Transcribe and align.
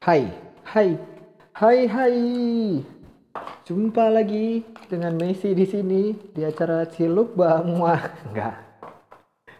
Hai, 0.00 0.32
hai, 0.64 0.96
hai, 1.60 1.84
hai. 1.84 2.16
Jumpa 3.68 4.08
lagi 4.08 4.64
dengan 4.88 5.12
Messi 5.12 5.52
di 5.52 5.68
sini 5.68 6.16
di 6.32 6.40
acara 6.40 6.88
Ciluk 6.88 7.36
Bang 7.36 7.76
Wah. 7.76 8.00
Enggak. 8.32 8.56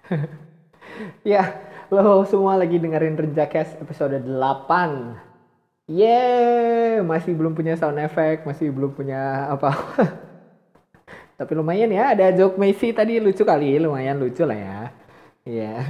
ya, 1.29 1.45
lo 1.93 2.25
semua 2.25 2.57
lagi 2.57 2.81
dengerin 2.81 3.21
Renjakes 3.21 3.77
episode 3.85 4.17
8. 4.17 5.93
Yeay, 5.93 7.05
masih 7.05 7.37
belum 7.37 7.53
punya 7.53 7.77
sound 7.77 8.01
effect, 8.01 8.49
masih 8.49 8.73
belum 8.73 8.97
punya 8.97 9.45
apa. 9.53 9.77
Tapi 11.37 11.53
lumayan 11.53 11.93
ya, 11.93 12.17
ada 12.17 12.33
joke 12.33 12.57
Messi 12.57 12.97
tadi 12.97 13.21
lucu 13.21 13.45
kali, 13.45 13.77
lumayan 13.77 14.17
lucu 14.17 14.49
lah 14.49 14.57
ya. 14.57 14.81
Iya. 15.45 15.85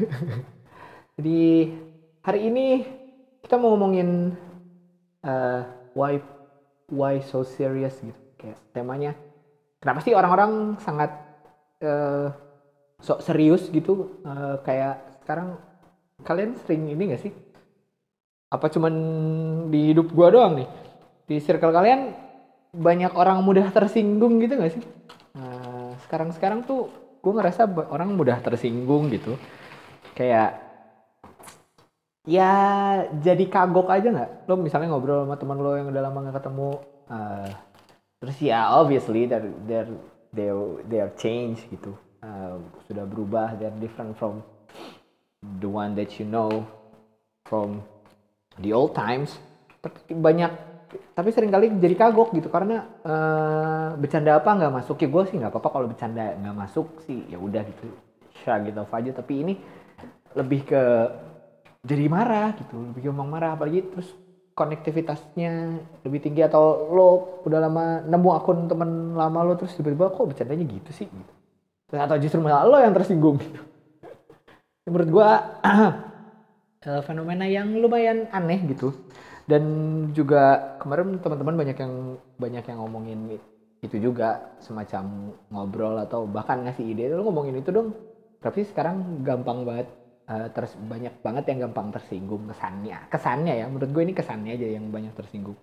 Jadi 1.15 1.71
hari 2.27 2.51
ini 2.51 2.99
kita 3.51 3.59
mau 3.59 3.75
ngomongin 3.75 4.39
uh, 5.27 5.67
why 5.99 6.23
why 6.87 7.19
so 7.19 7.43
serious 7.43 7.99
gitu. 7.99 8.15
Kayak 8.39 8.63
temanya 8.71 9.19
kenapa 9.83 10.07
sih 10.07 10.15
orang-orang 10.15 10.79
sangat 10.79 11.11
uh, 11.83 12.31
sok 13.03 13.27
serius 13.27 13.67
gitu? 13.75 14.23
Uh, 14.23 14.55
kayak 14.63 15.03
sekarang 15.27 15.59
kalian 16.23 16.55
sering 16.63 16.95
ini 16.95 17.11
gak 17.11 17.27
sih? 17.27 17.35
Apa 18.55 18.71
cuman 18.71 18.95
di 19.67 19.99
hidup 19.99 20.15
gua 20.15 20.31
doang 20.31 20.55
nih? 20.55 20.71
Di 21.27 21.43
circle 21.43 21.75
kalian 21.75 22.15
banyak 22.71 23.11
orang 23.19 23.43
mudah 23.43 23.67
tersinggung 23.75 24.39
gitu 24.47 24.63
gak 24.63 24.79
sih? 24.79 24.85
Uh, 25.35 25.91
sekarang-sekarang 26.07 26.63
tuh 26.63 26.87
gue 27.19 27.33
ngerasa 27.35 27.67
orang 27.67 28.15
mudah 28.15 28.39
tersinggung 28.47 29.11
gitu. 29.11 29.35
Kayak 30.15 30.70
ya 32.29 32.53
jadi 33.21 33.45
kagok 33.49 33.89
aja 33.89 34.09
nggak? 34.13 34.31
Lo 34.49 34.61
misalnya 34.61 34.93
ngobrol 34.93 35.25
sama 35.25 35.37
teman 35.41 35.59
lo 35.61 35.73
yang 35.77 35.89
udah 35.89 36.03
lama 36.05 36.19
nggak 36.29 36.37
ketemu 36.43 36.69
uh, 37.09 37.51
terus 38.21 38.37
ya 38.45 38.77
obviously 38.77 39.25
they're 39.25 39.49
they're 39.65 39.93
they 40.37 40.49
they 40.87 40.99
are 41.01 41.13
change 41.17 41.65
gitu. 41.73 41.97
Uh, 42.21 42.61
sudah 42.85 43.09
berubah 43.09 43.57
they're 43.57 43.73
different 43.81 44.13
from 44.21 44.45
the 45.41 45.69
one 45.69 45.97
that 45.97 46.21
you 46.21 46.29
know 46.29 46.65
from 47.49 47.81
the 48.61 48.71
old 48.77 48.93
times. 48.93 49.41
Tapi 49.81 50.13
banyak 50.13 50.53
tapi 51.17 51.31
sering 51.31 51.55
kali 51.55 51.71
jadi 51.79 51.95
kagok 51.97 52.35
gitu 52.35 52.51
karena 52.51 52.83
uh, 53.07 53.97
bercanda 53.97 54.37
apa 54.37 54.51
nggak 54.53 54.75
masuk? 54.83 55.01
Ya 55.01 55.09
gue 55.09 55.23
sih 55.31 55.37
nggak 55.41 55.53
apa-apa 55.57 55.69
kalau 55.73 55.87
bercanda 55.89 56.37
nggak 56.37 56.57
masuk 56.57 56.87
sih 57.09 57.25
ya 57.31 57.41
udah 57.41 57.65
gitu 57.65 57.89
shrug 58.45 58.69
gitu 58.69 58.85
aja. 58.85 59.11
Tapi 59.17 59.33
ini 59.41 59.55
lebih 60.37 60.69
ke 60.69 60.83
jadi 61.81 62.05
marah 62.13 62.53
gitu 62.61 62.93
lebih 62.93 63.09
gampang 63.09 63.29
marah 63.29 63.51
apalagi 63.57 63.81
terus 63.89 64.13
konektivitasnya 64.53 65.81
lebih 66.05 66.21
tinggi 66.21 66.45
atau 66.45 66.93
lo 66.93 67.41
udah 67.49 67.61
lama 67.65 67.85
nemu 68.05 68.31
akun 68.37 68.69
temen 68.69 69.17
lama 69.17 69.41
lo 69.41 69.57
terus 69.57 69.73
tiba-tiba 69.73 70.13
kok 70.13 70.29
bercandanya 70.29 70.65
gitu 70.69 70.91
sih 70.93 71.07
gitu. 71.09 71.33
Atau 71.97 72.21
justru 72.21 72.39
malah 72.45 72.69
lo 72.69 72.77
yang 72.77 72.93
tersinggung 72.93 73.41
gitu. 73.41 73.61
Menurut 74.93 75.09
gua 75.09 75.29
eh, 76.85 77.01
fenomena 77.01 77.49
yang 77.49 77.73
lumayan 77.81 78.29
aneh 78.29 78.61
gitu. 78.69 78.93
Dan 79.49 79.65
juga 80.15 80.77
kemarin 80.79 81.19
teman-teman 81.19 81.57
banyak 81.57 81.79
yang 81.81 81.95
banyak 82.39 82.65
yang 82.71 82.79
ngomongin 82.85 83.21
itu 83.81 83.97
juga 83.97 84.55
semacam 84.61 85.33
ngobrol 85.49 85.97
atau 86.05 86.29
bahkan 86.29 86.63
ngasih 86.69 86.85
ide 86.85 87.09
lo 87.09 87.25
ngomongin 87.25 87.59
itu 87.59 87.73
dong 87.73 87.97
tapi 88.45 88.63
sekarang? 88.69 89.25
Gampang 89.25 89.65
banget 89.65 89.89
uh, 90.31 90.47
terus 90.55 90.79
banyak 90.79 91.19
banget 91.21 91.45
yang 91.51 91.69
gampang 91.69 91.91
tersinggung 91.91 92.47
kesannya. 92.47 93.11
Kesannya 93.11 93.55
ya 93.59 93.67
menurut 93.67 93.91
gue 93.91 94.03
ini 94.07 94.15
kesannya 94.15 94.55
aja 94.55 94.69
yang 94.79 94.87
banyak 94.95 95.13
tersinggung. 95.19 95.59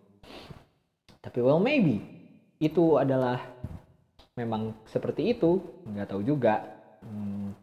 Tapi 1.24 1.40
well 1.40 1.64
maybe 1.64 2.04
itu 2.60 3.00
adalah 3.00 3.40
memang 4.36 4.76
seperti 4.86 5.34
itu 5.34 5.64
nggak 5.88 6.12
tahu 6.12 6.22
juga. 6.22 6.78
Hmm. 6.98 7.54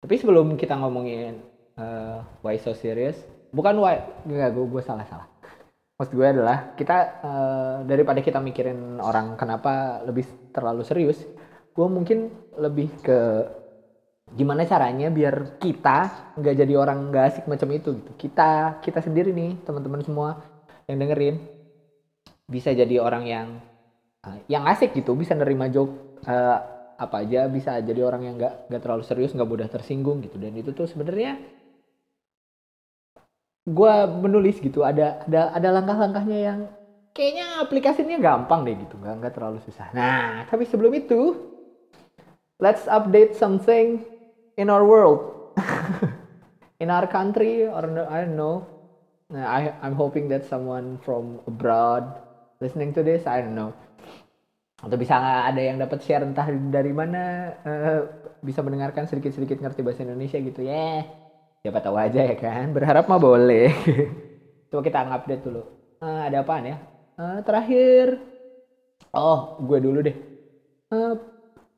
tapi 0.00 0.16
sebelum 0.16 0.54
kita 0.56 0.78
ngomongin 0.78 1.42
uh, 1.76 2.22
why 2.40 2.56
so 2.56 2.72
serious 2.72 3.18
bukan 3.50 3.76
why 3.82 4.00
nggak 4.24 4.54
gue 4.54 4.64
gue 4.70 4.82
salah 4.86 5.04
salah 5.04 5.26
maksud 5.98 6.14
gue 6.16 6.24
adalah 6.24 6.72
kita 6.78 6.96
uh, 7.20 7.76
daripada 7.84 8.24
kita 8.24 8.40
mikirin 8.40 8.96
orang 9.02 9.36
kenapa 9.36 10.00
lebih 10.06 10.24
terlalu 10.54 10.86
serius 10.86 11.20
gue 11.74 11.86
mungkin 11.90 12.32
lebih 12.56 12.88
ke 13.04 13.18
gimana 14.30 14.62
caranya 14.62 15.10
biar 15.10 15.58
kita 15.58 16.30
nggak 16.38 16.54
jadi 16.54 16.74
orang 16.78 17.10
nggak 17.10 17.24
asik 17.26 17.44
macam 17.50 17.68
itu 17.74 17.98
gitu? 17.98 18.12
Kita 18.14 18.78
kita 18.78 19.02
sendiri 19.02 19.34
nih 19.34 19.58
teman-teman 19.66 20.02
semua 20.06 20.38
yang 20.86 21.02
dengerin. 21.02 21.36
Bisa 22.46 22.70
jadi 22.70 23.02
orang 23.02 23.24
yang 23.26 23.48
uh, 24.26 24.38
yang 24.46 24.66
asik 24.70 24.94
gitu 24.94 25.18
bisa 25.18 25.34
nerima 25.34 25.66
joke 25.66 26.22
uh, 26.26 26.58
apa 27.00 27.24
aja 27.24 27.48
bisa 27.50 27.80
jadi 27.82 28.06
orang 28.06 28.22
yang 28.28 28.34
nggak 28.38 28.70
nggak 28.70 28.82
terlalu 28.82 29.02
serius 29.02 29.34
nggak 29.34 29.50
mudah 29.50 29.68
tersinggung 29.70 30.22
gitu. 30.22 30.38
Dan 30.38 30.54
itu 30.54 30.70
tuh 30.70 30.86
sebenarnya 30.86 31.38
gue 33.70 33.94
menulis 34.24 34.58
gitu 34.58 34.82
ada 34.82 35.26
ada 35.26 35.54
ada 35.54 35.68
langkah-langkahnya 35.78 36.38
yang 36.38 36.60
kayaknya 37.14 37.60
aplikasinya 37.62 38.18
gampang 38.18 38.66
deh 38.66 38.74
gitu 38.78 38.94
nggak 38.98 39.14
nggak 39.26 39.34
terlalu 39.34 39.58
susah. 39.66 39.90
Nah 39.90 40.46
tapi 40.46 40.66
sebelum 40.66 40.94
itu 40.94 41.34
let's 42.60 42.86
update 42.86 43.34
something 43.34 44.04
in 44.60 44.68
our 44.68 44.84
world, 44.84 45.56
in 46.84 46.92
our 46.92 47.08
country, 47.08 47.64
or 47.64 47.80
I 48.04 48.28
don't 48.28 48.36
know. 48.36 48.68
I, 49.32 49.72
I'm 49.80 49.96
hoping 49.96 50.28
that 50.28 50.44
someone 50.44 51.00
from 51.00 51.40
abroad 51.48 52.04
listening 52.60 52.92
to 52.92 53.00
this, 53.00 53.24
I 53.24 53.40
don't 53.40 53.56
know. 53.56 53.72
Atau 54.80 55.00
bisa 55.00 55.16
nggak 55.16 55.44
ada 55.54 55.62
yang 55.64 55.76
dapat 55.80 55.98
share 56.04 56.24
entah 56.24 56.48
dari 56.48 56.92
mana 56.92 57.52
uh, 57.64 58.00
bisa 58.44 58.60
mendengarkan 58.60 59.08
sedikit-sedikit 59.08 59.60
ngerti 59.60 59.80
bahasa 59.80 60.04
Indonesia 60.04 60.36
gitu 60.36 60.60
ya. 60.64 60.72
Yeah. 60.72 60.98
Siapa 61.60 61.84
tahu 61.84 61.96
aja 62.00 62.20
ya 62.24 62.36
kan. 62.36 62.72
Berharap 62.72 63.04
mah 63.04 63.20
boleh. 63.20 63.68
Coba 64.72 64.80
kita 64.80 65.04
update 65.04 65.44
dulu. 65.44 65.62
Uh, 66.00 66.24
ada 66.24 66.40
apaan 66.40 66.72
ya? 66.72 66.76
Uh, 67.20 67.44
terakhir, 67.44 68.16
oh 69.12 69.60
gue 69.60 69.78
dulu 69.84 70.00
deh. 70.00 70.16
Uh, 70.88 71.12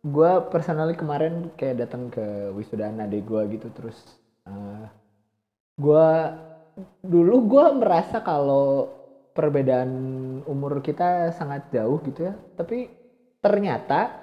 gue 0.02 0.32
personally 0.50 0.98
kemarin 0.98 1.54
kayak 1.54 1.86
datang 1.86 2.10
ke 2.10 2.50
wisudaan 2.58 2.98
adik 3.02 3.22
gue 3.22 3.58
gitu 3.58 3.70
terus 3.70 3.98
uh, 4.46 4.50
eh, 4.50 4.86
gue 5.78 6.08
dulu 7.06 7.34
gue 7.46 7.66
merasa 7.78 8.18
kalau 8.22 8.90
perbedaan 9.32 9.90
umur 10.44 10.82
kita 10.82 11.30
sangat 11.32 11.70
jauh 11.70 12.02
gitu 12.02 12.28
ya 12.30 12.34
tapi 12.58 12.90
ternyata 13.38 14.18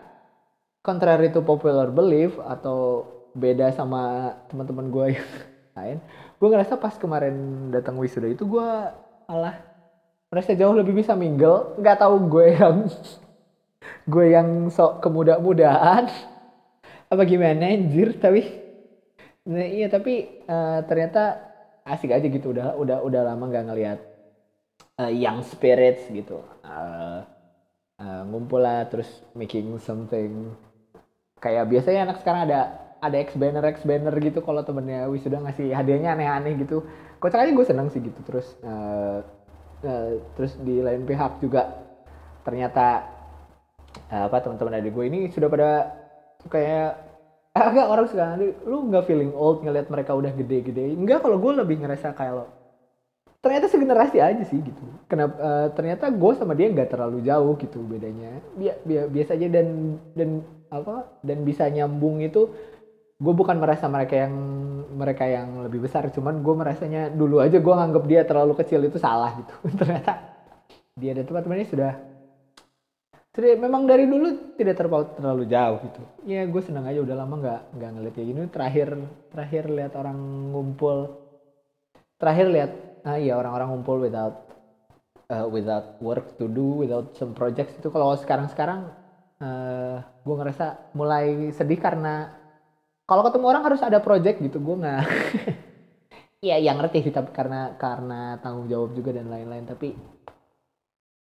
contrary 0.84 1.32
to 1.32 1.42
popular 1.42 1.88
belief 1.88 2.36
atau 2.44 3.08
beda 3.34 3.72
sama 3.72 4.36
teman-teman 4.52 4.92
gue 4.92 5.06
yang 5.16 5.30
lain 5.80 5.98
gue 6.40 6.48
ngerasa 6.48 6.76
pas 6.76 6.96
kemarin 7.00 7.70
datang 7.72 7.96
wisuda 7.96 8.28
itu 8.28 8.44
gue 8.44 8.70
malah 9.30 9.70
merasa 10.30 10.54
jauh 10.54 10.74
lebih 10.78 10.94
bisa 11.02 11.18
mingle. 11.18 11.78
Nggak 11.82 12.06
tahu 12.06 12.16
gue 12.30 12.46
yang 12.54 12.86
gue 14.10 14.26
yang 14.34 14.74
sok 14.74 15.06
kemuda-mudaan. 15.06 16.10
Apa 17.10 17.22
gimana 17.26 17.70
anjir 17.70 18.18
tapi? 18.18 18.46
Nah, 19.50 19.66
iya 19.66 19.90
tapi 19.90 20.46
uh, 20.46 20.82
ternyata 20.86 21.42
asik 21.86 22.14
aja 22.14 22.26
gitu 22.26 22.54
udah 22.54 22.78
udah 22.78 23.02
udah 23.02 23.22
lama 23.34 23.50
nggak 23.50 23.66
ngelihat 23.66 24.00
uh, 25.02 25.10
young 25.10 25.42
spirits 25.46 26.06
gitu. 26.10 26.42
Uh, 26.62 27.26
uh, 27.98 28.22
ngumpul 28.30 28.62
lah 28.62 28.86
terus 28.90 29.10
making 29.34 29.78
something. 29.82 30.54
Kayak 31.42 31.70
biasanya 31.70 32.10
anak 32.10 32.18
sekarang 32.22 32.50
ada 32.50 32.60
ada 33.00 33.18
X 33.26 33.34
banner 33.40 33.64
X 33.74 33.88
banner 33.88 34.14
gitu 34.22 34.44
kalau 34.44 34.62
temennya 34.62 35.08
wisuda 35.10 35.42
ngasih 35.42 35.74
hadiahnya 35.74 36.14
aneh-aneh 36.14 36.62
gitu. 36.62 36.86
Kocak 37.18 37.42
aja 37.42 37.52
gue 37.54 37.66
seneng 37.66 37.90
sih 37.90 38.06
gitu 38.06 38.22
terus 38.22 38.54
uh, 38.62 39.26
uh, 39.82 40.10
terus 40.38 40.54
di 40.62 40.78
lain 40.78 41.10
pihak 41.10 41.42
juga. 41.42 41.74
Ternyata 42.46 43.18
Eh, 43.19 43.19
apa 44.10 44.38
teman-teman 44.42 44.80
adik 44.82 44.94
gue 44.94 45.06
ini 45.06 45.20
sudah 45.30 45.50
pada 45.50 45.70
kayak 46.50 46.98
agak 47.54 47.86
orang 47.90 48.08
sekarang 48.08 48.38
lu 48.66 48.88
nggak 48.90 49.06
feeling 49.10 49.34
old 49.34 49.62
ngeliat 49.66 49.90
mereka 49.90 50.14
udah 50.14 50.32
gede-gede 50.34 50.94
enggak 50.94 51.26
kalau 51.26 51.42
gue 51.42 51.52
lebih 51.58 51.82
ngerasa 51.82 52.14
kayak 52.14 52.34
lo 52.34 52.60
ternyata 53.40 53.72
segenerasi 53.72 54.20
aja 54.20 54.44
sih 54.44 54.60
gitu. 54.60 54.84
Kenapa 55.08 55.36
uh, 55.40 55.68
ternyata 55.72 56.12
gue 56.12 56.32
sama 56.36 56.52
dia 56.60 56.68
nggak 56.68 56.92
terlalu 56.92 57.24
jauh 57.24 57.56
gitu 57.56 57.80
bedanya. 57.88 58.36
Bi 58.56 58.68
bi 58.84 59.00
biasa 59.00 59.40
aja 59.40 59.48
dan 59.48 59.96
dan 60.12 60.44
apa 60.68 61.08
dan 61.24 61.48
bisa 61.48 61.66
nyambung 61.72 62.20
itu 62.20 62.52
gue 63.20 63.34
bukan 63.36 63.60
merasa 63.60 63.88
mereka 63.88 64.16
yang 64.28 64.36
mereka 64.92 65.24
yang 65.24 65.64
lebih 65.64 65.88
besar. 65.88 66.12
Cuman 66.12 66.44
gue 66.44 66.56
merasanya 66.56 67.08
dulu 67.08 67.40
aja 67.40 67.56
gue 67.56 67.74
nganggap 67.80 68.04
dia 68.12 68.22
terlalu 68.28 68.54
kecil 68.60 68.84
itu 68.84 69.00
salah 69.00 69.32
gitu. 69.40 69.56
Ternyata 69.80 70.14
dia 71.00 71.16
dan 71.16 71.24
teman-temannya 71.24 71.68
sudah 71.72 71.92
jadi 73.40 73.56
memang 73.56 73.88
dari 73.88 74.04
dulu 74.04 74.52
tidak 74.60 74.76
terpaut. 74.76 75.16
Terlalu 75.16 75.48
jauh 75.48 75.80
gitu. 75.80 76.02
Ya 76.28 76.44
gue 76.44 76.60
senang 76.60 76.84
aja 76.84 77.00
udah 77.00 77.16
lama 77.16 77.36
nggak 77.40 77.62
nggak 77.80 77.90
ngeliat 77.96 78.14
kayak 78.20 78.28
gini. 78.28 78.40
Terakhir 78.52 78.88
terakhir 79.32 79.64
lihat 79.72 79.94
orang 79.96 80.18
ngumpul. 80.52 81.24
Terakhir 82.20 82.48
lihat 82.52 82.72
uh, 83.08 83.16
ya 83.16 83.40
orang-orang 83.40 83.72
ngumpul 83.72 84.04
without 84.04 84.44
uh, 85.32 85.48
without 85.48 85.96
work 86.04 86.36
to 86.36 86.52
do 86.52 86.84
without 86.84 87.16
some 87.16 87.32
projects 87.32 87.80
itu. 87.80 87.88
Kalau 87.88 88.12
sekarang-sekarang 88.20 88.92
uh, 89.40 90.04
gue 90.04 90.36
ngerasa 90.36 90.92
mulai 91.00 91.56
sedih 91.56 91.80
karena 91.80 92.36
kalau 93.08 93.24
ketemu 93.24 93.46
orang 93.48 93.64
harus 93.64 93.80
ada 93.80 94.04
project 94.04 94.44
gitu. 94.44 94.60
Gue 94.60 94.84
nggak 94.84 95.00
Iya, 96.40 96.72
yang 96.72 96.80
ngerti 96.80 97.04
sih 97.04 97.12
tapi 97.16 97.36
karena 97.36 97.76
karena 97.76 98.40
tanggung 98.40 98.68
jawab 98.72 98.96
juga 98.96 99.16
dan 99.16 99.32
lain-lain. 99.32 99.64
Tapi 99.64 99.96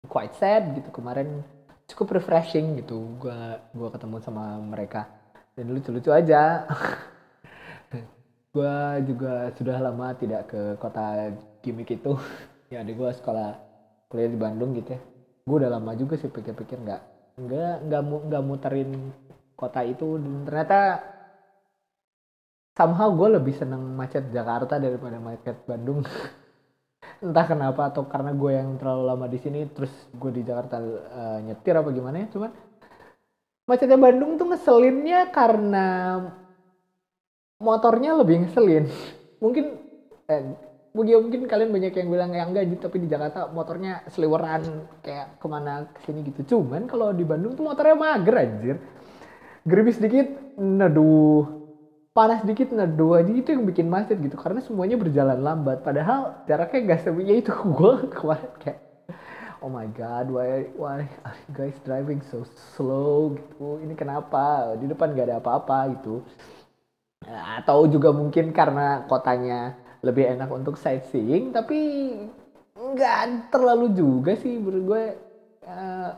quite 0.08 0.36
sad 0.36 0.76
gitu. 0.76 0.92
Kemarin 0.92 1.40
cukup 1.90 2.20
refreshing 2.20 2.78
gitu. 2.82 3.02
Gua 3.18 3.58
gua 3.74 3.88
ketemu 3.90 4.16
sama 4.22 4.58
mereka. 4.60 5.08
Dan 5.56 5.72
lucu-lucu 5.74 6.10
aja. 6.12 6.66
Gua 8.52 9.00
juga 9.00 9.48
sudah 9.56 9.80
lama 9.80 10.12
tidak 10.12 10.52
ke 10.52 10.76
kota 10.76 11.32
gimmick 11.64 11.90
itu. 11.94 12.14
Ya 12.72 12.80
adik 12.80 12.96
gua 12.96 13.12
sekolah 13.12 13.60
kuliah 14.08 14.32
di 14.32 14.38
Bandung 14.40 14.72
gitu 14.72 14.96
ya. 14.96 15.00
Gua 15.44 15.60
udah 15.60 15.76
lama 15.76 15.92
juga 15.92 16.16
sih 16.16 16.32
pikir-pikir 16.32 16.80
nggak 16.80 17.02
nggak 17.36 17.74
nggak 17.84 18.02
nggak 18.32 18.42
muterin 18.48 19.12
kota 19.52 19.84
itu. 19.84 20.16
Dan 20.16 20.48
ternyata 20.48 21.04
somehow 22.72 23.12
gue 23.12 23.28
lebih 23.36 23.54
seneng 23.56 23.84
macet 23.92 24.32
Jakarta 24.32 24.80
daripada 24.80 25.20
macet 25.20 25.56
Bandung 25.68 26.00
entah 27.22 27.46
kenapa 27.46 27.90
atau 27.90 28.06
karena 28.06 28.34
gue 28.34 28.50
yang 28.54 28.78
terlalu 28.78 29.02
lama 29.06 29.26
di 29.30 29.38
sini 29.38 29.66
terus 29.70 29.90
gue 30.10 30.30
di 30.30 30.42
Jakarta 30.42 30.78
uh, 30.82 31.38
nyetir 31.42 31.74
apa 31.74 31.90
gimana 31.94 32.26
ya 32.26 32.28
cuman 32.30 32.50
macetnya 33.66 33.98
Bandung 33.98 34.38
tuh 34.38 34.46
ngeselinnya 34.50 35.30
karena 35.30 36.18
motornya 37.62 38.18
lebih 38.18 38.44
ngeselin. 38.44 38.90
Mungkin 39.38 39.64
eh, 40.26 40.42
mungkin 40.92 41.14
mungkin 41.30 41.40
kalian 41.46 41.70
banyak 41.70 41.94
yang 41.94 42.08
bilang 42.10 42.30
yang 42.34 42.48
enggak 42.50 42.68
tapi 42.82 42.98
di 42.98 43.08
Jakarta 43.08 43.48
motornya 43.48 44.02
seliweran 44.10 44.90
kayak 45.00 45.38
ke 45.38 45.46
mana 45.46 45.86
ke 45.94 46.02
sini 46.02 46.26
gitu. 46.26 46.58
Cuman 46.58 46.90
kalau 46.90 47.14
di 47.14 47.22
Bandung 47.22 47.54
tuh 47.54 47.64
motornya 47.64 47.94
mager 47.94 48.34
anjir. 48.34 48.76
Geribis 49.62 50.02
dikit 50.02 50.58
naduh 50.58 51.61
panas 52.12 52.44
dikit 52.44 52.68
neduh 52.76 53.16
aja 53.16 53.32
itu 53.32 53.48
yang 53.56 53.64
bikin 53.64 53.88
macet 53.88 54.20
gitu. 54.20 54.36
Karena 54.36 54.60
semuanya 54.60 55.00
berjalan 55.00 55.40
lambat. 55.40 55.80
Padahal 55.80 56.44
jaraknya 56.44 56.96
gak 56.96 57.00
sebenarnya 57.08 57.36
itu 57.40 57.52
gue 57.76 57.92
kemarin 58.12 58.52
kayak 58.60 58.78
oh 59.62 59.70
my 59.70 59.86
god 59.94 60.26
why 60.26 60.66
why 60.74 61.06
are 61.22 61.38
you 61.46 61.52
guys 61.56 61.76
driving 61.82 62.20
so 62.28 62.44
slow 62.76 63.34
gitu? 63.34 63.80
Ini 63.80 63.96
kenapa? 63.96 64.76
Di 64.76 64.86
depan 64.86 65.16
gak 65.16 65.26
ada 65.32 65.36
apa-apa 65.40 65.78
gitu. 65.98 66.20
Atau 67.58 67.88
juga 67.88 68.12
mungkin 68.12 68.52
karena 68.52 69.08
kotanya 69.08 69.74
lebih 70.02 70.34
enak 70.36 70.50
untuk 70.50 70.74
sightseeing 70.74 71.54
tapi 71.54 71.78
nggak 72.74 73.54
terlalu 73.54 73.94
juga 73.94 74.34
sih 74.36 74.58
menurut 74.58 74.84
gue. 74.84 75.04
Uh, 75.62 76.10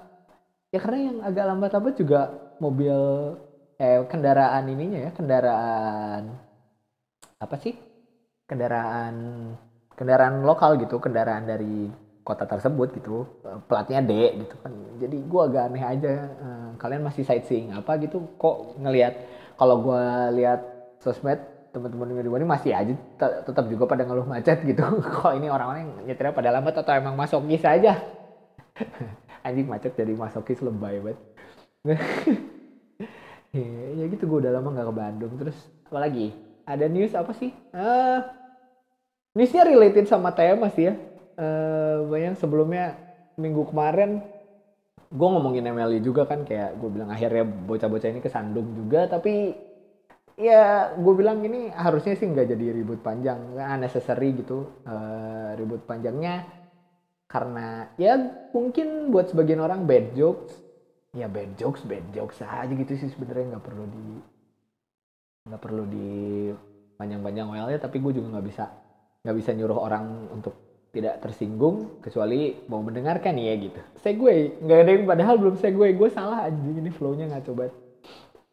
ya 0.73 0.81
karena 0.81 1.13
yang 1.13 1.19
agak 1.21 1.45
lambat-lambat 1.53 1.95
juga 2.01 2.21
mobil 2.59 2.97
eh 3.79 4.07
kendaraan 4.07 4.65
ininya 4.71 4.99
ya 5.07 5.11
kendaraan 5.11 6.31
apa 7.43 7.57
sih? 7.59 7.75
Kendaraan 8.47 9.15
kendaraan 9.95 10.43
lokal 10.47 10.79
gitu 10.79 10.99
kendaraan 11.03 11.47
dari 11.49 11.91
kota 12.25 12.49
tersebut 12.49 12.95
gitu. 12.99 13.27
Platnya 13.67 14.01
D 14.01 14.13
gitu 14.47 14.55
kan. 14.63 14.73
Jadi 15.03 15.17
gue 15.21 15.41
agak 15.43 15.63
aneh 15.71 15.85
aja 15.85 16.13
eh, 16.31 16.69
kalian 16.79 17.03
masih 17.03 17.27
sightseeing 17.27 17.75
apa 17.75 17.99
gitu? 18.01 18.23
Kok 18.39 18.81
ngelihat 18.81 19.15
kalau 19.59 19.83
gue 19.83 20.05
lihat 20.41 20.61
sosmed 21.03 21.39
teman-teman 21.75 22.23
di 22.23 22.31
ini 22.31 22.47
masih 22.47 22.71
aja 22.71 22.95
tetap 23.19 23.67
juga 23.67 23.91
pada 23.91 24.07
ngeluh 24.07 24.25
macet 24.25 24.63
gitu. 24.63 24.83
Kok 25.19 25.35
ini 25.35 25.51
orang-orang 25.51 26.07
nyetirnya 26.07 26.31
pada 26.31 26.55
lambat 26.55 26.79
atau 26.79 26.95
emang 26.95 27.19
masokis 27.19 27.67
aja? 27.67 27.99
Anjing 29.47 29.69
macet 29.69 29.93
jadi 29.99 30.15
masokis 30.15 30.63
lebay 30.65 31.03
banget 31.03 31.19
ya, 33.55 33.87
ya 34.03 34.05
gitu 34.11 34.27
gue 34.27 34.39
udah 34.45 34.53
lama 34.59 34.75
gak 34.75 34.89
ke 34.91 34.95
Bandung. 34.95 35.33
Terus 35.39 35.59
apa 35.87 35.99
lagi? 36.03 36.35
Ada 36.67 36.87
news 36.91 37.13
apa 37.15 37.33
sih? 37.37 37.55
Uh, 37.71 38.21
newsnya 39.39 39.63
related 39.63 40.11
sama 40.11 40.35
tema 40.35 40.67
sih 40.75 40.91
ya. 40.91 40.95
Uh, 41.35 42.07
banyak 42.11 42.39
sebelumnya 42.39 42.99
minggu 43.35 43.67
kemarin 43.71 44.23
gue 45.15 45.29
ngomongin 45.31 45.71
MLI 45.71 46.03
juga 46.03 46.27
kan 46.27 46.43
kayak 46.43 46.75
gue 46.79 46.91
bilang 46.91 47.11
akhirnya 47.11 47.47
bocah-bocah 47.47 48.11
ini 48.11 48.21
kesandung 48.25 48.75
juga. 48.75 49.07
Tapi 49.07 49.55
ya 50.35 50.91
gue 50.99 51.15
bilang 51.15 51.39
ini 51.47 51.71
harusnya 51.71 52.19
sih 52.19 52.27
nggak 52.27 52.51
jadi 52.51 52.75
ribut 52.75 52.99
panjang 53.07 53.55
nggak 53.55 53.69
unnecessary 53.79 54.35
gitu. 54.35 54.67
Uh, 54.83 55.55
ribut 55.55 55.87
panjangnya 55.87 56.43
karena 57.31 57.91
ya 57.99 58.15
mungkin 58.55 59.11
buat 59.11 59.31
sebagian 59.31 59.63
orang 59.63 59.87
bad 59.87 60.15
jokes 60.15 60.64
ya 61.15 61.31
bad 61.31 61.55
jokes 61.55 61.87
bad 61.87 62.03
jokes 62.11 62.43
aja 62.43 62.71
gitu 62.71 62.93
sih 62.99 63.09
sebenarnya 63.11 63.57
nggak 63.57 63.65
perlu 63.65 63.85
di 63.87 64.07
nggak 65.45 65.63
perlu 65.63 65.85
di 65.87 66.11
panjang-panjang 66.99 67.47
ya 67.71 67.79
tapi 67.79 68.03
gue 68.03 68.13
juga 68.19 68.39
nggak 68.39 68.47
bisa 68.47 68.65
nggak 69.25 69.37
bisa 69.41 69.51
nyuruh 69.57 69.79
orang 69.81 70.29
untuk 70.35 70.55
tidak 70.95 71.19
tersinggung 71.27 71.99
kecuali 71.99 72.55
mau 72.71 72.79
mendengarkan 72.79 73.35
ya 73.35 73.59
gitu. 73.59 73.83
Segue 73.99 74.63
nggak 74.63 74.79
ada 74.79 74.91
yang 74.95 75.05
padahal 75.11 75.35
belum 75.43 75.59
segue 75.59 75.91
gue 75.91 76.09
salah 76.15 76.47
aja 76.47 76.55
ini 76.55 76.93
flownya 76.95 77.27
nggak 77.27 77.51
coba. 77.51 77.75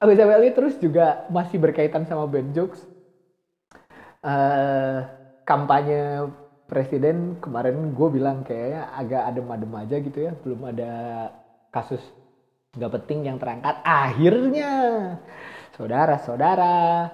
Abis 0.01 0.17
MLI 0.17 0.49
terus 0.57 0.73
juga 0.81 1.29
masih 1.29 1.61
berkaitan 1.61 2.09
sama 2.09 2.25
bad 2.25 2.49
jokes. 2.57 2.81
Uh, 4.25 5.05
kampanye 5.45 6.29
presiden 6.65 7.37
kemarin 7.37 7.93
gue 7.93 8.07
bilang 8.09 8.41
kayaknya 8.41 8.89
agak 8.95 9.21
adem-adem 9.27 9.73
aja 9.75 9.95
gitu 9.97 10.19
ya 10.21 10.31
belum 10.45 10.61
ada 10.71 10.91
kasus 11.73 11.99
nggak 12.71 12.91
penting 13.01 13.27
yang 13.27 13.37
terangkat 13.37 13.83
akhirnya. 13.83 14.73
Saudara-saudara 15.75 17.09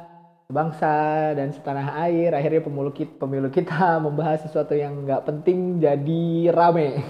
bangsa 0.47 1.35
dan 1.35 1.51
setanah 1.51 1.99
air 2.07 2.31
akhirnya 2.31 2.63
pemilu 2.63 2.91
kita, 2.93 3.13
pemilu 3.19 3.49
kita 3.57 3.97
membahas 3.99 4.45
sesuatu 4.45 4.77
yang 4.77 5.05
nggak 5.05 5.25
penting 5.25 5.81
jadi 5.81 6.53
rame. 6.53 7.01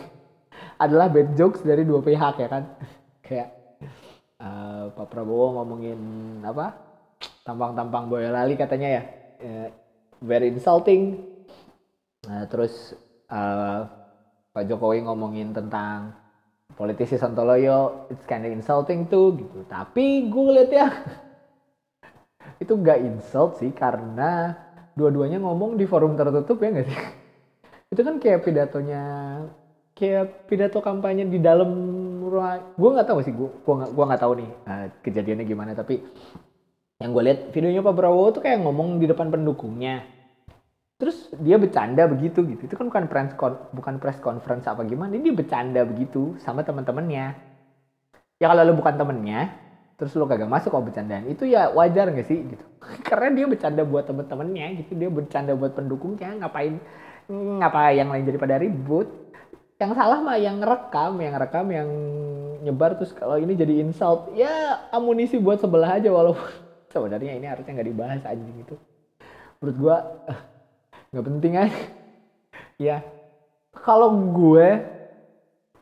Adalah 0.77 1.09
bad 1.09 1.33
jokes 1.33 1.65
dari 1.65 1.83
dua 1.83 1.99
pihak 2.05 2.37
ya 2.37 2.47
kan? 2.47 2.63
Kayak 3.25 3.49
uh, 4.39 4.93
Pak 4.93 5.07
Prabowo 5.09 5.57
ngomongin 5.59 5.99
apa? 6.45 6.77
Tampang-tampang 7.41 8.07
Boyolali 8.07 8.55
katanya 8.55 9.01
ya. 9.01 9.03
Uh, 9.41 9.67
very 10.21 10.53
insulting. 10.53 11.25
Uh, 12.29 12.45
terus 12.47 12.93
uh, 13.33 13.89
Pak 14.53 14.63
Jokowi 14.69 15.01
ngomongin 15.01 15.53
tentang 15.53 16.13
politisi 16.75 17.15
Sontoloyo 17.15 18.09
it's 18.11 18.27
kind 18.27 18.43
of 18.43 18.51
insulting 18.51 19.07
tuh 19.07 19.37
gitu. 19.39 19.63
Tapi 19.69 20.27
gue 20.27 20.43
ngeliat 20.43 20.69
ya 20.73 20.87
itu 22.63 22.73
gak 22.75 22.99
insult 22.99 23.61
sih 23.61 23.71
karena 23.71 24.57
dua-duanya 24.97 25.37
ngomong 25.39 25.77
di 25.77 25.85
forum 25.85 26.17
tertutup 26.17 26.57
ya 26.59 26.69
gak 26.73 26.87
sih? 26.89 26.99
Itu 27.93 28.03
kan 28.03 28.19
kayak 28.19 28.43
pidatonya 28.43 29.03
kayak 29.97 30.45
pidato 30.45 30.77
kampanye 30.77 31.25
di 31.25 31.41
dalam 31.41 31.73
ruang 32.21 32.77
gue 32.77 32.89
nggak 32.93 33.07
tahu 33.09 33.19
sih 33.25 33.33
gue 33.33 33.49
gue 33.49 33.73
nggak 33.73 33.91
gue 33.97 34.03
nggak 34.05 34.21
tahu 34.21 34.33
nih 34.37 34.49
uh, 34.69 34.85
kejadiannya 35.01 35.45
gimana 35.49 35.71
tapi 35.73 36.05
yang 37.01 37.09
gue 37.13 37.23
lihat 37.25 37.39
videonya 37.49 37.81
Pak 37.81 37.95
Prabowo 37.97 38.29
tuh 38.29 38.41
kayak 38.45 38.61
ngomong 38.61 39.01
di 39.01 39.09
depan 39.09 39.33
pendukungnya 39.33 40.05
terus 40.97 41.29
dia 41.37 41.61
bercanda 41.61 42.09
begitu 42.09 42.41
gitu. 42.43 42.65
Itu 42.65 42.75
kan 42.75 42.89
bukan 42.89 43.05
press 43.05 43.33
bukan 43.73 43.95
press 44.01 44.17
conference 44.17 44.65
apa 44.65 44.81
gimana. 44.83 45.13
Dia 45.13 45.33
bercanda 45.33 45.81
begitu 45.85 46.35
sama 46.41 46.65
teman-temannya. 46.65 47.37
Ya 48.37 48.45
kalau 48.49 48.61
lu 48.65 48.73
bukan 48.77 48.97
temennya 48.97 49.53
terus 49.97 50.13
lu 50.13 50.29
kagak 50.29 50.49
masuk 50.49 50.73
kok 50.73 50.85
bercandaan. 50.85 51.25
Itu 51.29 51.45
ya 51.45 51.69
wajar 51.73 52.13
gak 52.13 52.27
sih 52.27 52.37
gitu. 52.41 52.65
Karena 53.07 53.33
dia 53.33 53.45
bercanda 53.45 53.81
buat 53.85 54.09
temen-temennya 54.09 54.65
gitu. 54.85 54.91
Dia 54.97 55.09
bercanda 55.09 55.53
buat 55.53 55.73
pendukungnya. 55.77 56.33
Ngapain 56.41 56.81
ngapa 57.29 57.93
yang 57.93 58.09
lain 58.09 58.25
jadi 58.25 58.37
pada 58.41 58.55
ribut? 58.57 59.07
Yang 59.77 59.93
salah 59.93 60.19
mah 60.25 60.41
yang 60.41 60.57
rekam 60.57 61.21
yang 61.21 61.37
rekam 61.37 61.65
yang 61.69 61.89
nyebar 62.65 62.97
terus 62.97 63.13
kalau 63.13 63.37
ini 63.37 63.53
jadi 63.53 63.85
insult. 63.85 64.33
Ya 64.33 64.89
amunisi 64.89 65.37
buat 65.37 65.61
sebelah 65.61 66.01
aja 66.01 66.09
walaupun 66.09 66.49
sebenarnya 66.93 67.37
ini 67.37 67.45
harusnya 67.45 67.77
nggak 67.77 67.89
dibahas 67.93 68.25
anjing 68.25 68.57
itu 68.65 68.73
menurut 69.61 69.77
gua 69.77 69.97
nggak 71.11 71.25
penting 71.25 71.53
aja. 71.57 71.81
Ya 72.77 72.97
kalau 73.73 74.13
gue 74.35 74.67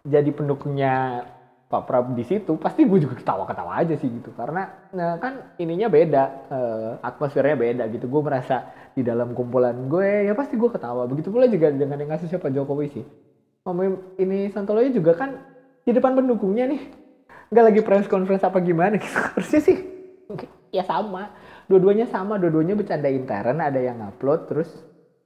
jadi 0.06 0.30
pendukungnya 0.30 1.26
Pak 1.66 1.90
Prabowo 1.90 2.14
di 2.14 2.22
situ 2.22 2.56
pasti 2.62 2.86
gue 2.86 3.02
juga 3.02 3.18
ketawa-ketawa 3.18 3.82
aja 3.82 3.98
sih 3.98 4.06
gitu. 4.06 4.30
Karena 4.38 4.70
nah 4.94 5.18
kan 5.18 5.58
ininya 5.58 5.90
beda 5.90 6.24
uh, 6.54 6.92
atmosfernya 7.02 7.58
beda 7.58 7.84
gitu. 7.90 8.06
Gue 8.06 8.22
merasa 8.22 8.70
di 8.94 9.02
dalam 9.02 9.34
kumpulan 9.34 9.90
gue 9.90 10.30
ya 10.30 10.34
pasti 10.38 10.56
gue 10.56 10.70
ketawa. 10.70 11.10
Begitu 11.10 11.34
pula 11.34 11.50
juga 11.50 11.74
dengan 11.74 11.98
yang 11.98 12.14
ngasih 12.14 12.30
siapa 12.30 12.54
Jokowi 12.54 12.88
sih. 12.94 13.06
Ngomongin 13.66 13.98
ini 14.22 14.54
Santoloyo 14.54 14.94
juga 14.94 15.18
kan 15.18 15.42
di 15.82 15.92
depan 15.92 16.14
pendukungnya 16.14 16.70
nih. 16.70 16.82
Nggak 17.50 17.66
lagi 17.66 17.82
press 17.82 18.06
conference 18.06 18.46
apa 18.46 18.62
gimana 18.62 19.02
gitu. 19.02 19.18
Harusnya 19.34 19.62
sih 19.66 19.78
ya 20.70 20.86
sama. 20.86 21.34
Dua-duanya 21.66 22.06
sama 22.06 22.38
dua-duanya 22.38 22.78
bercanda 22.78 23.10
intern 23.10 23.58
ada 23.58 23.82
yang 23.82 24.06
upload 24.06 24.46
terus 24.46 24.70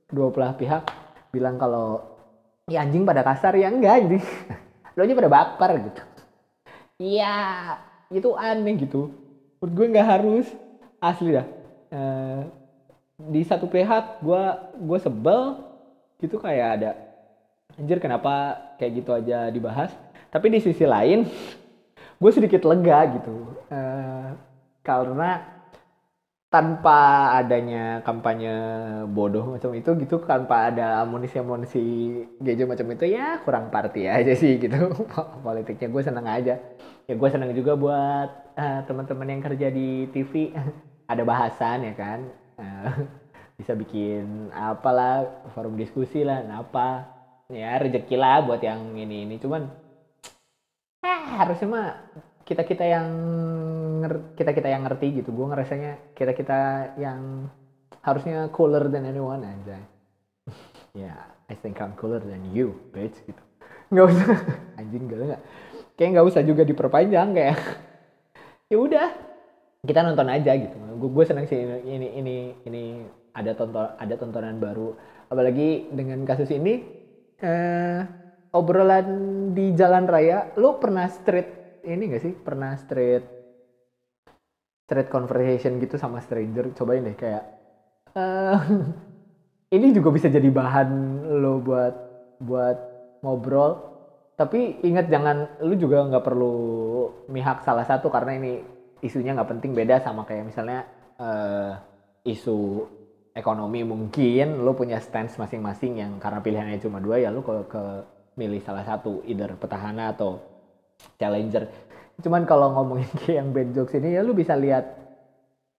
dua 0.09 0.33
belah 0.33 0.57
pihak 0.57 0.83
bilang 1.29 1.61
kalau 1.61 2.01
ya 2.65 2.81
anjing 2.81 3.05
pada 3.05 3.21
kasar 3.21 3.53
ya? 3.55 3.69
Enggak 3.69 4.09
jadi 4.09 4.19
lo 4.97 5.01
aja 5.05 5.15
pada 5.15 5.29
baper 5.31 5.71
gitu. 5.89 6.01
Iya 6.99 7.35
itu 8.11 8.29
aneh 8.35 8.75
gitu. 8.75 9.13
Menurut 9.61 9.71
gue 9.75 9.85
nggak 9.95 10.09
harus. 10.09 10.47
Asli 10.99 11.31
dah. 11.31 11.47
Eh, 11.95 12.41
di 13.19 13.41
satu 13.47 13.71
pihak 13.71 14.19
gue 14.19 14.43
gue 14.83 14.99
sebel 14.99 15.63
gitu 16.19 16.35
kayak 16.35 16.67
ada 16.79 16.91
anjir 17.79 17.99
kenapa 18.03 18.59
kayak 18.75 18.91
gitu 19.03 19.11
aja 19.15 19.47
dibahas? 19.47 19.95
Tapi 20.27 20.51
di 20.51 20.59
sisi 20.59 20.83
lain 20.83 21.23
gue 22.21 22.31
sedikit 22.33 22.67
lega 22.67 22.99
gitu. 23.15 23.35
Eh, 23.71 24.29
karena 24.83 25.58
tanpa 26.49 27.29
adanya 27.37 28.01
kampanye 28.01 28.49
bodoh 29.13 29.53
macam 29.53 29.69
itu 29.77 29.93
gitu 30.01 30.17
tanpa 30.25 30.73
ada 30.73 31.05
amunisi-amunisi 31.05 31.85
gejo 32.41 32.65
macam 32.65 32.89
itu 32.89 33.05
ya 33.05 33.37
kurang 33.45 33.69
party 33.69 34.09
aja 34.09 34.33
sih 34.33 34.57
gitu. 34.57 34.73
Politiknya 35.45 35.87
gue 35.93 36.01
seneng 36.01 36.25
aja. 36.25 36.57
Ya 37.05 37.13
gue 37.13 37.29
seneng 37.29 37.53
juga 37.53 37.77
buat 37.77 38.29
eh, 38.57 38.81
teman-teman 38.89 39.29
yang 39.29 39.41
kerja 39.45 39.69
di 39.69 40.09
TV 40.09 40.49
ada 41.11 41.21
bahasan 41.21 41.85
ya 41.85 41.93
kan? 41.93 42.19
Eh, 42.57 42.93
bisa 43.61 43.77
bikin 43.77 44.49
apalah 44.49 45.45
forum 45.53 45.77
diskusi 45.77 46.25
lah 46.25 46.41
apa 46.49 47.05
ya 47.51 47.77
rezeki 47.77 48.15
lah 48.17 48.41
buat 48.41 48.61
yang 48.63 48.95
ini 48.95 49.27
ini 49.27 49.35
cuman 49.35 49.67
eh, 51.05 51.21
harusnya 51.37 51.67
mah 51.67 51.89
kita 52.49 52.65
kita 52.65 52.81
yang 52.81 53.07
kita 54.33 54.51
kita 54.57 54.67
yang 54.73 54.81
ngerti 54.89 55.21
gitu. 55.21 55.29
Gue 55.29 55.45
ngerasanya 55.53 56.17
kita 56.17 56.33
kita 56.33 56.59
yang 56.97 57.45
harusnya 58.01 58.49
cooler 58.49 58.87
than 58.87 59.05
anyone 59.05 59.43
aja 59.43 59.75
yeah, 60.97 61.29
I 61.51 61.55
think 61.59 61.77
I'm 61.83 61.93
cooler 61.99 62.23
than 62.23 62.49
you 62.55 62.73
bitch 62.95 63.17
gitu. 63.27 63.43
Nggak 63.93 64.05
usah. 64.09 64.37
Anjing 64.79 65.03
gak 65.09 65.19
nggak 65.19 65.41
kayak 65.99 66.09
nggak 66.15 66.27
usah 66.31 66.41
juga 66.41 66.63
diperpanjang 66.65 67.29
kayak. 67.35 67.59
Ya 68.69 68.77
udah 68.77 69.09
kita 69.81 70.05
nonton 70.05 70.29
aja 70.29 70.53
gitu. 70.53 70.77
Gue 71.01 71.25
seneng 71.25 71.49
sih 71.49 71.57
ini 71.57 71.81
ini 71.89 72.07
ini, 72.21 72.35
ini 72.69 72.83
ada 73.33 73.57
tonton 73.57 73.97
ada 73.97 74.13
tontonan 74.13 74.61
baru. 74.61 74.93
Apalagi 75.25 75.89
dengan 75.89 76.21
kasus 76.21 76.53
ini 76.53 76.77
eh, 77.41 77.99
obrolan 78.53 79.09
di 79.57 79.73
jalan 79.73 80.05
raya. 80.05 80.53
Lo 80.53 80.77
pernah 80.77 81.09
street 81.09 81.58
ini 81.85 82.11
gak 82.11 82.23
sih? 82.23 82.33
Pernah 82.33 82.75
street 82.79 83.23
street 84.89 85.09
conversation 85.11 85.77
gitu 85.77 85.95
sama 85.95 86.19
stranger? 86.23 86.73
Cobain 86.73 87.05
deh 87.05 87.15
kayak 87.15 87.43
eh, 88.15 88.57
ini 89.75 89.87
juga 89.93 90.09
bisa 90.09 90.27
jadi 90.27 90.49
bahan 90.49 90.89
lo 91.39 91.61
buat 91.61 91.95
buat 92.41 92.77
ngobrol. 93.21 93.77
Tapi 94.39 94.79
ingat 94.87 95.11
jangan 95.11 95.59
lu 95.67 95.75
juga 95.75 96.07
nggak 96.07 96.23
perlu 96.23 96.55
mihak 97.27 97.59
salah 97.67 97.83
satu 97.83 98.07
karena 98.07 98.39
ini 98.39 98.63
isunya 99.03 99.35
nggak 99.35 99.51
penting 99.59 99.75
beda 99.75 99.99
sama 99.99 100.23
kayak 100.23 100.47
misalnya 100.47 100.87
eh, 101.19 101.75
isu 102.23 102.87
ekonomi 103.35 103.83
mungkin 103.83 104.63
lo 104.63 104.75
punya 104.75 104.99
stance 104.99 105.39
masing-masing 105.39 106.01
yang 106.01 106.11
karena 106.19 106.39
pilihannya 106.43 106.79
cuma 106.81 106.99
dua 106.99 107.19
ya 107.19 107.29
lo 107.31 107.43
ke, 107.43 107.55
ke 107.71 107.83
milih 108.39 108.63
salah 108.63 108.83
satu 108.87 109.23
either 109.27 109.55
petahana 109.59 110.15
atau 110.15 110.39
challenger. 111.19 111.67
Cuman 112.19 112.43
kalau 112.43 112.75
ngomongin 112.75 113.09
kayak 113.23 113.35
yang 113.43 113.49
bad 113.55 113.69
jokes 113.75 113.95
ini 113.95 114.15
ya 114.15 114.21
lo 114.23 114.35
bisa 114.35 114.55
lihat 114.55 114.85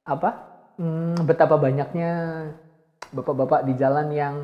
apa 0.08 0.30
hmm, 0.80 1.28
betapa 1.28 1.60
banyaknya 1.60 2.10
bapak-bapak 3.12 3.68
di 3.68 3.72
jalan 3.76 4.08
yang 4.10 4.34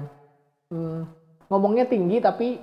hmm, 0.69 1.01
ngomongnya 1.49 1.89
tinggi 1.89 2.21
tapi 2.21 2.61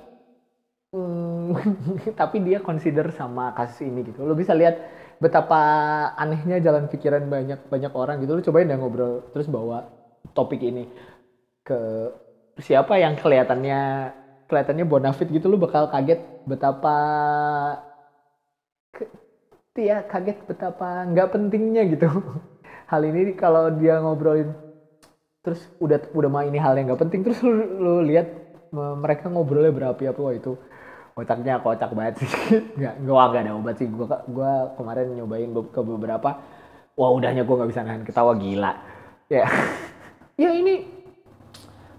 hmm, 0.94 1.48
tapi 2.20 2.36
dia 2.44 2.62
consider 2.62 3.10
sama 3.10 3.50
kasus 3.52 3.86
ini 3.86 4.06
gitu. 4.06 4.22
Lo 4.22 4.38
bisa 4.38 4.54
lihat 4.54 4.78
betapa 5.18 5.60
anehnya 6.18 6.58
jalan 6.62 6.86
pikiran 6.86 7.26
banyak 7.26 7.66
banyak 7.66 7.92
orang 7.94 8.22
gitu. 8.22 8.38
Lu 8.38 8.42
cobain 8.42 8.70
deh 8.70 8.78
ngobrol 8.78 9.26
terus 9.34 9.50
bawa 9.50 9.90
topik 10.32 10.62
ini 10.62 10.86
ke 11.66 12.10
siapa 12.62 13.00
yang 13.00 13.18
kelihatannya 13.18 14.12
kelihatannya 14.46 14.84
bonafit 14.86 15.26
gitu. 15.34 15.50
Lu 15.50 15.58
bakal 15.58 15.90
kaget 15.90 16.22
betapa 16.46 16.96
ya 19.82 20.06
kaget 20.06 20.38
betapa 20.46 21.02
nggak 21.10 21.34
pentingnya 21.34 21.82
gitu. 21.90 22.06
Hal 22.86 23.02
ini 23.02 23.34
kalau 23.34 23.74
dia 23.74 23.98
ngobrolin 23.98 24.54
terus 25.44 25.60
udah 25.82 26.00
udah 26.14 26.30
mah 26.30 26.44
ini 26.46 26.56
hal 26.56 26.78
yang 26.78 26.88
nggak 26.88 27.02
penting 27.04 27.20
terus 27.26 27.42
lu, 27.44 27.52
lu 27.52 27.94
lihat 28.06 28.30
mereka 28.74 29.26
ngobrolnya 29.26 29.74
wah 29.74 30.34
itu? 30.34 30.54
Otaknya 31.14 31.62
kocak 31.62 31.94
banget 31.94 32.26
sih. 32.26 32.30
Nggak 32.78 32.94
gue 33.06 33.14
agak 33.14 33.40
ada 33.46 33.54
obat 33.54 33.78
sih. 33.78 33.86
Gue 33.86 34.02
gua 34.34 34.74
kemarin 34.74 35.14
nyobain 35.14 35.46
ke 35.70 35.80
beberapa 35.86 36.42
wah 36.98 37.10
udahnya 37.14 37.46
gue 37.46 37.54
nggak 37.54 37.70
bisa 37.70 37.86
nahan 37.86 38.02
ketawa 38.02 38.34
gila. 38.34 38.72
Ya. 39.30 39.46
Ya 40.34 40.50
ini 40.50 40.82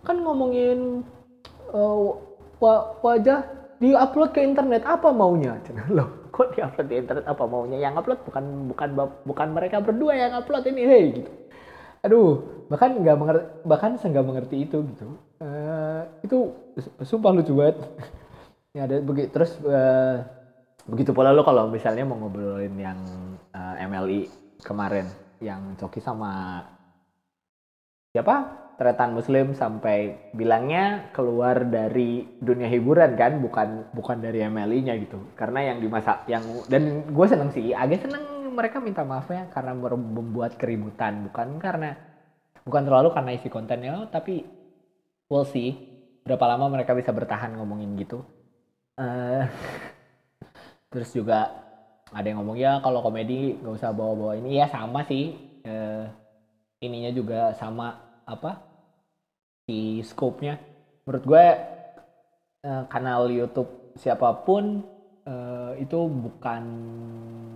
kan 0.03 0.19
ngomongin 0.19 1.07
uh, 1.71 2.19
wajah 2.99 3.47
diupload 3.79 4.35
ke 4.35 4.43
internet 4.43 4.83
apa 4.83 5.15
maunya? 5.15 5.55
Loh 5.95 6.24
kok 6.35 6.51
diupload 6.51 6.87
di 6.91 6.95
internet. 6.99 7.23
Apa 7.23 7.47
maunya 7.47 7.79
yang 7.79 7.95
upload? 7.95 8.19
Bukan 8.27 8.75
bukan 8.75 8.89
bukan 9.23 9.47
mereka 9.55 9.79
berdua 9.79 10.13
yang 10.19 10.35
upload 10.35 10.67
ini. 10.67 10.83
Hei 10.83 11.05
gitu. 11.23 11.31
Aduh 12.03 12.43
bahkan 12.67 12.91
nggak 12.99 13.17
mengerti 13.17 13.45
bahkan 13.63 13.91
saya 13.95 14.19
nggak 14.19 14.27
mengerti 14.27 14.55
itu 14.67 14.83
gitu. 14.83 15.15
Uh, 15.39 16.03
itu 16.21 16.51
sumpah 17.07 17.31
lucu 17.31 17.55
banget. 17.55 17.79
Ya 18.75 18.91
ada 18.91 18.99
begitu 18.99 19.31
terus 19.31 19.55
uh, 19.63 20.19
begitu 20.83 21.15
pula 21.15 21.31
lo 21.31 21.47
kalau 21.47 21.71
misalnya 21.71 22.03
mau 22.03 22.19
ngobrolin 22.19 22.75
yang 22.75 22.99
uh, 23.55 23.79
eh, 23.79 23.87
MLI 23.87 24.19
kemarin 24.67 25.07
yang 25.39 25.79
Coki 25.79 26.03
sama 26.03 26.59
siapa 28.11 28.64
tretan 28.75 29.15
muslim 29.15 29.55
sampai 29.55 30.31
bilangnya 30.35 31.07
keluar 31.15 31.63
dari 31.63 32.27
dunia 32.43 32.67
hiburan 32.67 33.15
kan 33.15 33.39
bukan 33.39 33.87
bukan 33.95 34.19
dari 34.19 34.43
MLI-nya 34.43 34.99
gitu. 34.99 35.19
Karena 35.39 35.63
yang 35.71 35.79
dimasak 35.79 36.27
yang 36.27 36.43
dan 36.67 37.07
gue 37.07 37.27
seneng 37.27 37.49
sih 37.55 37.71
agak 37.71 38.03
seneng 38.03 38.51
mereka 38.51 38.83
minta 38.83 39.07
maafnya 39.07 39.47
karena 39.51 39.71
membuat 39.95 40.59
keributan. 40.59 41.31
Bukan 41.31 41.55
karena 41.59 41.95
bukan 42.67 42.83
terlalu 42.83 43.09
karena 43.15 43.31
isi 43.35 43.47
kontennya 43.47 44.11
tapi 44.11 44.43
we'll 45.31 45.47
see 45.47 45.75
berapa 46.27 46.43
lama 46.43 46.67
mereka 46.75 46.91
bisa 46.91 47.15
bertahan 47.15 47.55
ngomongin 47.55 47.95
gitu. 47.95 48.27
Uh, 48.99 49.47
terus 50.91 51.15
juga 51.15 51.63
ada 52.11 52.27
yang 52.27 52.43
ngomong 52.43 52.59
ya 52.59 52.83
kalau 52.83 52.99
komedi 52.99 53.55
nggak 53.55 53.75
usah 53.79 53.95
bawa-bawa 53.95 54.35
ini. 54.35 54.59
Ya 54.59 54.67
sama 54.67 55.07
sih. 55.07 55.31
Uh, 55.63 56.11
ininya 56.83 57.09
juga 57.09 57.55
sama 57.57 57.97
apa 58.25 58.64
si 59.65 60.01
scope-nya. 60.05 60.61
Menurut 61.05 61.23
gue 61.25 61.45
uh, 62.65 62.83
kanal 62.89 63.29
YouTube 63.29 63.93
siapa 63.97 64.45
pun 64.45 64.85
uh, 65.25 65.73
itu 65.77 65.99
bukan 66.09 66.63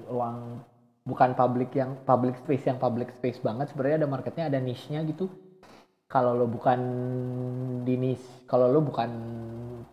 ruang 0.10 0.62
bukan 1.06 1.34
public 1.34 1.74
yang 1.74 1.98
public 2.06 2.38
space 2.42 2.70
yang 2.70 2.78
public 2.78 3.10
space 3.18 3.42
banget. 3.42 3.70
Sebenarnya 3.74 4.06
ada 4.06 4.10
marketnya 4.10 4.46
ada 4.50 4.60
niche-nya 4.62 5.06
gitu. 5.06 5.30
Kalau 6.10 6.34
lo 6.34 6.50
bukan 6.50 6.80
dinis 7.86 8.22
kalau 8.50 8.66
lo 8.66 8.82
bukan 8.82 9.10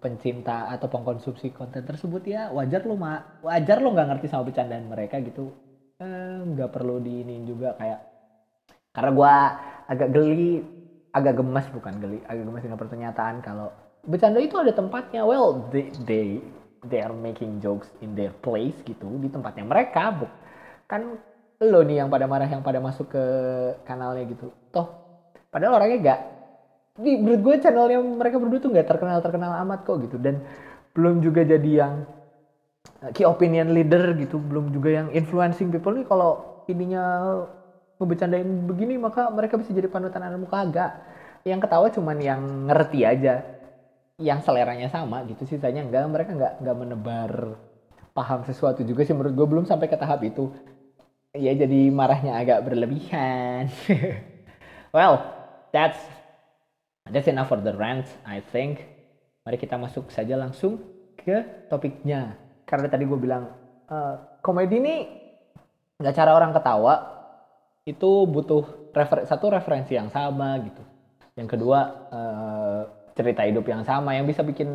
pencinta 0.01 0.69
atau 0.73 0.89
pengkonsumsi 0.89 1.53
konten 1.53 1.85
tersebut 1.85 2.25
ya 2.25 2.53
wajar 2.53 2.85
lo 2.85 2.97
ma 3.01 3.41
wajar 3.45 3.81
lo 3.81 3.93
nggak 3.93 4.09
ngerti 4.13 4.27
sama 4.29 4.49
bercandaan 4.49 4.89
mereka 4.89 5.21
gitu. 5.21 5.53
Eh, 5.97 6.39
nggak 6.45 6.69
eh, 6.69 6.73
perlu 6.73 7.01
diinin 7.01 7.49
juga 7.49 7.73
kayak 7.77 8.01
karena 8.93 9.11
gue 9.13 9.35
agak 9.93 10.09
geli 10.13 10.53
agak 11.17 11.41
gemas 11.41 11.65
bukan 11.73 11.97
geli 11.97 12.21
agak 12.29 12.45
gemas 12.45 12.61
dengan 12.61 12.77
pernyataan 12.77 13.41
kalau 13.41 13.73
bercanda 14.05 14.39
itu 14.39 14.55
ada 14.61 14.71
tempatnya. 14.71 15.25
Well 15.25 15.65
they 15.73 15.89
they 16.05 16.27
they 16.85 17.01
are 17.01 17.17
making 17.17 17.59
jokes 17.65 17.89
in 18.05 18.13
their 18.13 18.31
place 18.45 18.77
gitu 18.85 19.09
di 19.19 19.33
tempatnya 19.33 19.65
mereka 19.65 20.13
bu 20.13 20.29
kan 20.85 21.17
lo 21.65 21.81
nih 21.83 22.05
yang 22.05 22.13
pada 22.13 22.29
marah 22.29 22.47
yang 22.47 22.61
pada 22.61 22.79
masuk 22.85 23.09
ke 23.09 23.25
kanalnya 23.89 24.29
gitu. 24.29 24.53
Toh 24.71 24.93
padahal 25.49 25.81
orangnya 25.81 25.99
gak 26.05 26.21
di 26.97 27.17
menurut 27.17 27.41
gue 27.45 27.55
channelnya 27.65 28.01
mereka 28.01 28.37
berdua 28.41 28.61
tuh 28.61 28.71
nggak 28.73 28.89
terkenal 28.89 29.19
terkenal 29.25 29.53
amat 29.65 29.89
kok 29.89 30.05
gitu. 30.05 30.21
Dan 30.21 30.45
belum 30.93 31.25
juga 31.25 31.45
jadi 31.45 31.71
yang 31.85 32.05
eh, 33.05 33.11
key 33.17 33.25
opinion 33.25 33.73
leader 33.73 34.13
gitu 34.21 34.37
belum 34.37 34.69
juga 34.69 35.01
yang 35.03 35.09
influencing 35.17 35.73
people. 35.73 35.97
Nih 35.97 36.05
kalau 36.05 36.61
ininya 36.69 37.05
ngebecandain 37.97 38.49
begini 38.69 39.01
maka 39.01 39.33
mereka 39.33 39.57
bisa 39.57 39.73
jadi 39.73 39.89
panutan 39.89 40.21
anak 40.25 40.41
muka 40.41 40.57
agak. 40.63 40.91
Yang 41.47 41.61
ketawa 41.65 41.87
cuman 41.93 42.19
yang 42.21 42.43
ngerti 42.69 43.01
aja. 43.07 43.35
Yang 44.17 44.49
seleranya 44.49 44.89
sama 44.89 45.25
gitu 45.29 45.45
sisanya 45.49 45.85
enggak. 45.85 46.05
Mereka 46.09 46.31
nggak 46.37 46.53
nggak 46.65 46.77
menebar 46.77 47.33
paham 48.13 48.45
sesuatu 48.45 48.85
juga 48.85 49.05
sih. 49.05 49.17
Menurut 49.17 49.35
gue 49.37 49.47
belum 49.47 49.65
sampai 49.65 49.89
ke 49.89 49.97
tahap 49.97 50.21
itu. 50.25 50.53
Ya 51.37 51.53
jadi 51.53 51.93
marahnya 51.93 52.37
agak 52.41 52.65
berlebihan. 52.65 53.69
Well 54.97 55.21
that's 55.77 56.01
that's 57.05 57.29
enough 57.29 57.53
for 57.53 57.61
the 57.61 57.77
rant 57.77 58.09
I 58.25 58.41
think. 58.41 58.81
Mari 59.45 59.61
kita 59.61 59.77
masuk 59.77 60.09
saja 60.09 60.41
langsung 60.41 60.81
ke 61.21 61.69
topiknya. 61.69 62.41
Karena 62.65 62.89
tadi 62.89 63.05
gue 63.05 63.19
bilang 63.21 63.53
uh, 63.93 64.41
komedi 64.41 64.81
ini 64.81 64.97
nggak 66.01 66.17
cara 66.17 66.33
orang 66.33 66.57
ketawa 66.57 67.16
itu 67.87 68.11
butuh 68.27 68.91
refer 68.91 69.23
satu 69.31 69.47
referensi 69.55 69.95
yang 69.95 70.11
sama 70.11 70.59
gitu. 70.59 70.83
Yang 71.39 71.49
kedua 71.55 71.79
uh, 72.11 72.81
cerita 73.15 73.47
hidup 73.47 73.63
yang 73.71 73.87
sama 73.87 74.19
yang 74.19 74.27
bisa 74.27 74.43
bikin 74.43 74.69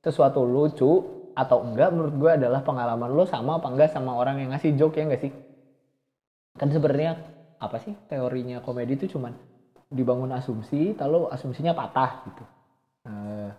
sesuatu 0.00 0.40
lucu 0.42 1.04
atau 1.36 1.60
enggak 1.60 1.92
menurut 1.92 2.14
gue 2.16 2.30
adalah 2.40 2.64
pengalaman 2.64 3.12
lo 3.12 3.28
sama 3.28 3.60
apa 3.60 3.68
enggak 3.68 3.92
sama 3.92 4.16
orang 4.16 4.40
yang 4.40 4.56
ngasih 4.56 4.72
joke 4.74 4.96
ya 4.96 5.04
enggak 5.04 5.28
sih? 5.28 5.32
Kan 6.56 6.72
sebenarnya 6.72 7.20
apa 7.60 7.76
sih 7.84 7.92
teorinya 8.08 8.64
komedi 8.64 8.96
itu 8.96 9.14
cuman 9.14 9.36
dibangun 9.92 10.32
asumsi 10.32 10.96
lalu 10.96 11.28
asumsinya 11.28 11.76
patah 11.76 12.24
gitu. 12.24 12.44
Uh, 13.04 13.52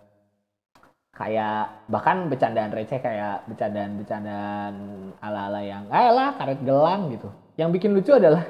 kayak 1.14 1.86
bahkan 1.86 2.26
bercandaan 2.26 2.74
receh 2.74 2.98
kayak 2.98 3.46
bercandaan-bercandaan 3.46 4.74
ala-ala 5.22 5.62
yang 5.62 5.86
eh 5.88 6.10
lah 6.12 6.34
karet 6.36 6.60
gelang 6.60 7.08
gitu 7.14 7.30
yang 7.56 7.72
bikin 7.72 7.96
lucu 7.96 8.12
adalah 8.12 8.44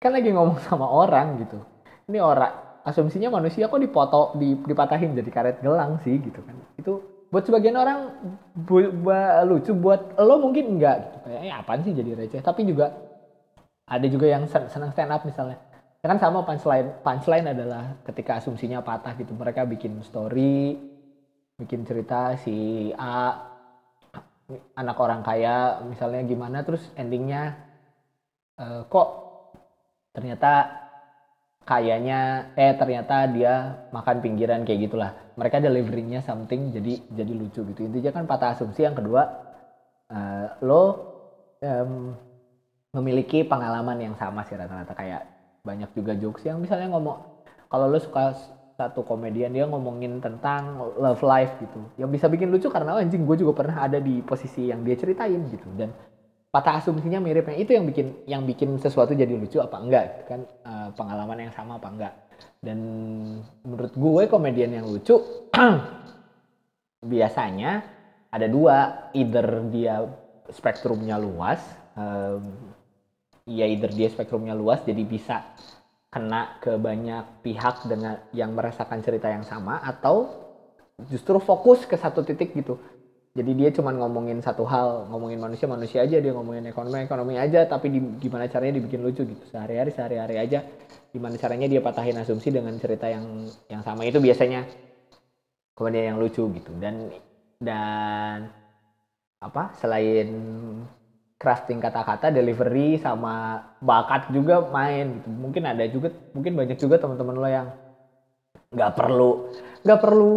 kan 0.00 0.12
lagi 0.12 0.32
ngomong 0.32 0.60
sama 0.68 0.88
orang 0.88 1.40
gitu. 1.40 1.60
Ini 2.08 2.20
orang 2.20 2.82
asumsinya 2.84 3.28
manusia 3.28 3.68
kok 3.68 3.80
dipoto 3.80 4.32
dipatahin 4.40 5.12
jadi 5.16 5.30
karet 5.30 5.56
gelang 5.60 6.00
sih 6.00 6.16
gitu 6.20 6.40
kan. 6.44 6.56
Itu 6.76 7.04
buat 7.28 7.44
sebagian 7.44 7.76
orang 7.76 8.12
bu, 8.56 8.90
bu, 8.90 9.12
lucu 9.48 9.72
buat 9.76 10.16
lo 10.20 10.40
mungkin 10.40 10.76
enggak 10.76 10.96
gitu. 11.08 11.16
Kayak 11.28 11.40
eh, 11.44 11.52
apaan 11.52 11.80
sih 11.84 11.92
jadi 11.92 12.10
receh? 12.16 12.40
Tapi 12.40 12.64
juga 12.68 12.92
ada 13.84 14.06
juga 14.08 14.26
yang 14.28 14.44
senang 14.48 14.92
stand 14.92 15.12
up 15.12 15.22
misalnya. 15.24 15.60
Ya 16.00 16.08
kan 16.08 16.16
sama 16.16 16.40
punchline 16.40 16.88
punchline 17.04 17.52
adalah 17.52 18.00
ketika 18.08 18.40
asumsinya 18.40 18.80
patah 18.80 19.12
gitu 19.20 19.36
mereka 19.36 19.68
bikin 19.68 20.00
story 20.00 20.80
bikin 21.60 21.84
cerita 21.84 22.40
si 22.40 22.88
A 22.96 23.36
anak 24.74 24.96
orang 24.96 25.20
kaya 25.20 25.84
misalnya 25.84 26.24
gimana 26.24 26.64
terus 26.64 26.88
endingnya 26.96 27.69
uh, 28.60 28.82
kok 28.86 29.08
ternyata 30.12 30.68
kayaknya 31.64 32.50
eh 32.58 32.74
ternyata 32.74 33.30
dia 33.30 33.86
makan 33.94 34.20
pinggiran 34.20 34.62
kayak 34.66 34.90
gitulah. 34.90 35.10
Mereka 35.38 35.62
deliverynya 35.62 36.20
something 36.20 36.74
jadi 36.74 37.00
jadi 37.08 37.32
lucu 37.32 37.64
gitu. 37.72 37.80
Intinya 37.86 38.10
kan 38.20 38.24
patah 38.28 38.52
asumsi. 38.58 38.84
Yang 38.84 39.04
kedua 39.04 39.22
uh, 40.12 40.46
lo 40.60 40.82
um, 41.62 42.12
memiliki 42.90 43.46
pengalaman 43.46 43.96
yang 44.02 44.14
sama 44.18 44.44
sih 44.44 44.58
rata-rata. 44.58 44.92
Kayak 44.92 45.24
banyak 45.64 45.90
juga 45.96 46.16
jokes 46.16 46.44
yang 46.44 46.58
misalnya 46.58 46.90
ngomong 46.92 47.20
kalau 47.70 47.86
lo 47.86 48.00
suka 48.00 48.34
satu 48.80 49.04
komedian 49.04 49.52
dia 49.52 49.68
ngomongin 49.68 50.24
tentang 50.24 50.80
love 50.96 51.20
life 51.20 51.52
gitu. 51.60 51.80
Yang 52.00 52.10
bisa 52.18 52.26
bikin 52.32 52.48
lucu 52.48 52.72
karena 52.72 52.96
oh, 52.96 53.00
anjing 53.00 53.28
gue 53.28 53.36
juga 53.36 53.52
pernah 53.62 53.84
ada 53.84 54.00
di 54.00 54.24
posisi 54.24 54.72
yang 54.72 54.82
dia 54.82 54.96
ceritain 54.96 55.38
gitu. 55.52 55.68
Dan 55.76 55.92
patah 56.50 56.82
asumsinya 56.82 57.22
miripnya 57.22 57.56
itu 57.56 57.78
yang 57.78 57.86
bikin 57.86 58.06
yang 58.26 58.42
bikin 58.42 58.74
sesuatu 58.82 59.14
jadi 59.14 59.30
lucu 59.30 59.62
apa 59.62 59.76
enggak 59.78 60.04
gitu 60.10 60.24
kan? 60.26 60.40
Uh, 60.66 60.88
pengalaman 60.98 61.46
yang 61.46 61.52
sama 61.54 61.78
apa 61.78 61.88
enggak? 61.88 62.14
Dan 62.60 62.78
menurut 63.62 63.94
gue 63.94 64.22
komedian 64.26 64.74
yang 64.74 64.86
lucu 64.90 65.16
biasanya 67.12 67.82
ada 68.30 68.46
dua. 68.50 69.08
Either 69.14 69.46
dia 69.70 70.06
spektrumnya 70.50 71.16
luas 71.16 71.62
um, 71.94 72.42
ya 73.46 73.66
either 73.66 73.90
dia 73.90 74.10
spektrumnya 74.10 74.54
luas 74.54 74.82
jadi 74.82 75.02
bisa 75.02 75.42
kena 76.10 76.58
ke 76.58 76.74
banyak 76.74 77.42
pihak 77.46 77.86
dengan 77.86 78.18
yang 78.34 78.54
merasakan 78.54 78.98
cerita 79.02 79.30
yang 79.30 79.46
sama 79.46 79.78
atau 79.82 80.26
justru 81.06 81.38
fokus 81.38 81.86
ke 81.86 81.94
satu 81.96 82.26
titik 82.26 82.52
gitu 82.52 82.76
jadi 83.30 83.50
dia 83.54 83.68
cuma 83.70 83.94
ngomongin 83.94 84.42
satu 84.42 84.66
hal 84.66 85.06
ngomongin 85.10 85.38
manusia 85.38 85.66
manusia 85.70 86.02
aja 86.02 86.18
dia 86.18 86.32
ngomongin 86.34 86.66
ekonomi 86.66 87.06
ekonomi 87.06 87.34
aja 87.38 87.62
tapi 87.64 87.86
di, 87.90 87.98
gimana 88.18 88.50
caranya 88.50 88.82
dibikin 88.82 89.00
lucu 89.00 89.22
gitu 89.22 89.44
sehari-hari 89.50 89.90
sehari-hari 89.94 90.36
aja 90.38 90.66
gimana 91.14 91.38
caranya 91.38 91.66
dia 91.70 91.78
patahin 91.78 92.18
asumsi 92.18 92.50
dengan 92.50 92.74
cerita 92.78 93.06
yang 93.06 93.46
yang 93.70 93.82
sama 93.86 94.02
itu 94.02 94.18
biasanya 94.18 94.66
kemudian 95.78 96.14
yang 96.14 96.18
lucu 96.18 96.42
gitu 96.50 96.72
dan 96.82 97.06
dan 97.62 98.50
apa 99.40 99.72
selain 99.78 100.28
crafting 101.40 101.80
kata-kata, 101.80 102.28
delivery 102.28 103.00
sama 103.00 103.64
bakat 103.80 104.28
juga 104.28 104.60
main 104.60 105.16
gitu. 105.16 105.32
Mungkin 105.32 105.64
ada 105.64 105.88
juga, 105.88 106.12
mungkin 106.36 106.52
banyak 106.52 106.76
juga 106.76 107.00
teman-teman 107.00 107.36
lo 107.40 107.48
yang 107.48 107.68
nggak 108.70 108.92
perlu. 108.94 109.50
Nggak 109.80 110.00
perlu 110.00 110.34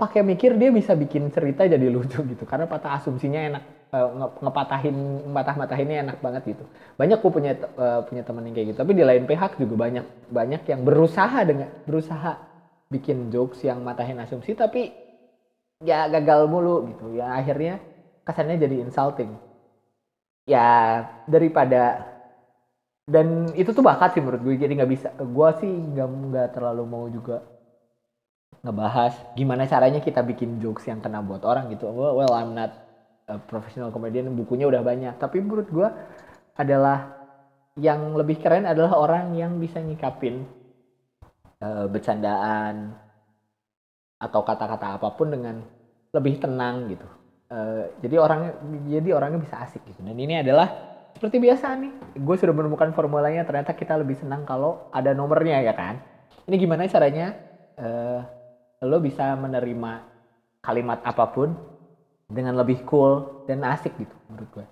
pakai 0.00 0.24
mikir 0.24 0.56
dia 0.56 0.72
bisa 0.72 0.96
bikin 0.96 1.30
cerita 1.30 1.68
jadi 1.68 1.86
lucu 1.86 2.18
gitu. 2.26 2.44
Karena 2.48 2.66
patah 2.66 2.98
asumsinya 2.98 3.40
enak. 3.40 3.64
Uh, 3.92 4.32
ngepatahin 4.40 4.96
patah 5.36 5.52
matahinnya 5.52 5.96
enak 6.08 6.18
banget 6.24 6.56
gitu. 6.56 6.64
Banyak 6.96 7.20
gue 7.20 7.32
punya 7.32 7.52
uh, 7.76 8.00
punya 8.08 8.24
teman 8.24 8.48
yang 8.48 8.54
kayak 8.56 8.66
gitu. 8.72 8.78
Tapi 8.80 8.92
di 8.96 9.04
lain 9.04 9.24
pihak 9.28 9.60
juga 9.60 9.74
banyak 9.76 10.06
banyak 10.32 10.62
yang 10.64 10.80
berusaha 10.80 11.38
dengan 11.44 11.68
berusaha 11.84 12.32
bikin 12.88 13.28
jokes 13.28 13.60
yang 13.64 13.84
matahin 13.84 14.20
asumsi 14.20 14.56
tapi 14.56 14.96
ya 15.84 16.08
gagal 16.08 16.48
mulu 16.48 16.88
gitu. 16.88 17.12
Ya 17.20 17.36
akhirnya 17.36 17.84
kesannya 18.24 18.56
jadi 18.56 18.80
insulting. 18.80 19.36
Ya 20.48 21.04
daripada 21.28 22.11
dan 23.06 23.50
itu 23.58 23.74
tuh 23.74 23.82
bakat 23.82 24.14
sih 24.14 24.22
menurut 24.22 24.42
gue 24.46 24.54
jadi 24.54 24.72
nggak 24.78 24.90
bisa 24.90 25.08
gue 25.18 25.48
sih 25.58 25.70
nggak 25.70 26.08
nggak 26.08 26.48
terlalu 26.54 26.82
mau 26.86 27.04
juga 27.10 27.42
ngebahas 28.62 29.18
gimana 29.34 29.66
caranya 29.66 29.98
kita 29.98 30.22
bikin 30.22 30.62
jokes 30.62 30.86
yang 30.86 31.02
kena 31.02 31.18
buat 31.18 31.42
orang 31.42 31.74
gitu. 31.74 31.90
Well, 31.90 32.14
well 32.14 32.30
I'm 32.30 32.54
not 32.54 32.70
a 33.26 33.42
professional 33.42 33.90
comedian 33.90 34.30
bukunya 34.38 34.70
udah 34.70 34.86
banyak. 34.86 35.18
Tapi 35.18 35.42
menurut 35.42 35.66
gue 35.66 35.88
adalah 36.54 37.10
yang 37.74 38.14
lebih 38.14 38.38
keren 38.38 38.70
adalah 38.70 38.94
orang 38.94 39.34
yang 39.34 39.58
bisa 39.58 39.82
nyikapin 39.82 40.46
uh, 41.58 41.90
bercandaan 41.90 42.94
atau 44.22 44.40
kata-kata 44.46 45.02
apa 45.02 45.08
pun 45.18 45.34
dengan 45.34 45.58
lebih 46.14 46.38
tenang 46.38 46.86
gitu. 46.86 47.08
Eh, 47.52 47.84
jadi 48.00 48.16
orangnya 48.16 48.52
jadi 48.86 49.08
orangnya 49.12 49.40
bisa 49.42 49.60
asik 49.60 49.82
gitu. 49.84 50.00
Dan 50.06 50.14
ini 50.14 50.40
adalah 50.40 50.91
seperti 51.16 51.36
biasa 51.38 51.76
nih. 51.78 51.92
Gue 52.20 52.36
sudah 52.36 52.54
menemukan 52.54 52.90
formulanya 52.92 53.44
ternyata 53.46 53.72
kita 53.72 53.96
lebih 54.00 54.18
senang 54.18 54.44
kalau 54.44 54.90
ada 54.92 55.12
nomornya 55.12 55.62
ya 55.62 55.74
kan? 55.76 56.00
Ini 56.48 56.56
gimana 56.58 56.88
caranya? 56.90 57.36
Uh, 57.72 58.20
lo 58.82 58.98
bisa 58.98 59.32
menerima 59.38 60.02
kalimat 60.62 60.98
apa 61.06 61.24
pun 61.30 61.54
dengan 62.26 62.58
lebih 62.58 62.82
cool 62.88 63.44
dan 63.46 63.62
asik 63.62 63.94
gitu 63.98 64.14
menurut 64.30 64.50
gue. 64.54 64.66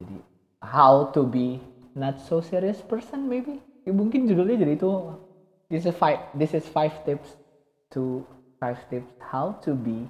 Jadi 0.00 0.16
how 0.64 1.08
to 1.12 1.24
be 1.26 1.60
not 1.96 2.20
so 2.20 2.40
serious 2.40 2.80
person 2.80 3.28
maybe? 3.28 3.60
Ya, 3.84 3.92
mungkin 3.92 4.28
judulnya 4.28 4.60
jadi 4.60 4.76
itu 4.76 4.90
this 5.72 5.84
is 5.88 5.96
five 5.96 6.20
this 6.36 6.52
is 6.52 6.64
five 6.68 6.92
tips 7.04 7.36
to 7.92 8.24
five 8.60 8.80
tips 8.92 9.10
how 9.20 9.56
to 9.64 9.72
be 9.72 10.04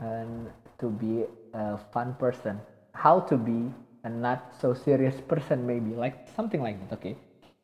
and 0.00 0.48
to 0.80 0.88
be 0.88 1.28
a 1.52 1.76
fun 1.92 2.16
person. 2.16 2.56
How 2.96 3.22
to 3.30 3.36
be 3.38 3.70
a 4.04 4.08
not 4.08 4.54
so 4.60 4.72
serious 4.72 5.16
person 5.24 5.64
maybe 5.68 5.92
like 5.96 6.24
something 6.32 6.60
like 6.64 6.76
that 6.86 6.96
oke 6.96 7.02
okay? 7.02 7.14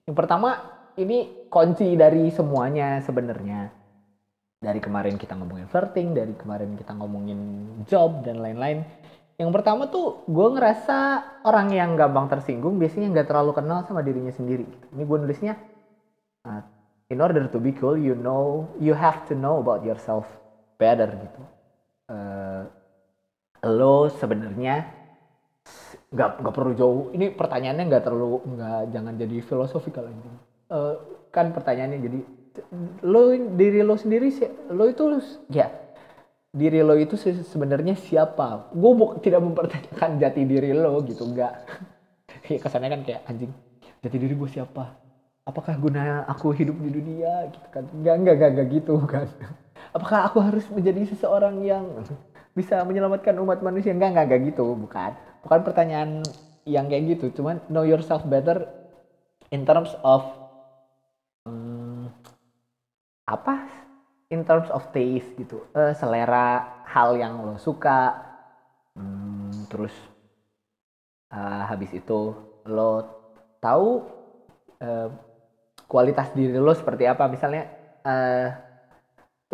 yang 0.06 0.14
pertama 0.14 0.76
ini 0.96 1.48
kunci 1.52 1.92
dari 1.94 2.32
semuanya 2.32 3.04
sebenarnya. 3.04 3.68
Dari 4.56 4.80
kemarin 4.80 5.20
kita 5.20 5.36
ngomongin 5.36 5.68
flirting 5.68 6.16
dari 6.16 6.32
kemarin 6.32 6.74
kita 6.80 6.96
ngomongin 6.96 7.40
job 7.84 8.24
dan 8.24 8.40
lain-lain. 8.40 8.82
Yang 9.36 9.50
pertama 9.52 9.92
tuh 9.92 10.24
gue 10.24 10.48
ngerasa 10.56 11.20
orang 11.44 11.68
yang 11.68 11.92
gampang 11.92 12.32
tersinggung 12.32 12.80
biasanya 12.80 13.12
nggak 13.12 13.28
terlalu 13.28 13.52
kenal 13.52 13.84
sama 13.84 14.00
dirinya 14.00 14.32
sendiri 14.32 14.64
ini 14.64 15.02
gue 15.04 15.18
nulisnya 15.20 15.60
uh, 16.48 16.64
in 17.12 17.20
order 17.20 17.44
to 17.44 17.60
be 17.60 17.76
cool 17.76 18.00
you 18.00 18.16
know 18.16 18.64
you 18.80 18.96
have 18.96 19.28
to 19.28 19.36
know 19.36 19.60
about 19.60 19.84
yourself 19.84 20.24
better 20.80 21.12
gitu. 21.12 21.42
Uh, 22.08 22.64
lo 23.60 24.08
sebenarnya 24.08 24.88
nggak 26.12 26.42
nggak 26.42 26.54
perlu 26.54 26.72
jauh. 26.78 27.04
Ini 27.14 27.34
pertanyaannya 27.34 27.84
nggak 27.88 28.04
terlalu 28.04 28.38
nggak 28.56 28.80
jangan 28.94 29.14
jadi 29.18 29.36
filosofikal 29.42 30.06
ini 30.06 30.56
uh, 30.70 30.94
kan 31.30 31.52
pertanyaannya 31.54 31.98
jadi 32.02 32.18
lo 33.04 33.36
diri 33.52 33.84
lo 33.84 34.00
sendiri 34.00 34.32
sih 34.32 34.48
lo 34.72 34.88
itu 34.88 35.04
ya 35.52 35.68
diri 36.56 36.80
lo 36.80 36.96
itu 36.96 37.20
sebenarnya 37.20 37.92
siapa? 38.00 38.72
Gue 38.72 39.20
tidak 39.20 39.44
mempertanyakan 39.44 40.16
jati 40.16 40.42
diri 40.48 40.72
lo 40.72 41.04
gitu 41.04 41.24
nggak. 41.26 41.54
Ya 42.46 42.62
kesannya 42.62 42.94
kan 42.94 43.02
kayak 43.02 43.26
anjing 43.26 43.50
jati 43.98 44.16
diri 44.22 44.38
gue 44.38 44.46
siapa? 44.46 44.94
Apakah 45.42 45.74
guna 45.82 46.22
aku 46.30 46.54
hidup 46.54 46.78
di 46.78 46.94
dunia 46.94 47.50
gitu 47.50 47.68
kan? 47.74 47.84
Nggak 47.90 48.14
nggak 48.22 48.34
nggak, 48.38 48.50
nggak 48.54 48.68
gitu 48.70 48.94
kan. 49.02 49.26
Apakah 49.90 50.30
aku 50.30 50.38
harus 50.38 50.62
menjadi 50.70 51.10
seseorang 51.10 51.58
yang 51.66 52.06
bisa 52.54 52.86
menyelamatkan 52.86 53.34
umat 53.42 53.66
manusia? 53.66 53.90
Enggak 53.90 54.14
enggak 54.14 54.24
enggak 54.30 54.40
gitu 54.54 54.64
bukan 54.78 55.12
bukan 55.46 55.62
pertanyaan 55.62 56.26
yang 56.66 56.90
kayak 56.90 57.14
gitu 57.14 57.30
cuman 57.38 57.62
know 57.70 57.86
yourself 57.86 58.26
better 58.26 58.66
in 59.54 59.62
terms 59.62 59.94
of 60.02 60.26
um, 61.46 62.10
apa? 63.26 63.86
In 64.26 64.42
terms 64.42 64.66
of 64.74 64.90
taste 64.90 65.30
gitu. 65.38 65.62
Uh, 65.70 65.94
selera 65.94 66.82
hal 66.90 67.14
yang 67.14 67.46
lo 67.46 67.54
suka 67.62 68.10
hmm, 68.98 69.70
terus 69.70 69.94
uh, 71.30 71.62
habis 71.70 71.94
itu 71.94 72.34
lo 72.66 72.90
tahu 73.62 74.02
uh, 74.82 75.08
kualitas 75.86 76.34
diri 76.34 76.58
lo 76.58 76.74
seperti 76.74 77.06
apa. 77.06 77.30
Misalnya 77.30 77.70
uh, 78.02 78.48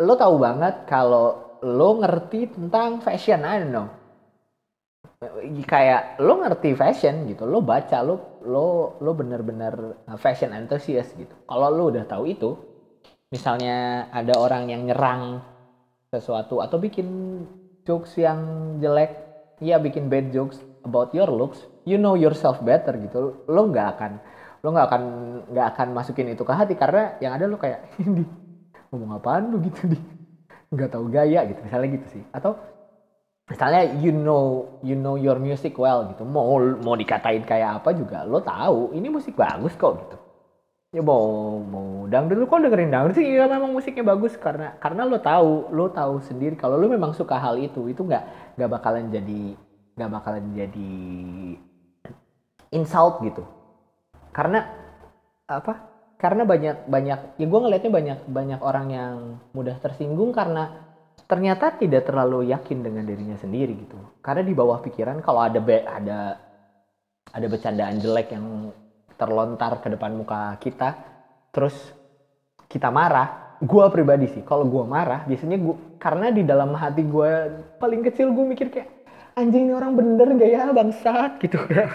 lo 0.01 0.13
tahu 0.17 0.41
banget 0.41 0.89
kalau 0.89 1.57
lo 1.61 2.01
ngerti 2.01 2.49
tentang 2.57 2.99
fashion 3.05 3.45
I 3.45 3.61
don't 3.61 3.71
know 3.71 4.02
kayak 5.67 6.19
lo 6.21 6.39
ngerti 6.41 6.73
fashion 6.77 7.27
gitu 7.29 7.43
lo 7.47 7.59
baca 7.61 8.01
lo 8.01 8.39
lo 8.43 8.97
lo 8.99 9.11
bener-bener 9.15 9.97
fashion 10.19 10.51
enthusiast 10.55 11.15
gitu. 11.17 11.33
Kalau 11.47 11.67
lo 11.71 11.89
udah 11.91 12.03
tahu 12.07 12.29
itu 12.29 12.55
misalnya 13.33 14.05
ada 14.13 14.37
orang 14.37 14.69
yang 14.69 14.85
nyerang 14.85 15.41
sesuatu 16.13 16.61
atau 16.61 16.77
bikin 16.77 17.07
jokes 17.83 18.15
yang 18.21 18.39
jelek 18.77 19.09
ya 19.59 19.81
bikin 19.81 20.07
bad 20.07 20.29
jokes 20.29 20.61
about 20.85 21.09
your 21.17 21.27
looks 21.27 21.65
you 21.89 21.97
know 21.97 22.13
yourself 22.13 22.61
better 22.61 22.93
gitu 23.01 23.33
lo 23.49 23.61
nggak 23.67 23.97
akan 23.97 24.11
lo 24.63 24.69
nggak 24.71 24.87
akan 24.87 25.01
nggak 25.49 25.67
akan 25.75 25.87
masukin 25.91 26.31
itu 26.31 26.45
ke 26.45 26.53
hati 26.53 26.77
karena 26.77 27.17
yang 27.19 27.33
ada 27.35 27.49
lo 27.49 27.57
kayak 27.57 27.81
ini 28.05 28.23
ngomong 28.93 29.17
apaan 29.17 29.49
lo 29.49 29.57
gitu 29.59 29.89
di? 29.89 29.97
Nggak 30.73 30.89
tahu 30.97 31.05
gaya 31.09 31.45
gitu 31.45 31.61
misalnya 31.61 31.89
gitu 31.97 32.07
sih. 32.19 32.23
Atau 32.33 32.57
misalnya 33.53 33.85
you 34.01 34.09
know 34.09 34.65
you 34.81 34.97
know 34.97 35.13
your 35.13 35.37
music 35.37 35.77
well 35.77 36.09
gitu. 36.09 36.25
Mau 36.25 36.57
mau 36.81 36.97
dikatain 36.97 37.45
kayak 37.45 37.85
apa 37.85 37.93
juga 37.93 38.25
lo 38.25 38.41
tahu 38.41 38.97
ini 38.97 39.13
musik 39.13 39.37
bagus 39.37 39.77
kok 39.77 39.93
gitu. 40.01 40.17
Ya 40.93 41.01
mau 41.05 41.61
mau 41.61 42.09
dangdut 42.09 42.37
lu 42.41 42.49
kok 42.49 42.65
dengerin 42.65 42.89
dangdut 42.89 43.13
sih? 43.13 43.25
Ya 43.25 43.45
memang 43.45 43.69
musiknya 43.69 44.01
bagus 44.01 44.33
karena 44.37 44.73
karena 44.81 45.05
lo 45.05 45.21
tahu 45.21 45.69
lo 45.69 45.93
tahu 45.93 46.17
sendiri 46.25 46.57
kalau 46.57 46.81
lo 46.81 46.89
memang 46.89 47.13
suka 47.13 47.37
hal 47.37 47.61
itu 47.61 47.85
itu 47.93 48.01
nggak 48.01 48.57
nggak 48.57 48.69
bakalan 48.73 49.13
jadi 49.13 49.53
nggak 49.93 50.11
bakalan 50.11 50.45
jadi 50.57 50.93
insult 52.73 53.21
gitu. 53.21 53.45
Karena 54.33 54.65
apa? 55.45 55.93
Karena 56.17 56.47
banyak 56.47 56.89
banyak 56.89 57.19
ya 57.37 57.45
gue 57.45 57.59
ngelihatnya 57.61 57.91
banyak 57.91 58.19
banyak 58.31 58.59
orang 58.63 58.87
yang 58.89 59.15
mudah 59.53 59.77
tersinggung 59.77 60.33
karena 60.33 60.82
ternyata 61.25 61.73
tidak 61.75 62.05
terlalu 62.05 62.51
yakin 62.51 62.83
dengan 62.83 63.03
dirinya 63.07 63.37
sendiri 63.39 63.73
gitu. 63.73 63.97
Karena 64.21 64.43
di 64.45 64.53
bawah 64.53 64.79
pikiran 64.83 65.23
kalau 65.23 65.41
ada 65.41 65.57
be, 65.57 65.81
ada 65.81 66.37
ada 67.33 67.47
bercandaan 67.49 67.97
jelek 67.97 68.35
yang 68.35 68.69
terlontar 69.17 69.81
ke 69.81 69.87
depan 69.93 70.13
muka 70.13 70.57
kita 70.59 70.99
terus 71.53 71.73
kita 72.67 72.89
marah 72.89 73.57
gue 73.61 73.85
pribadi 73.93 74.27
sih 74.29 74.43
kalau 74.43 74.65
gue 74.67 74.83
marah 74.83 75.23
biasanya 75.23 75.57
gue 75.61 75.75
karena 76.01 76.33
di 76.33 76.43
dalam 76.43 76.73
hati 76.75 77.05
gue 77.05 77.31
paling 77.79 78.01
kecil 78.03 78.33
gue 78.33 78.45
mikir 78.45 78.67
kayak 78.73 78.89
anjing 79.37 79.69
ini 79.69 79.73
orang 79.73 79.97
bener 79.97 80.27
gak 80.37 80.49
ya 80.49 80.63
bangsat 80.69 81.31
gitu. 81.41 81.57
Kan 81.57 81.89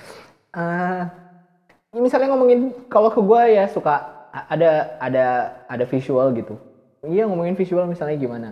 uh, 0.60 1.02
misalnya 1.96 2.32
ngomongin 2.32 2.72
kalau 2.86 3.10
ke 3.12 3.20
gue 3.20 3.42
ya 3.58 3.64
suka 3.68 4.28
ada 4.32 5.00
ada 5.00 5.26
ada 5.66 5.84
visual 5.88 6.30
gitu 6.36 6.54
iya 7.08 7.24
ngomongin 7.24 7.56
visual 7.56 7.88
misalnya 7.88 8.16
gimana. 8.20 8.48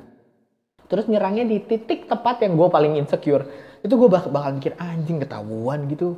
Terus 0.87 1.11
nyerangnya 1.11 1.45
di 1.47 1.59
titik 1.63 2.07
tepat 2.07 2.43
yang 2.47 2.55
gue 2.55 2.69
paling 2.71 2.97
insecure. 2.99 3.45
Itu 3.83 3.99
gue 3.99 4.09
bakal, 4.09 4.31
bakal 4.31 4.51
mikir 4.57 4.73
anjing 4.79 5.19
ketahuan 5.19 5.91
gitu. 5.91 6.17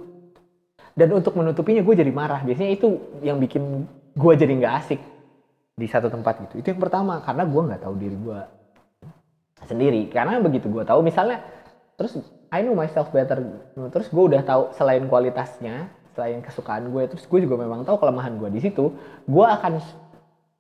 Dan 0.93 1.15
untuk 1.15 1.35
menutupinya 1.35 1.81
gue 1.81 1.95
jadi 1.95 2.13
marah. 2.13 2.45
Biasanya 2.45 2.73
itu 2.77 3.01
yang 3.25 3.41
bikin 3.41 3.89
gue 4.13 4.33
jadi 4.37 4.53
nggak 4.53 4.75
asik 4.85 5.01
di 5.79 5.87
satu 5.89 6.13
tempat 6.13 6.45
gitu. 6.49 6.61
Itu 6.61 6.67
yang 6.77 6.81
pertama 6.81 7.21
karena 7.25 7.49
gue 7.49 7.63
nggak 7.65 7.81
tahu 7.83 7.95
diri 7.97 8.17
gue 8.17 8.41
sendiri. 9.65 10.01
Karena 10.13 10.37
begitu 10.39 10.69
gue 10.69 10.85
tahu 10.85 11.01
misalnya 11.01 11.41
terus 11.97 12.21
I 12.53 12.61
know 12.61 12.77
myself 12.77 13.09
better. 13.09 13.41
Terus 13.73 14.09
gue 14.13 14.25
udah 14.37 14.43
tahu 14.45 14.63
selain 14.77 15.09
kualitasnya 15.09 15.89
selain 16.19 16.43
kesukaan 16.43 16.91
gue 16.91 17.07
terus 17.07 17.31
gue 17.31 17.47
juga 17.47 17.55
memang 17.63 17.87
tahu 17.87 18.03
kelemahan 18.03 18.35
gue 18.43 18.51
di 18.51 18.59
situ 18.59 18.91
gue 19.23 19.47
akan 19.47 19.79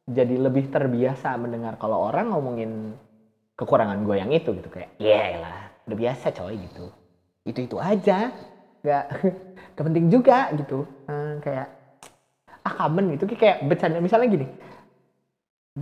jadi 0.08 0.34
lebih 0.40 0.72
terbiasa 0.72 1.36
mendengar 1.36 1.76
kalau 1.76 2.08
orang 2.08 2.32
ngomongin 2.32 2.96
kekurangan 3.58 4.00
gue 4.06 4.16
yang 4.16 4.30
itu 4.32 4.54
gitu 4.56 4.68
kayak 4.72 4.96
ya 4.96 5.36
lah 5.36 5.68
udah 5.84 5.96
biasa 5.96 6.32
coy 6.32 6.56
gitu. 6.56 6.88
Itu 7.44 7.60
itu 7.64 7.76
aja 7.76 8.32
nggak 8.82 9.04
gak 9.76 9.84
penting 9.84 10.06
juga 10.08 10.48
gitu. 10.56 10.88
Hmm, 11.06 11.40
kayak 11.44 11.68
ah 12.64 12.72
common 12.72 13.14
gitu. 13.16 13.28
Kayak 13.36 13.64
bercanda. 13.68 14.00
Misalnya 14.00 14.28
gini 14.32 14.46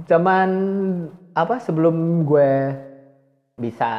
zaman 0.05 0.51
apa 1.33 1.57
sebelum 1.57 2.29
gue 2.29 2.77
bisa 3.57 3.93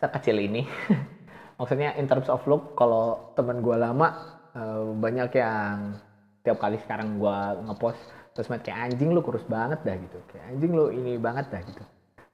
sekecil 0.00 0.40
ini 0.40 0.64
maksudnya 1.60 1.92
in 2.00 2.08
terms 2.08 2.32
of 2.32 2.40
look 2.48 2.72
kalau 2.72 3.36
teman 3.36 3.60
gue 3.60 3.76
lama 3.76 4.08
uh, 4.56 4.96
banyak 4.96 5.28
yang 5.36 6.00
tiap 6.40 6.56
kali 6.56 6.80
sekarang 6.80 7.20
gue 7.20 7.38
ngepost 7.68 8.00
terus 8.34 8.50
kayak 8.50 8.90
anjing 8.90 9.14
lu 9.14 9.22
kurus 9.22 9.46
banget 9.46 9.80
dah 9.86 9.96
gitu. 9.96 10.18
Kayak 10.28 10.44
anjing 10.54 10.72
lu 10.74 10.90
ini 10.90 11.16
banget 11.16 11.46
dah 11.48 11.62
gitu. 11.62 11.84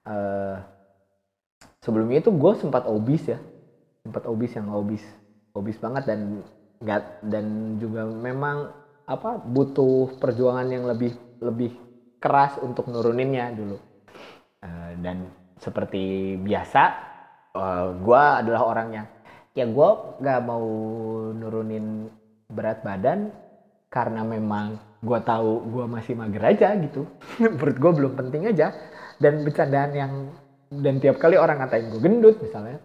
Uh, 0.09 0.57
sebelumnya 1.85 2.25
itu 2.25 2.33
gue 2.33 2.53
sempat 2.57 2.89
obis 2.89 3.29
ya. 3.29 3.39
Sempat 4.03 4.25
obis 4.25 4.57
yang 4.57 4.73
obis 4.73 5.05
obis 5.53 5.77
banget 5.77 6.09
dan 6.09 6.41
nggak 6.81 7.03
dan 7.29 7.77
juga 7.77 8.09
memang 8.09 8.73
apa 9.05 9.37
butuh 9.37 10.17
perjuangan 10.17 10.67
yang 10.71 10.89
lebih 10.89 11.13
lebih 11.45 11.77
keras 12.17 12.57
untuk 12.65 12.89
nuruninnya 12.89 13.53
dulu. 13.53 13.77
Uh, 14.61 14.93
dan 15.05 15.29
seperti 15.61 16.37
biasa 16.41 16.83
uh, 17.53 17.61
eh, 17.61 17.87
gue 18.01 18.23
adalah 18.41 18.63
orangnya 18.65 19.05
ya 19.53 19.67
gue 19.67 19.89
nggak 20.23 20.41
mau 20.47 20.67
nurunin 21.35 22.07
berat 22.47 22.81
badan 22.87 23.35
karena 23.91 24.23
memang 24.23 24.79
gue 25.01 25.19
tahu 25.25 25.53
gue 25.73 25.85
masih 25.89 26.15
mager 26.17 26.45
aja 26.45 26.77
gitu. 26.77 27.09
Menurut 27.43 27.77
gue 27.77 27.93
belum 27.97 28.13
penting 28.17 28.49
aja. 28.49 28.73
Dan 29.21 29.45
bercandaan 29.45 29.93
yang 29.93 30.13
dan 30.71 31.03
tiap 31.03 31.19
kali 31.19 31.37
orang 31.37 31.61
ngatain 31.61 31.91
gue 31.91 32.01
gendut 32.01 32.37
misalnya 32.39 32.79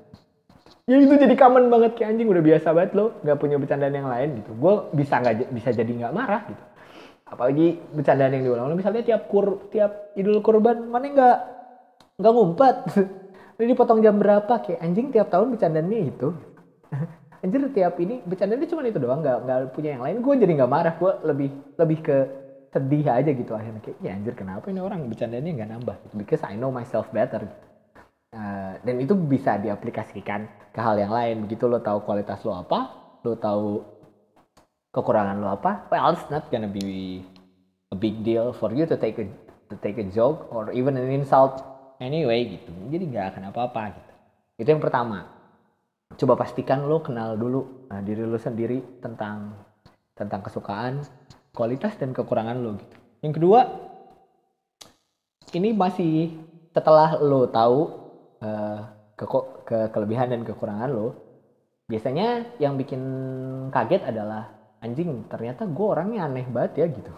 ya 0.86 1.02
itu 1.02 1.18
jadi 1.18 1.34
common 1.34 1.70
banget 1.70 1.98
kayak 1.98 2.14
anjing 2.14 2.30
udah 2.30 2.44
biasa 2.46 2.68
banget 2.74 2.92
lo 2.94 3.06
nggak 3.26 3.38
punya 3.42 3.58
bercandaan 3.58 3.96
yang 3.98 4.10
lain 4.10 4.30
gitu. 4.42 4.52
Gue 4.54 4.74
bisa 4.94 5.18
nggak 5.18 5.50
bisa 5.50 5.70
jadi 5.74 5.92
nggak 5.92 6.14
marah 6.14 6.42
gitu. 6.46 6.64
Apalagi 7.26 7.68
bercandaan 7.90 8.32
yang 8.38 8.44
diulang 8.46 8.78
misalnya 8.78 9.02
tiap 9.02 9.26
kur 9.26 9.66
tiap 9.74 10.14
idul 10.14 10.46
kurban 10.46 10.86
mana 10.86 11.10
nggak 11.10 11.38
nggak 12.22 12.34
ngumpet? 12.34 12.76
Ini 13.58 13.72
dipotong 13.72 14.04
jam 14.06 14.22
berapa? 14.22 14.62
Kayak 14.62 14.80
anjing 14.86 15.08
tiap 15.10 15.28
tahun 15.34 15.58
bercandanya 15.58 16.00
itu 16.06 16.28
anjir 17.46 17.62
tiap 17.78 17.94
ini 18.02 18.26
bercandanya 18.26 18.66
cuma 18.66 18.82
itu 18.82 18.98
doang 18.98 19.22
nggak 19.22 19.38
nggak 19.46 19.60
punya 19.78 19.90
yang 19.94 20.04
lain. 20.04 20.18
Gue 20.26 20.34
jadi 20.42 20.54
nggak 20.58 20.72
marah 20.72 20.96
gue 20.98 21.12
lebih 21.30 21.50
lebih 21.78 22.00
ke 22.02 22.18
sedih 22.74 23.06
aja 23.06 23.30
gitu 23.30 23.54
akhirnya. 23.54 23.82
Kayak 23.86 23.98
ya 24.02 24.12
anjir 24.18 24.34
kenapa 24.34 24.66
ini 24.74 24.82
orang 24.82 25.06
bercandanya 25.06 25.50
nggak 25.54 25.70
nambah? 25.78 25.96
Gitu. 26.10 26.14
Because 26.18 26.42
I 26.42 26.58
know 26.58 26.74
myself 26.74 27.06
better. 27.14 27.46
Uh, 28.36 28.76
dan 28.84 29.00
itu 29.00 29.14
bisa 29.16 29.62
diaplikasikan 29.62 30.74
ke 30.74 30.80
hal 30.82 30.98
yang 30.98 31.14
lain. 31.14 31.46
Begitu 31.46 31.70
lo 31.70 31.78
tahu 31.80 32.02
kualitas 32.02 32.42
lo 32.42 32.58
apa 32.58 32.80
lo 33.22 33.38
tahu 33.38 33.82
kekurangan 34.90 35.38
lo 35.38 35.54
apa 35.54 35.92
well 35.92 36.14
it's 36.14 36.26
not 36.32 36.48
gonna 36.50 36.70
be 36.70 37.20
a 37.92 37.98
big 37.98 38.22
deal 38.26 38.56
for 38.56 38.72
you 38.74 38.88
to 38.90 38.96
take 38.98 39.22
a 39.22 39.26
to 39.70 39.76
take 39.82 39.98
a 40.02 40.08
joke 40.08 40.50
or 40.50 40.74
even 40.74 40.98
an 40.98 41.14
insult 41.14 41.62
anyway 42.02 42.58
gitu. 42.58 42.74
Jadi 42.90 43.04
nggak 43.14 43.38
akan 43.38 43.54
apa-apa 43.54 43.94
gitu. 43.94 44.12
Itu 44.66 44.68
yang 44.74 44.82
pertama 44.82 45.35
coba 46.14 46.38
pastikan 46.38 46.86
lo 46.86 47.02
kenal 47.02 47.34
dulu 47.34 47.90
nah, 47.90 48.00
diri 48.06 48.22
lo 48.22 48.38
sendiri 48.38 49.02
tentang 49.02 49.58
tentang 50.14 50.46
kesukaan 50.46 51.02
kualitas 51.52 51.98
dan 51.98 52.14
kekurangan 52.14 52.56
lo 52.62 52.78
gitu. 52.78 52.96
Yang 53.26 53.34
kedua 53.42 53.60
ini 55.58 55.74
masih 55.74 56.36
setelah 56.76 57.18
lo 57.18 57.48
tahu 57.50 57.80
uh, 58.44 58.80
ke, 59.16 59.26
ke 59.66 59.78
kelebihan 59.96 60.30
dan 60.30 60.42
kekurangan 60.44 60.92
lo 60.92 61.08
biasanya 61.88 62.58
yang 62.60 62.76
bikin 62.76 63.02
kaget 63.70 64.04
adalah 64.06 64.52
anjing 64.82 65.26
ternyata 65.30 65.66
gue 65.66 65.86
orangnya 65.86 66.30
aneh 66.30 66.46
banget 66.48 66.86
ya 66.86 66.86
gitu. 66.92 67.12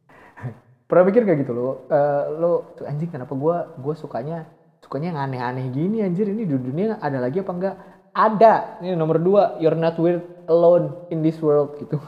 Pernah 0.88 1.04
mikir 1.08 1.24
kayak 1.24 1.38
gitu 1.42 1.52
lo 1.56 1.88
uh, 1.90 2.24
lo 2.30 2.52
anjing 2.84 3.10
kenapa 3.10 3.32
gue 3.34 3.56
gue 3.80 3.94
sukanya 3.96 4.44
sukanya 4.84 5.16
yang 5.16 5.20
aneh-aneh 5.28 5.66
gini 5.72 6.04
anjir? 6.04 6.28
Ini 6.28 6.44
di 6.44 6.56
dunia 6.56 7.00
ada 7.00 7.16
lagi 7.24 7.40
apa 7.40 7.52
enggak 7.56 7.76
ada. 8.14 8.78
Ini 8.80 8.94
nomor 8.94 9.18
dua 9.18 9.58
you're 9.58 9.76
not 9.76 9.98
weird 9.98 10.22
alone 10.46 10.94
in 11.10 11.20
this 11.20 11.36
world 11.42 11.74
gitu. 11.82 11.98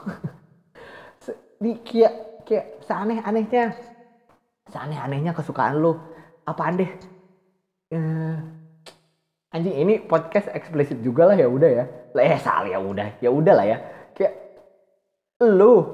Di 1.63 1.75
kayak 1.83 2.47
kayak 2.47 2.67
seaneh-anehnya. 2.87 3.75
Seaneh-anehnya 4.71 5.35
kesukaan 5.35 5.83
lo 5.83 5.99
apa 6.47 6.71
deh? 6.75 6.91
Uh, 7.91 8.39
anjing 9.55 9.77
ini 9.79 9.95
podcast 10.03 10.51
eksplisit 10.55 11.03
juga 11.03 11.35
lah 11.35 11.37
ya 11.37 11.51
udah 11.51 11.71
ya. 11.71 11.85
Lah 12.15 12.23
eh 12.23 12.39
salah 12.39 12.71
ya 12.71 12.79
udah. 12.79 13.19
Ya 13.19 13.31
udah 13.35 13.55
lah 13.55 13.67
ya. 13.67 13.79
Kayak 14.15 14.35
lu 15.43 15.85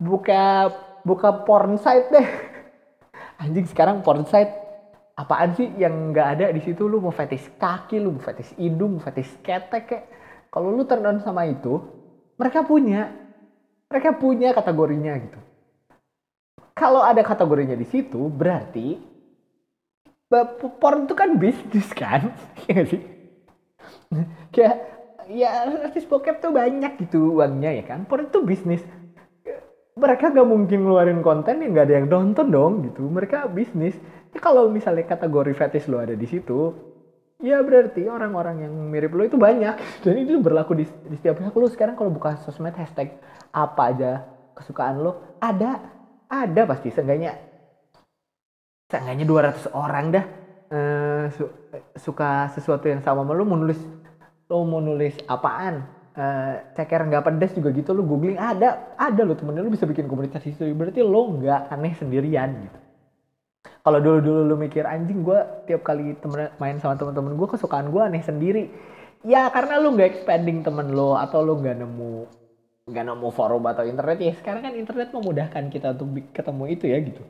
buka 0.00 0.72
buka 1.04 1.44
porn 1.44 1.76
site 1.76 2.08
deh. 2.08 2.28
Anjing 3.42 3.68
sekarang 3.68 4.00
porn 4.00 4.24
site 4.24 4.61
apaan 5.22 5.54
sih 5.54 5.70
yang 5.78 6.10
nggak 6.10 6.28
ada 6.38 6.46
di 6.50 6.60
situ? 6.60 6.90
Lu 6.90 6.98
mau 6.98 7.14
fetish 7.14 7.54
kaki 7.56 8.02
lu 8.02 8.18
mau 8.18 8.22
fetish 8.22 8.58
hidung 8.58 8.98
mau 8.98 9.02
fetish 9.02 9.38
ketek 9.40 9.84
kayak 9.86 10.04
kalau 10.50 10.74
lu 10.74 10.82
turn 10.84 11.06
on 11.06 11.18
sama 11.22 11.46
itu 11.46 11.80
mereka 12.36 12.66
punya 12.66 13.08
mereka 13.86 14.10
punya 14.16 14.50
kategorinya 14.56 15.12
gitu. 15.22 15.38
Kalau 16.72 17.04
ada 17.04 17.20
kategorinya 17.20 17.76
di 17.76 17.84
situ 17.84 18.18
berarti 18.32 19.12
porn 20.80 21.04
itu 21.04 21.14
kan 21.14 21.36
bisnis 21.36 21.88
kan? 21.92 22.32
Ya 22.72 22.82
sih? 22.88 23.02
Kayak 24.54 24.76
ya 25.28 25.50
artis 25.88 26.08
bokep 26.08 26.40
tuh 26.40 26.52
banyak 26.56 26.96
gitu 27.04 27.36
uangnya 27.36 27.76
ya 27.76 27.84
kan? 27.84 28.08
Porn 28.08 28.32
itu 28.32 28.40
bisnis. 28.40 28.80
Mereka 29.92 30.32
gak 30.32 30.48
mungkin 30.48 30.88
ngeluarin 30.88 31.20
konten 31.20 31.60
yang 31.60 31.76
gak 31.76 31.92
ada 31.92 31.94
yang 32.00 32.08
nonton 32.08 32.48
dong 32.48 32.72
gitu. 32.88 33.04
Mereka 33.04 33.52
bisnis 33.52 33.92
kalau 34.40 34.70
misalnya 34.72 35.04
kategori 35.04 35.52
fetish 35.52 35.88
lo 35.92 36.00
ada 36.00 36.16
di 36.16 36.24
situ 36.24 36.72
ya 37.42 37.58
berarti 37.60 38.06
orang-orang 38.06 38.64
yang 38.64 38.72
mirip 38.88 39.12
lo 39.12 39.26
itu 39.26 39.36
banyak. 39.36 39.76
Dan 40.06 40.14
itu 40.22 40.38
berlaku 40.38 40.78
di, 40.78 40.84
di 41.10 41.16
setiap 41.18 41.42
pihak 41.42 41.52
lo. 41.52 41.66
Sekarang 41.68 41.98
kalau 41.98 42.14
buka 42.14 42.38
sosmed 42.46 42.72
hashtag 42.78 43.18
apa 43.52 43.82
aja 43.92 44.10
kesukaan 44.56 45.02
lo 45.02 45.36
ada 45.42 45.82
ada 46.30 46.62
pasti. 46.64 46.88
Seenggaknya 46.88 47.36
seenggaknya 48.92 49.24
200 49.24 49.72
orang 49.72 50.04
dah 50.12 50.24
uh, 50.72 51.24
su 51.32 51.44
suka 51.96 52.52
sesuatu 52.52 52.88
yang 52.88 53.00
sama 53.00 53.24
sama 53.24 53.32
lo 53.32 53.44
mau 53.48 53.56
nulis 53.56 53.80
lo 54.52 54.68
mau 54.68 54.84
nulis 54.84 55.16
apaan 55.24 55.80
uh, 56.12 56.54
ceker 56.76 57.08
nggak 57.08 57.24
pedes 57.24 57.56
juga 57.56 57.72
gitu 57.72 57.96
lo 57.96 58.04
googling 58.04 58.36
ada 58.36 58.92
ada 59.00 59.22
lo 59.24 59.32
temennya 59.32 59.64
lo 59.64 59.72
bisa 59.72 59.88
bikin 59.88 60.04
komunitas 60.04 60.44
itu 60.44 60.68
berarti 60.76 61.00
lo 61.00 61.40
nggak 61.40 61.72
aneh 61.72 61.96
sendirian 61.96 62.68
gitu 62.68 62.78
kalau 63.82 63.98
dulu 63.98 64.18
dulu 64.22 64.40
lu 64.46 64.56
mikir 64.58 64.86
anjing 64.86 65.26
gue 65.26 65.38
tiap 65.66 65.82
kali 65.82 66.14
temen 66.22 66.54
main 66.62 66.78
sama 66.78 66.94
temen-temen 66.94 67.34
gue 67.34 67.48
kesukaan 67.50 67.90
gue 67.90 68.02
aneh 68.02 68.22
sendiri. 68.22 68.70
Ya 69.26 69.50
karena 69.50 69.82
lu 69.82 69.94
nggak 69.94 70.18
expanding 70.18 70.62
temen 70.62 70.94
lo 70.94 71.18
atau 71.18 71.42
lu 71.42 71.58
nggak 71.58 71.82
nemu 71.82 72.14
nggak 72.82 73.04
nemu 73.06 73.28
forum 73.30 73.62
atau 73.70 73.86
internet 73.86 74.18
ya 74.18 74.34
sekarang 74.34 74.66
kan 74.66 74.74
internet 74.74 75.14
memudahkan 75.14 75.70
kita 75.70 75.94
untuk 75.98 76.14
ketemu 76.30 76.64
itu 76.70 76.84
ya 76.90 76.98
gitu. 77.02 77.22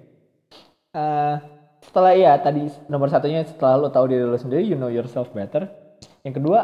Uh, 0.92 1.36
setelah 1.80 2.12
ya 2.12 2.32
tadi 2.36 2.68
nomor 2.88 3.08
satunya 3.08 3.44
setelah 3.48 3.80
lo 3.80 3.88
tahu 3.88 4.12
diri 4.12 4.24
lo 4.24 4.36
sendiri 4.36 4.64
you 4.64 4.76
know 4.76 4.92
yourself 4.92 5.32
better. 5.32 5.68
Yang 6.24 6.40
kedua 6.40 6.60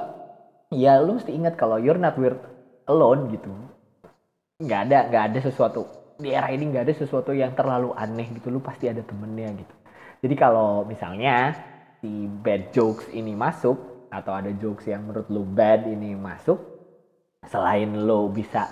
ya 0.69 1.01
lo 1.01 1.17
mesti 1.17 1.33
ingat 1.33 1.57
kalau 1.57 1.81
you're 1.81 2.01
not 2.01 2.17
weird 2.21 2.41
alone 2.89 3.33
gitu. 3.33 3.49
Nggak 4.61 4.81
ada 4.89 4.99
nggak 5.09 5.25
ada 5.33 5.39
sesuatu 5.45 5.98
di 6.19 6.35
era 6.35 6.51
ini 6.51 6.67
nggak 6.67 6.85
ada 6.91 6.95
sesuatu 6.99 7.31
yang 7.31 7.55
terlalu 7.55 7.95
aneh 7.95 8.27
gitu. 8.35 8.51
Lo 8.51 8.59
pasti 8.59 8.91
ada 8.91 9.01
temennya 9.07 9.55
gitu. 9.55 9.75
Jadi 10.19 10.35
kalau 10.35 10.83
misalnya 10.83 11.55
si 12.03 12.27
bad 12.43 12.75
jokes 12.75 13.07
ini 13.15 13.39
masuk 13.39 14.11
atau 14.11 14.35
ada 14.35 14.51
jokes 14.59 14.91
yang 14.91 15.07
menurut 15.07 15.31
lo 15.31 15.47
bad 15.47 15.87
ini 15.87 16.19
masuk 16.19 16.59
selain 17.47 17.95
lo 17.95 18.27
bisa 18.27 18.67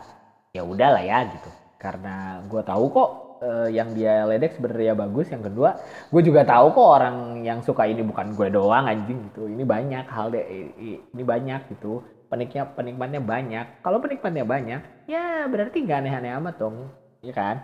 ya 0.50 0.66
udah 0.66 0.98
lah 0.98 1.04
ya 1.06 1.18
gitu. 1.30 1.50
Karena 1.78 2.42
gue 2.50 2.62
tahu 2.66 2.84
kok 2.90 3.10
uh, 3.46 3.68
yang 3.70 3.94
dia 3.94 4.26
ledek 4.26 4.58
sebenarnya 4.58 4.98
bagus 4.98 5.30
yang 5.30 5.44
kedua 5.46 5.78
gue 6.10 6.22
juga 6.26 6.42
tahu 6.42 6.74
kok 6.74 6.88
orang 6.98 7.46
yang 7.46 7.62
suka 7.62 7.86
ini 7.86 8.02
bukan 8.02 8.34
gue 8.34 8.50
doang 8.50 8.90
anjing 8.90 9.30
gitu. 9.30 9.46
Ini 9.46 9.62
banyak 9.62 10.04
hal 10.10 10.34
deh 10.34 10.44
ini 10.82 11.22
banyak 11.22 11.70
gitu. 11.78 12.02
Peniknya 12.26 12.66
penikmatnya 12.66 13.22
banyak. 13.22 13.86
Kalau 13.86 14.02
penikmatnya 14.02 14.42
banyak 14.42 15.06
ya 15.06 15.46
berarti 15.46 15.86
nggak 15.86 15.98
aneh-aneh 16.02 16.34
amat 16.42 16.58
dong 16.58 17.05
ya 17.22 17.32
kan? 17.32 17.56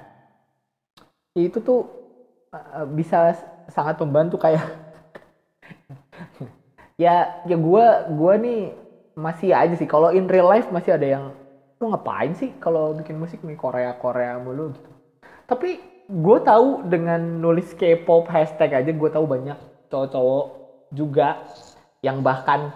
Itu 1.36 1.58
tuh 1.64 1.88
uh, 2.52 2.86
bisa 2.88 3.32
sangat 3.68 3.96
membantu 4.00 4.36
kayak 4.36 4.62
ya 7.02 7.44
ya 7.48 7.56
gue 7.56 7.86
gue 8.12 8.34
nih 8.44 8.60
masih 9.16 9.50
aja 9.52 9.74
sih. 9.76 9.88
Kalau 9.88 10.12
in 10.12 10.28
real 10.28 10.48
life 10.48 10.68
masih 10.72 10.96
ada 10.96 11.06
yang 11.06 11.24
lu 11.82 11.90
ngapain 11.90 12.32
sih 12.36 12.54
kalau 12.62 12.94
bikin 12.94 13.18
musik 13.18 13.42
nih? 13.42 13.58
Korea 13.58 13.92
Korea 13.98 14.38
mulu 14.38 14.72
gitu. 14.72 14.90
Tapi 15.48 15.80
gue 16.12 16.38
tahu 16.44 16.84
dengan 16.86 17.20
nulis 17.40 17.72
K-pop 17.72 18.28
hashtag 18.28 18.84
aja 18.84 18.90
gue 18.92 19.10
tahu 19.10 19.24
banyak 19.24 19.56
cowok-cowok 19.88 20.46
juga 20.92 21.40
yang 22.04 22.20
bahkan 22.20 22.74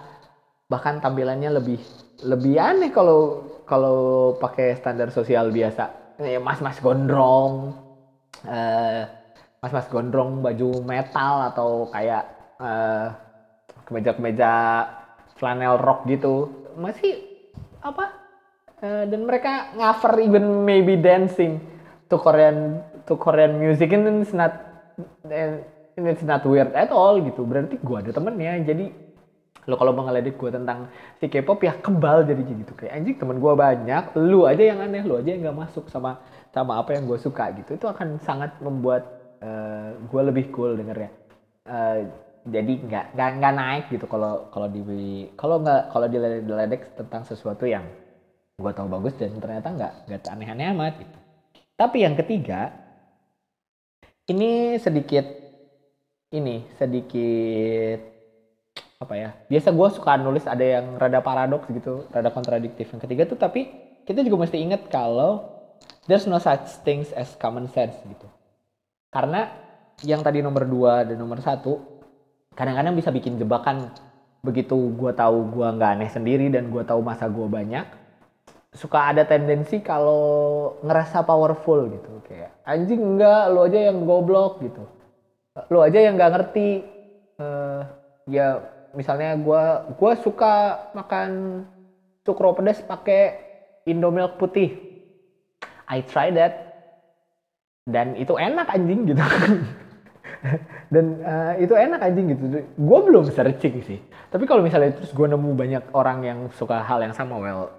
bahkan 0.67 0.97
tampilannya 0.97 1.53
lebih 1.53 1.79
lebih 2.25 2.57
aneh 2.57 2.89
kalau 2.89 3.45
kalau 3.67 4.33
pakai 4.41 4.73
standar 4.79 5.13
sosial 5.13 5.53
biasa 5.53 6.06
mas-mas 6.17 6.81
gondrong 6.81 7.77
uh, 8.45 9.01
mas-mas 9.61 9.87
gondrong 9.89 10.41
baju 10.41 10.81
metal 10.85 11.49
atau 11.53 11.89
kayak 11.89 12.23
uh, 12.61 13.13
kemeja-kemeja 13.85 14.51
flanel 15.37 15.77
rock 15.81 16.05
gitu. 16.09 16.65
Masih 16.77 17.25
apa 17.81 18.13
uh, 18.81 19.03
dan 19.05 19.21
mereka 19.25 19.73
cover 19.73 20.21
even 20.21 20.65
maybe 20.65 20.97
dancing 20.97 21.61
to 22.09 22.17
Korean 22.17 22.81
to 23.05 23.17
Korean 23.17 23.57
music. 23.57 23.93
And 23.93 24.21
it's 24.21 24.33
not 24.33 24.53
and 25.25 25.61
it's 26.05 26.25
not 26.25 26.45
weird 26.45 26.73
at 26.73 26.93
all 26.93 27.21
gitu. 27.21 27.45
Berarti 27.45 27.81
gue 27.81 27.97
ada 27.97 28.11
temennya 28.13 28.61
jadi 28.61 29.06
lo 29.67 29.75
kalau 29.75 29.91
mau 29.91 30.07
ngeledek 30.07 30.39
gue 30.39 30.49
tentang 30.49 30.87
si 31.19 31.27
K-pop 31.27 31.59
ya 31.59 31.75
kebal 31.75 32.23
jadi 32.23 32.39
gitu. 32.39 32.71
Kayak 32.73 32.93
anjing 33.03 33.15
temen 33.19 33.37
gue 33.43 33.53
banyak 33.53 34.03
lu 34.15 34.47
aja 34.47 34.63
yang 34.63 34.79
aneh 34.79 35.03
lu 35.03 35.19
aja 35.19 35.29
yang 35.35 35.43
nggak 35.43 35.59
masuk 35.67 35.91
sama 35.91 36.23
sama 36.55 36.79
apa 36.79 36.95
yang 36.95 37.03
gue 37.03 37.19
suka 37.19 37.51
gitu. 37.59 37.75
Itu 37.75 37.91
akan 37.91 38.17
sangat 38.23 38.55
membuat 38.63 39.03
uh, 39.43 39.47
eh, 39.47 39.89
gue 40.07 40.21
lebih 40.23 40.49
cool 40.55 40.79
dengernya 40.79 41.27
uh, 41.67 41.99
jadi 42.47 42.73
nggak 42.79 43.05
nggak 43.13 43.29
nggak 43.43 43.53
naik 43.59 43.85
gitu 43.91 44.05
kalau 44.07 44.47
kalau 44.55 44.67
di 44.71 44.81
kalau 45.35 45.59
nggak 45.59 45.91
kalau 45.91 46.07
diledek 46.07 46.95
tentang 46.95 47.27
sesuatu 47.27 47.67
yang 47.67 47.83
gue 48.57 48.71
tahu 48.73 48.87
bagus 48.87 49.13
dan 49.19 49.35
ternyata 49.37 49.67
nggak 49.75 49.93
nggak 50.07 50.21
aneh-aneh 50.31 50.67
amat 50.73 50.93
gitu. 51.03 51.17
Tapi 51.77 51.97
yang 52.01 52.15
ketiga 52.17 52.73
ini 54.31 54.79
sedikit 54.79 55.27
ini 56.31 56.65
sedikit 56.79 58.16
apa 58.97 59.13
ya 59.13 59.29
biasa 59.45 59.69
gue 59.77 59.87
suka 59.93 60.17
nulis 60.17 60.49
ada 60.49 60.65
yang 60.65 60.97
rada 60.97 61.21
paradoks 61.21 61.69
gitu 61.69 62.09
rada 62.09 62.33
kontradiktif. 62.33 62.89
Yang 62.89 63.01
ketiga 63.05 63.23
tuh 63.29 63.37
tapi 63.37 63.69
kita 64.09 64.25
juga 64.25 64.47
mesti 64.47 64.57
ingat 64.57 64.89
kalau 64.89 65.45
there's 66.09 66.25
no 66.25 66.41
such 66.41 66.81
things 66.81 67.13
as 67.13 67.37
common 67.37 67.69
sense 67.69 67.93
gitu. 68.01 68.27
Karena 69.13 69.53
yang 70.01 70.25
tadi 70.25 70.41
nomor 70.41 70.65
dua 70.65 71.05
dan 71.05 71.17
nomor 71.21 71.37
satu 71.41 71.77
kadang-kadang 72.57 72.97
bisa 72.97 73.13
bikin 73.13 73.37
jebakan. 73.37 73.93
Begitu 74.41 74.73
gue 74.73 75.11
tahu 75.13 75.45
gue 75.53 75.67
nggak 75.77 75.91
aneh 75.97 76.09
sendiri 76.09 76.49
dan 76.49 76.73
gue 76.73 76.81
tahu 76.81 77.01
masa 77.05 77.29
gue 77.29 77.45
banyak 77.45 77.85
suka 78.77 79.09
ada 79.09 79.25
tendensi 79.25 79.81
kalau 79.81 80.77
ngerasa 80.81 81.21
powerful 81.21 81.85
gitu. 81.89 82.21
Kayak 82.25 82.57
anjing 82.65 83.01
enggak 83.01 83.53
lo 83.53 83.65
aja 83.65 83.79
yang 83.93 84.05
goblok 84.09 84.61
gitu. 84.65 84.83
Lo 85.69 85.85
aja 85.85 86.01
yang 86.01 86.17
nggak 86.17 86.33
ngerti. 86.33 86.69
Uh, 87.37 87.85
ya 88.27 88.76
misalnya 88.95 89.35
gue 89.35 89.63
gue 89.95 90.11
suka 90.23 90.87
makan 90.93 91.63
cukro 92.27 92.55
pedas 92.55 92.83
pakai 92.83 93.47
Indomilk 93.87 94.35
putih. 94.35 94.75
I 95.87 96.03
try 96.03 96.27
that. 96.35 96.67
Dan 97.87 98.19
itu 98.19 98.35
enak 98.35 98.67
anjing 98.67 99.07
gitu. 99.07 99.23
Dan 100.93 101.23
uh, 101.23 101.55
itu 101.55 101.71
enak 101.71 102.03
anjing 102.03 102.35
gitu. 102.35 102.43
Gue 102.75 102.99
belum 103.07 103.31
searching 103.31 103.79
sih. 103.87 103.99
Tapi 104.27 104.43
kalau 104.43 104.59
misalnya 104.59 104.91
terus 104.91 105.15
gue 105.15 105.23
nemu 105.23 105.55
banyak 105.55 105.83
orang 105.95 106.19
yang 106.27 106.39
suka 106.51 106.83
hal 106.83 106.99
yang 106.99 107.15
sama 107.15 107.39
well 107.39 107.71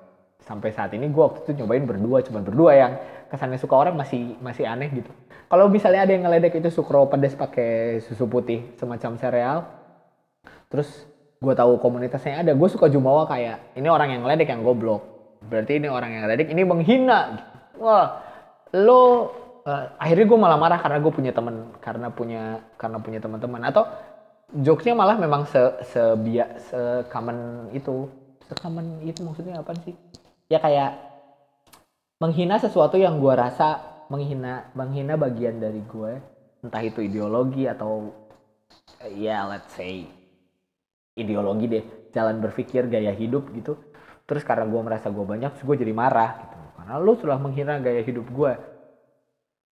sampai 0.49 0.73
saat 0.73 0.97
ini 0.97 1.13
gue 1.13 1.21
waktu 1.21 1.45
itu 1.45 1.61
nyobain 1.61 1.85
berdua 1.85 2.25
cuman 2.25 2.41
berdua 2.41 2.73
yang 2.73 2.93
kesannya 3.29 3.61
suka 3.61 3.77
orang 3.77 4.01
masih 4.01 4.41
masih 4.41 4.65
aneh 4.65 4.89
gitu. 4.97 5.13
Kalau 5.49 5.69
misalnya 5.69 6.09
ada 6.09 6.13
yang 6.17 6.25
ngeledek 6.25 6.57
itu 6.57 6.73
sukro 6.73 7.05
pedas 7.05 7.37
pakai 7.37 8.01
susu 8.01 8.25
putih 8.25 8.65
semacam 8.81 9.21
sereal 9.21 9.59
terus 10.69 10.89
gue 11.39 11.55
tahu 11.55 11.79
komunitasnya 11.79 12.43
ada 12.43 12.53
gue 12.53 12.69
suka 12.69 12.91
jumawa 12.91 13.25
kayak 13.31 13.79
ini 13.79 13.87
orang 13.87 14.15
yang 14.15 14.23
ngeledek 14.27 14.51
yang 14.51 14.63
goblok. 14.67 15.03
Berarti 15.39 15.79
ini 15.79 15.87
orang 15.87 16.11
yang 16.11 16.23
ngeledek 16.27 16.49
ini 16.51 16.63
menghina. 16.67 17.21
Wah 17.79 18.27
lo 18.75 19.03
uh, 19.63 19.85
akhirnya 19.97 20.27
gue 20.27 20.39
malah 20.39 20.59
marah 20.59 20.79
karena 20.83 20.99
gue 20.99 21.13
punya 21.15 21.33
temen 21.33 21.73
karena 21.79 22.11
punya 22.11 22.43
karena 22.75 22.99
punya 22.99 23.19
teman-teman 23.23 23.63
atau 23.71 23.87
jokesnya 24.51 24.99
malah 24.99 25.15
memang 25.15 25.47
se 25.47 25.63
sebia 25.95 26.59
se 26.59 27.07
common 27.09 27.71
itu. 27.71 28.11
Se 28.51 28.55
common 28.59 28.99
itu 29.07 29.23
maksudnya 29.23 29.63
apa 29.63 29.79
sih? 29.87 29.95
Ya 30.51 30.59
kayak 30.59 30.99
menghina 32.19 32.59
sesuatu 32.59 32.99
yang 32.99 33.23
gue 33.23 33.31
rasa 33.31 33.79
menghina 34.11 34.75
menghina 34.75 35.15
bagian 35.15 35.63
dari 35.63 35.79
gue 35.87 36.19
entah 36.67 36.83
itu 36.83 37.07
ideologi 37.07 37.71
atau 37.71 38.11
ya 39.15 39.15
yeah, 39.15 39.41
let's 39.47 39.71
say 39.79 40.18
ideologi 41.19 41.67
deh 41.67 41.85
jalan 42.15 42.39
berpikir 42.39 42.87
gaya 42.87 43.13
hidup 43.13 43.51
gitu. 43.53 43.77
Terus 44.29 44.45
karena 44.45 44.69
gue 44.69 44.81
merasa 44.81 45.11
gue 45.11 45.25
banyak 45.25 45.59
gue 45.59 45.77
jadi 45.77 45.93
marah 45.93 46.31
gitu. 46.47 46.59
Karena 46.79 46.95
lu 47.03 47.13
sudah 47.19 47.39
menghina 47.41 47.83
gaya 47.83 48.01
hidup 48.07 48.27
gue 48.31 48.53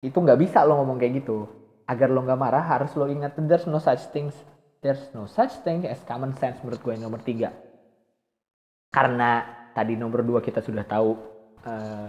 itu 0.03 0.17
nggak 0.19 0.39
bisa 0.39 0.63
lo 0.63 0.79
ngomong 0.81 0.97
kayak 0.99 1.23
gitu. 1.23 1.47
Agar 1.87 2.07
lo 2.09 2.23
nggak 2.23 2.39
marah 2.39 2.63
harus 2.63 2.95
lo 2.95 3.05
ingat 3.11 3.35
there's 3.43 3.67
no 3.67 3.79
such 3.79 4.07
things 4.15 4.33
there's 4.83 5.11
no 5.15 5.27
such 5.27 5.63
thing 5.63 5.87
as 5.87 5.99
common 6.03 6.35
sense 6.35 6.59
menurut 6.63 6.79
gue 6.79 6.93
nomor 6.99 7.19
tiga. 7.23 7.51
Karena 8.93 9.43
tadi 9.73 9.97
nomor 9.97 10.21
dua 10.21 10.39
kita 10.43 10.61
sudah 10.61 10.85
tahu 10.85 11.09
uh, 11.65 12.07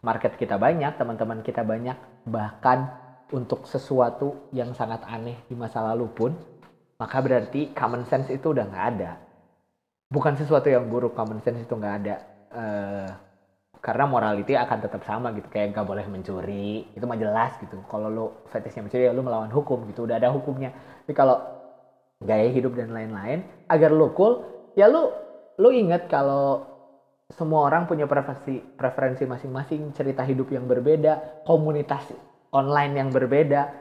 market 0.00 0.36
kita 0.36 0.56
banyak 0.56 0.96
teman-teman 0.96 1.40
kita 1.44 1.66
banyak 1.66 1.96
bahkan 2.28 2.92
untuk 3.30 3.66
sesuatu 3.66 4.50
yang 4.50 4.74
sangat 4.74 5.06
aneh 5.06 5.38
di 5.46 5.54
masa 5.54 5.82
lalu 5.82 6.06
pun 6.10 6.30
maka 7.00 7.16
berarti 7.24 7.72
common 7.72 8.04
sense 8.04 8.28
itu 8.28 8.52
udah 8.52 8.68
nggak 8.68 8.86
ada. 8.94 9.10
Bukan 10.12 10.36
sesuatu 10.36 10.68
yang 10.68 10.84
buruk 10.92 11.16
common 11.16 11.40
sense 11.40 11.64
itu 11.64 11.72
nggak 11.72 11.94
ada. 12.04 12.16
Uh, 12.50 13.08
karena 13.80 14.04
morality 14.04 14.52
akan 14.52 14.78
tetap 14.84 15.00
sama 15.08 15.32
gitu 15.32 15.48
kayak 15.48 15.72
nggak 15.72 15.86
boleh 15.88 16.04
mencuri 16.04 16.84
itu 16.92 17.04
mah 17.08 17.16
jelas 17.16 17.56
gitu. 17.56 17.80
Kalau 17.88 18.12
lo 18.12 18.44
fetishnya 18.52 18.84
mencuri 18.84 19.08
ya 19.08 19.16
lo 19.16 19.24
melawan 19.24 19.48
hukum 19.48 19.88
gitu 19.88 20.04
udah 20.04 20.20
ada 20.20 20.28
hukumnya. 20.28 20.76
Tapi 21.08 21.16
kalau 21.16 21.40
gaya 22.20 22.52
hidup 22.52 22.76
dan 22.76 22.92
lain-lain 22.92 23.40
agar 23.72 23.88
lo 23.88 24.12
cool 24.12 24.44
ya 24.76 24.84
lo 24.92 25.08
lo 25.56 25.72
inget 25.72 26.04
kalau 26.12 26.68
semua 27.32 27.64
orang 27.64 27.88
punya 27.88 28.04
preferensi 28.04 28.60
preferensi 28.76 29.24
masing-masing 29.24 29.96
cerita 29.96 30.20
hidup 30.20 30.52
yang 30.52 30.68
berbeda 30.68 31.44
komunitas 31.48 32.12
online 32.52 32.92
yang 33.00 33.08
berbeda 33.08 33.79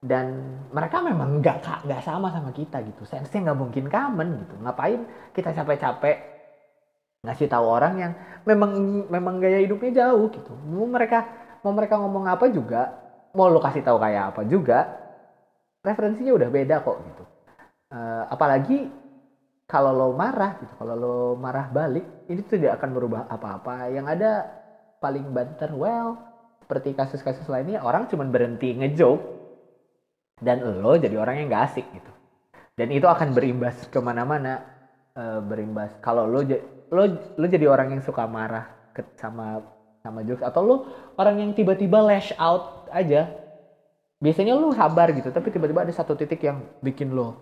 dan 0.00 0.56
mereka 0.72 1.04
memang 1.04 1.44
nggak 1.44 1.84
nggak 1.84 2.00
sama 2.00 2.32
sama 2.32 2.50
kita 2.56 2.80
gitu. 2.88 3.04
Sense 3.04 3.36
nggak 3.36 3.56
mungkin 3.56 3.92
common 3.92 4.40
gitu. 4.44 4.56
Ngapain 4.64 5.00
kita 5.36 5.52
capek-capek 5.52 6.16
ngasih 7.20 7.52
tahu 7.52 7.64
orang 7.68 7.94
yang 8.00 8.12
memang 8.48 8.72
memang 9.12 9.36
gaya 9.44 9.60
hidupnya 9.60 10.08
jauh 10.08 10.32
gitu. 10.32 10.56
Mau 10.72 10.88
mereka 10.88 11.28
mau 11.60 11.76
mereka 11.76 12.00
ngomong 12.00 12.24
apa 12.32 12.48
juga 12.48 12.96
mau 13.36 13.52
lo 13.52 13.60
kasih 13.60 13.84
tahu 13.84 14.00
kayak 14.00 14.32
apa 14.34 14.42
juga 14.48 14.78
referensinya 15.84 16.32
udah 16.32 16.48
beda 16.48 16.76
kok 16.80 16.96
gitu. 17.04 17.24
Uh, 17.92 18.24
apalagi 18.32 18.88
kalau 19.68 19.92
lo 19.92 20.08
marah 20.16 20.56
gitu 20.64 20.74
kalau 20.80 20.94
lo 20.96 21.16
marah 21.36 21.68
balik 21.68 22.24
ini 22.32 22.40
tidak 22.48 22.80
akan 22.80 22.96
berubah 22.96 23.28
apa-apa. 23.28 23.92
Yang 23.92 24.06
ada 24.16 24.32
paling 24.96 25.28
banter 25.28 25.76
well 25.76 26.16
seperti 26.64 26.96
kasus-kasus 26.96 27.44
lainnya 27.52 27.84
orang 27.84 28.08
cuma 28.08 28.24
berhenti 28.24 28.72
ngejoke 28.80 29.39
dan 30.40 30.64
lo 30.64 30.96
jadi 30.96 31.16
orang 31.20 31.44
yang 31.44 31.46
gak 31.52 31.64
asik 31.70 31.86
gitu. 31.92 32.10
Dan 32.74 32.88
itu 32.90 33.04
akan 33.04 33.36
berimbas 33.36 33.76
ke 33.86 33.98
mana-mana. 34.00 34.64
Uh, 35.10 35.42
berimbas 35.42 35.90
kalau 35.98 36.22
lo 36.24 36.40
lo 36.94 37.02
lo 37.34 37.46
jadi 37.50 37.66
orang 37.66 37.98
yang 37.98 38.02
suka 38.02 38.30
marah 38.30 38.70
ke, 38.94 39.02
sama 39.18 39.58
sama 40.00 40.22
jokes 40.22 40.40
atau 40.46 40.62
lo 40.62 40.76
orang 41.18 41.42
yang 41.42 41.50
tiba-tiba 41.50 41.98
lash 41.98 42.30
out 42.38 42.86
aja 42.94 43.26
biasanya 44.22 44.56
lo 44.56 44.72
sabar 44.72 45.12
gitu. 45.12 45.28
Tapi 45.28 45.50
tiba-tiba 45.52 45.84
ada 45.84 45.92
satu 45.92 46.14
titik 46.16 46.40
yang 46.46 46.62
bikin 46.80 47.12
lo 47.12 47.36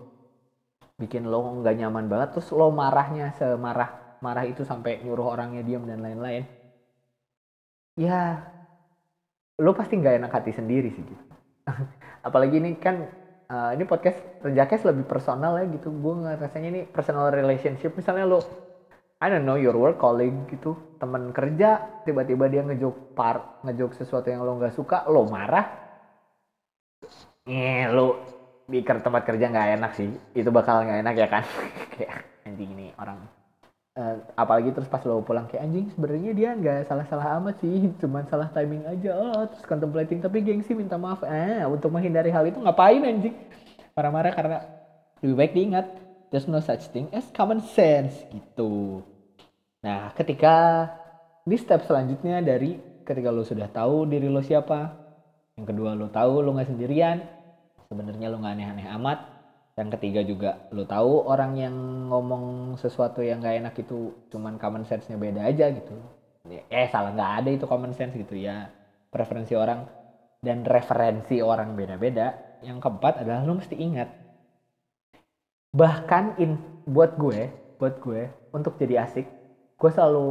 bikin 0.99 1.23
lo 1.23 1.63
nggak 1.63 1.75
nyaman 1.79 2.11
banget 2.11 2.35
terus 2.35 2.51
lo 2.51 2.67
marahnya 2.75 3.31
semarah 3.39 4.19
marah 4.19 4.43
itu 4.43 4.67
sampai 4.67 4.99
nyuruh 4.99 5.31
orangnya 5.31 5.63
diam 5.63 5.87
dan 5.87 6.03
lain-lain. 6.03 6.43
Ya 7.95 8.43
lo 9.61 9.71
pasti 9.77 9.93
nggak 9.93 10.19
enak 10.19 10.31
hati 10.31 10.51
sendiri 10.55 10.89
sih 10.91 11.03
gitu 11.05 11.38
apalagi 12.27 12.59
ini 12.59 12.77
kan 12.77 13.07
uh, 13.49 13.71
ini 13.75 13.83
podcast 13.83 14.19
Rejakes 14.45 14.85
lebih 14.85 15.05
personal 15.09 15.57
ya 15.59 15.65
gitu. 15.67 15.89
Gue 15.91 16.13
ngerasanya 16.23 16.69
ini 16.69 16.81
personal 16.87 17.33
relationship. 17.33 17.95
Misalnya 17.97 18.25
lo 18.29 18.39
I 19.19 19.27
don't 19.27 19.43
know 19.43 19.59
your 19.59 19.75
work 19.75 19.99
colleague 19.99 20.47
gitu 20.47 20.79
teman 20.95 21.35
kerja 21.35 22.01
tiba-tiba 22.07 22.47
dia 22.47 22.63
ngejok 22.63 23.15
par 23.15 23.59
ngejok 23.67 23.99
sesuatu 23.99 24.31
yang 24.31 24.47
lo 24.47 24.55
nggak 24.55 24.75
suka 24.75 25.03
lo 25.11 25.27
marah. 25.27 25.67
Eh 27.43 27.89
lo 27.91 28.23
di 28.69 28.79
tempat 28.85 29.23
kerja 29.25 29.49
nggak 29.51 29.69
enak 29.81 29.91
sih. 29.97 30.07
Itu 30.31 30.53
bakal 30.55 30.87
nggak 30.87 30.99
enak 31.03 31.15
ya 31.19 31.27
kan? 31.27 31.43
Kayak 31.95 32.23
anjing 32.47 32.71
ini 32.75 32.87
orang 32.95 33.38
uh, 33.99 34.15
apalagi 34.39 34.71
terus 34.71 34.87
pas 34.87 35.03
lo 35.03 35.19
pulang 35.19 35.45
kayak 35.51 35.67
anjing 35.67 35.91
sebenarnya 35.91 36.31
dia 36.31 36.49
nggak 36.55 36.87
salah-salah 36.87 37.35
amat 37.43 37.59
sih 37.59 37.91
cuman 37.99 38.23
salah 38.31 38.47
timing 38.55 38.87
aja. 38.87 39.11
Oh, 39.19 39.43
terus 39.51 39.67
contemplating 39.67 40.23
tapi 40.23 40.39
gengsi 40.39 40.71
minta 40.71 40.95
maaf. 40.95 41.27
Eh 41.27 41.67
untuk 41.67 41.91
menghindari 41.91 42.31
hal 42.31 42.47
itu 42.47 42.63
ngapain 42.63 43.03
anjing? 43.03 43.35
Marah-marah 43.93 44.31
karena 44.31 44.57
lebih 45.19 45.35
baik 45.35 45.53
diingat. 45.53 45.87
There's 46.29 46.45
no 46.45 46.61
such 46.61 46.87
thing 46.93 47.09
as 47.11 47.25
common 47.33 47.65
sense 47.75 48.13
gitu. 48.29 49.01
Nah, 49.81 50.13
ketika 50.13 50.85
di 51.41 51.57
step 51.57 51.89
selanjutnya 51.89 52.37
dari 52.45 52.77
ketika 53.01 53.33
lo 53.33 53.41
sudah 53.41 53.65
tahu 53.65 54.05
diri 54.05 54.29
lo 54.29 54.45
siapa, 54.45 54.93
yang 55.57 55.65
kedua 55.65 55.97
lo 55.97 56.13
tahu 56.13 56.45
lo 56.45 56.53
nggak 56.53 56.69
sendirian, 56.69 57.17
sebenarnya 57.89 58.29
lo 58.29 58.37
nggak 58.37 58.53
aneh-aneh 58.53 58.87
amat, 59.01 59.38
yang 59.79 59.89
ketiga 59.95 60.19
juga 60.27 60.67
lo 60.75 60.83
tahu 60.83 61.23
orang 61.23 61.55
yang 61.55 61.75
ngomong 62.11 62.75
sesuatu 62.75 63.23
yang 63.23 63.39
nggak 63.39 63.63
enak 63.63 63.75
itu 63.79 64.11
cuman 64.27 64.59
common 64.59 64.83
sense-nya 64.83 65.15
beda 65.15 65.47
aja 65.47 65.71
gitu. 65.71 65.95
Eh 66.67 66.87
salah 66.91 67.15
nggak 67.15 67.33
ada 67.43 67.49
itu 67.55 67.63
common 67.63 67.95
sense 67.95 68.19
gitu 68.19 68.35
ya. 68.35 68.67
Preferensi 69.07 69.55
orang 69.55 69.87
dan 70.43 70.67
referensi 70.67 71.39
orang 71.39 71.79
beda-beda. 71.79 72.59
Yang 72.59 72.83
keempat 72.83 73.23
adalah 73.23 73.47
lo 73.47 73.55
mesti 73.55 73.79
ingat 73.79 74.29
bahkan 75.69 76.33
in 76.41 76.57
buat 76.89 77.13
gue 77.13 77.45
buat 77.77 78.01
gue 78.01 78.25
untuk 78.49 78.73
jadi 78.81 79.05
asik 79.05 79.29
gue 79.77 79.91
selalu 79.93 80.27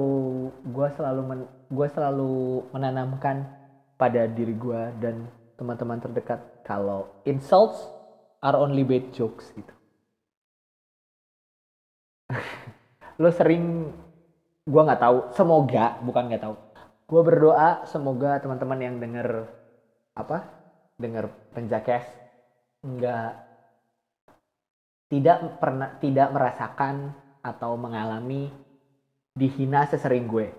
gue 0.74 0.88
selalu 0.98 1.20
men, 1.22 1.40
gue 1.70 1.88
selalu 1.94 2.66
menanamkan 2.74 3.46
pada 3.94 4.26
diri 4.26 4.52
gue 4.58 4.82
dan 4.98 5.30
teman-teman 5.54 6.02
terdekat 6.02 6.42
kalau 6.66 7.06
insults 7.22 7.78
are 8.42 8.56
only 8.58 8.86
bad 8.86 9.10
jokes 9.10 9.50
gitu. 9.54 9.74
Lo 13.22 13.30
sering 13.34 13.90
gue 14.68 14.82
nggak 14.84 15.00
tahu 15.00 15.18
semoga 15.34 15.98
bukan 16.04 16.28
nggak 16.30 16.42
tahu. 16.44 16.54
Gue 17.08 17.22
berdoa 17.24 17.88
semoga 17.88 18.36
teman-teman 18.38 18.78
yang 18.78 18.94
denger 19.00 19.48
apa 20.18 20.44
denger 20.98 21.30
penjakes 21.54 22.04
nggak 22.84 23.32
tidak 25.08 25.38
pernah 25.56 25.88
tidak 25.98 26.28
merasakan 26.30 27.16
atau 27.40 27.78
mengalami 27.80 28.52
dihina 29.32 29.88
sesering 29.88 30.28
gue. 30.28 30.52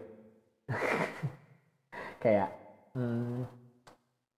Kayak 2.23 2.49
hmm, 2.97 3.45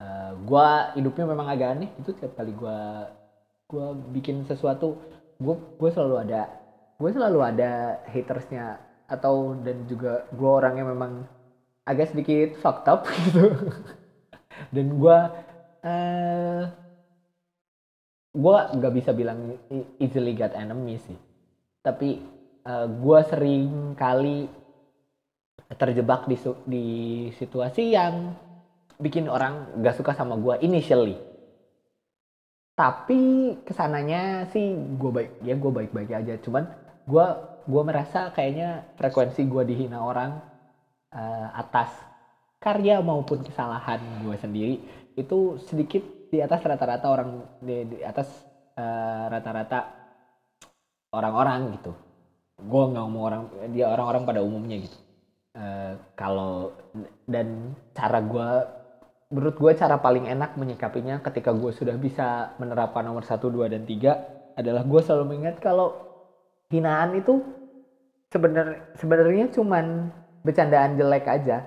uh, 0.00 0.05
eh, 0.05 0.33
gue 0.35 0.68
hidupnya 0.98 1.24
memang 1.31 1.46
agak 1.46 1.79
aneh 1.79 1.90
itu 2.00 2.11
tiap 2.16 2.35
kali 2.35 2.50
gue 2.50 2.79
gue 3.70 3.87
bikin 4.18 4.42
sesuatu 4.50 4.98
gue 5.38 5.54
gue 5.54 5.90
selalu 5.94 6.26
ada 6.26 6.50
gue 7.00 7.11
selalu 7.14 7.38
ada 7.40 8.02
hatersnya 8.11 8.83
atau 9.09 9.56
dan 9.64 9.88
juga 9.88 10.28
gue 10.30 10.50
orangnya 10.50 10.85
memang 10.87 11.24
agak 11.88 12.12
sedikit 12.14 12.54
fucked 12.62 12.87
up 12.87 13.02
gitu. 13.26 13.56
Dan 14.70 15.00
gue 15.00 15.18
uh, 15.83 16.62
gue 18.30 18.56
nggak 18.78 18.94
bisa 18.94 19.11
bilang 19.11 19.59
easily 19.98 20.37
got 20.37 20.54
enemy 20.54 21.00
sih. 21.02 21.18
Tapi 21.83 22.20
uh, 22.68 22.85
eh, 22.85 22.87
gue 22.87 23.18
sering 23.26 23.96
kali 23.96 24.46
terjebak 25.74 26.28
di 26.28 26.37
di 26.68 26.87
situasi 27.35 27.94
yang 27.94 28.35
bikin 29.00 29.30
orang 29.33 29.80
gak 29.80 29.96
suka 29.96 30.12
sama 30.12 30.37
gue 30.37 30.61
initially 30.66 31.16
tapi 32.81 33.53
ke 33.61 33.77
sananya 33.77 34.49
sih 34.49 34.73
gue 34.73 35.11
baik 35.12 35.45
ya 35.45 35.53
gue 35.53 35.69
baik 35.69 35.93
baik 35.93 36.16
aja. 36.16 36.40
Cuman 36.40 36.64
gue 37.05 37.27
gue 37.69 37.83
merasa 37.85 38.33
kayaknya 38.33 38.88
frekuensi 38.97 39.45
gue 39.45 39.62
dihina 39.69 40.01
orang 40.01 40.40
uh, 41.12 41.49
atas 41.53 41.93
karya 42.57 43.04
maupun 43.04 43.44
kesalahan 43.44 44.00
gue 44.25 44.37
sendiri 44.40 44.75
itu 45.13 45.61
sedikit 45.69 46.00
di 46.33 46.40
atas 46.40 46.65
rata-rata 46.65 47.07
orang 47.13 47.44
di, 47.61 47.85
di 47.85 47.98
atas 48.00 48.48
uh, 48.81 49.29
rata-rata 49.29 49.85
orang-orang 51.13 51.77
gitu. 51.77 51.92
Gue 52.65 52.83
nggak 52.96 53.04
ngomong 53.04 53.25
orang 53.29 53.42
dia 53.77 53.92
orang-orang 53.92 54.25
pada 54.25 54.40
umumnya 54.40 54.81
gitu. 54.81 54.96
Uh, 55.52 56.00
kalau 56.17 56.73
dan 57.29 57.77
cara 57.92 58.25
gue 58.25 58.48
menurut 59.31 59.56
gue 59.56 59.72
cara 59.78 59.96
paling 59.98 60.26
enak 60.26 60.58
menyikapinya 60.58 61.22
ketika 61.22 61.54
gue 61.54 61.70
sudah 61.70 61.94
bisa 61.94 62.54
menerapkan 62.58 63.06
nomor 63.06 63.22
satu 63.22 63.46
dua 63.46 63.70
dan 63.70 63.87
tiga 63.87 64.18
adalah 64.58 64.83
gue 64.83 65.00
selalu 65.00 65.24
mengingat 65.35 65.62
kalau 65.62 65.94
hinaan 66.70 67.14
itu 67.14 67.38
sebenarnya 68.35 68.83
sebenarnya 68.98 69.46
cuman 69.54 70.10
bercandaan 70.42 70.98
jelek 70.98 71.26
aja 71.31 71.62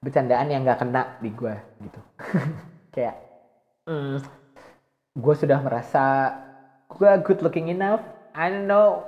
bercandaan 0.00 0.48
yang 0.52 0.64
nggak 0.64 0.80
kena 0.80 1.02
di 1.20 1.30
gue 1.32 1.54
gitu 1.84 2.00
kayak 2.94 3.16
mm, 3.88 4.20
gue 5.16 5.34
sudah 5.34 5.58
merasa 5.60 6.36
gue 6.90 7.10
good 7.22 7.42
looking 7.42 7.68
enough. 7.70 8.02
I 8.34 8.50
don't 8.50 8.66
know 8.66 9.02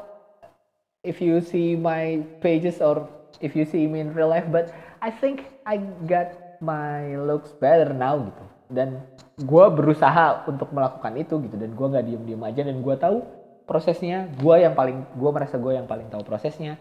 if 1.03 1.22
you 1.22 1.40
see 1.40 1.74
my 1.74 2.22
pages 2.43 2.82
or 2.82 3.07
if 3.40 3.55
you 3.55 3.64
see 3.64 3.86
me 3.86 4.01
in 4.01 4.14
real 4.14 4.28
life, 4.28 4.47
but 4.51 4.70
I 5.03 5.11
think 5.11 5.47
I 5.66 5.78
got 6.07 6.30
my 6.63 7.19
looks 7.19 7.51
better 7.59 7.91
now 7.91 8.23
gitu. 8.23 8.45
dan 8.73 9.05
gue 9.37 9.67
berusaha 9.75 10.49
untuk 10.49 10.73
melakukan 10.73 11.13
itu 11.19 11.37
gitu. 11.45 11.57
Dan 11.61 11.77
gue 11.77 11.87
nggak 11.93 12.05
diem 12.09 12.23
diem 12.25 12.43
aja. 12.47 12.63
Dan 12.65 12.81
gue 12.81 12.95
tahu 12.97 13.21
prosesnya. 13.69 14.33
Gue 14.39 14.65
yang 14.65 14.73
paling 14.73 15.05
gue 15.13 15.31
merasa 15.35 15.61
gue 15.61 15.73
yang 15.77 15.85
paling 15.85 16.09
tahu 16.09 16.25
prosesnya. 16.25 16.81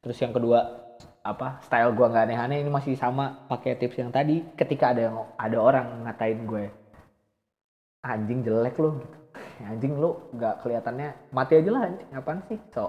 Terus 0.00 0.18
yang 0.22 0.32
kedua 0.32 0.80
apa 1.22 1.62
style 1.66 1.92
gue 1.92 2.06
nggak 2.06 2.24
aneh-aneh. 2.24 2.58
Ini 2.64 2.70
masih 2.72 2.96
sama 2.96 3.44
pakai 3.52 3.76
tips 3.76 4.00
yang 4.00 4.08
tadi. 4.08 4.40
Ketika 4.56 4.96
ada 4.96 5.12
yang 5.12 5.16
ada 5.36 5.58
orang 5.60 6.08
ngatain 6.08 6.40
gue 6.48 6.64
anjing 8.02 8.40
jelek 8.40 8.76
lo 8.80 8.96
gitu. 8.96 9.16
Anjing 9.70 9.94
lo 9.96 10.32
nggak 10.34 10.64
kelihatannya 10.64 11.32
mati 11.36 11.60
aja 11.60 11.70
lah 11.70 11.82
anjing. 11.84 12.08
Apaan 12.16 12.40
sih? 12.48 12.58
So 12.72 12.88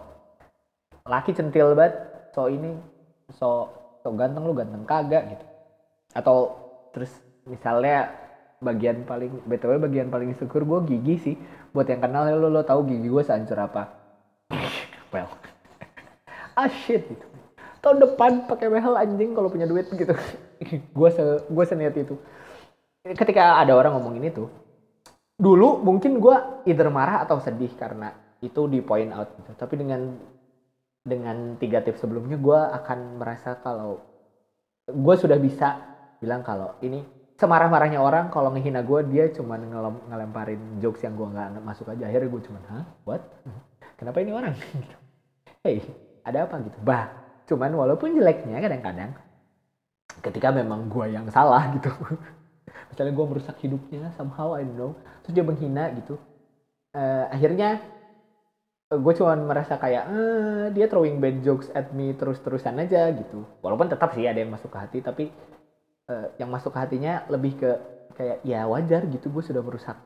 laki 1.03 1.35
centil 1.35 1.75
banget. 1.75 1.99
So 2.31 2.47
ini 2.47 2.79
so 3.35 3.69
so 4.03 4.11
ganteng 4.15 4.43
lu 4.43 4.55
ganteng 4.55 4.83
kagak 4.83 5.35
gitu 5.35 5.52
atau 6.13 6.53
terus 6.93 7.09
misalnya 7.43 8.13
bagian 8.63 9.03
paling 9.03 9.43
btw 9.43 9.75
bagian 9.81 10.07
paling 10.07 10.31
syukur 10.39 10.63
gue 10.63 10.95
gigi 10.95 11.15
sih. 11.19 11.35
Buat 11.73 11.89
yang 11.89 12.01
kenal 12.05 12.29
lo 12.37 12.47
lo 12.47 12.61
tahu 12.63 12.85
gigi 12.87 13.09
gue 13.09 13.23
sehancur 13.25 13.57
apa? 13.59 13.83
Well. 15.13 15.29
Ah 16.57 16.69
shit 16.69 17.01
gitu. 17.09 17.25
Tahun 17.81 17.97
depan 17.99 18.45
pakai 18.47 18.69
behel 18.71 18.95
anjing 18.95 19.35
kalau 19.35 19.49
punya 19.49 19.67
duit 19.67 19.89
gitu. 19.91 20.13
Gue 20.97 21.09
se 21.11 21.43
gue 21.49 21.65
seniat 21.67 21.97
itu. 21.99 22.15
Ketika 23.03 23.59
ada 23.59 23.75
orang 23.75 23.99
ngomongin 23.99 24.31
itu 24.31 24.47
dulu 25.33 25.81
mungkin 25.81 26.21
gue 26.21 26.63
either 26.69 26.87
marah 26.93 27.25
atau 27.25 27.41
sedih 27.41 27.73
karena 27.75 28.13
itu 28.39 28.69
di 28.71 28.79
point 28.79 29.11
out 29.11 29.35
gitu. 29.35 29.51
Tapi 29.59 29.75
dengan 29.75 30.15
dengan 31.03 31.59
tiga 31.59 31.83
tips 31.83 32.05
sebelumnya 32.05 32.39
gue 32.39 32.59
akan 32.79 33.19
merasa 33.19 33.59
kalau 33.59 33.99
gue 34.87 35.15
sudah 35.19 35.35
bisa 35.35 35.92
bilang 36.23 36.39
kalau 36.47 36.79
ini 36.79 37.03
semarah-marahnya 37.35 37.99
orang 37.99 38.31
kalau 38.31 38.55
ngehina 38.55 38.87
gue 38.87 38.99
dia 39.11 39.27
cuma 39.35 39.59
ngelem, 39.59 39.99
ngelemparin 40.07 40.61
jokes 40.79 41.03
yang 41.03 41.19
gue 41.19 41.27
nggak 41.27 41.59
masuk 41.59 41.91
aja. 41.91 42.07
Akhirnya 42.07 42.29
gue 42.31 42.41
cuma 42.47 42.59
hah? 42.71 42.85
What? 43.03 43.21
Kenapa 43.99 44.23
ini 44.23 44.31
orang? 44.31 44.55
Hey 45.63 45.79
ada 46.23 46.43
apa? 46.47 46.59
Gitu. 46.63 46.77
Bah 46.83 47.11
cuman 47.43 47.71
walaupun 47.75 48.15
jeleknya 48.15 48.63
kadang-kadang 48.63 49.11
ketika 50.23 50.55
memang 50.55 50.87
gue 50.87 51.11
yang 51.11 51.27
salah 51.27 51.67
gitu. 51.75 51.91
Misalnya 52.91 53.13
gue 53.15 53.25
merusak 53.27 53.55
hidupnya 53.59 54.11
somehow 54.15 54.55
I 54.55 54.63
don't 54.63 54.79
know. 54.79 54.91
Terus 55.23 55.33
dia 55.35 55.45
menghina 55.45 55.91
gitu. 55.99 56.15
Uh, 56.93 57.25
akhirnya 57.31 57.81
uh, 58.91 58.99
gue 59.01 59.13
cuma 59.17 59.33
merasa 59.35 59.75
kayak 59.81 60.03
uh, 60.07 60.65
dia 60.71 60.85
throwing 60.85 61.17
bad 61.17 61.41
jokes 61.41 61.73
at 61.73 61.91
me 61.91 62.13
terus-terusan 62.15 62.79
aja 62.79 63.09
gitu. 63.11 63.43
Walaupun 63.59 63.91
tetap 63.91 64.15
sih 64.15 64.27
ada 64.27 64.39
yang 64.39 64.53
masuk 64.53 64.71
ke 64.71 64.77
hati 64.79 64.99
tapi 65.03 65.25
uh, 66.09 66.27
yang 66.39 66.49
masuk 66.51 66.73
ke 66.75 66.79
hatinya 66.79 67.23
lebih 67.31 67.55
ke 67.59 67.69
kayak 68.13 68.45
ya 68.45 68.65
wajar 68.69 69.05
gitu 69.09 69.29
gue 69.29 69.43
sudah 69.43 69.61
merusak. 69.63 69.97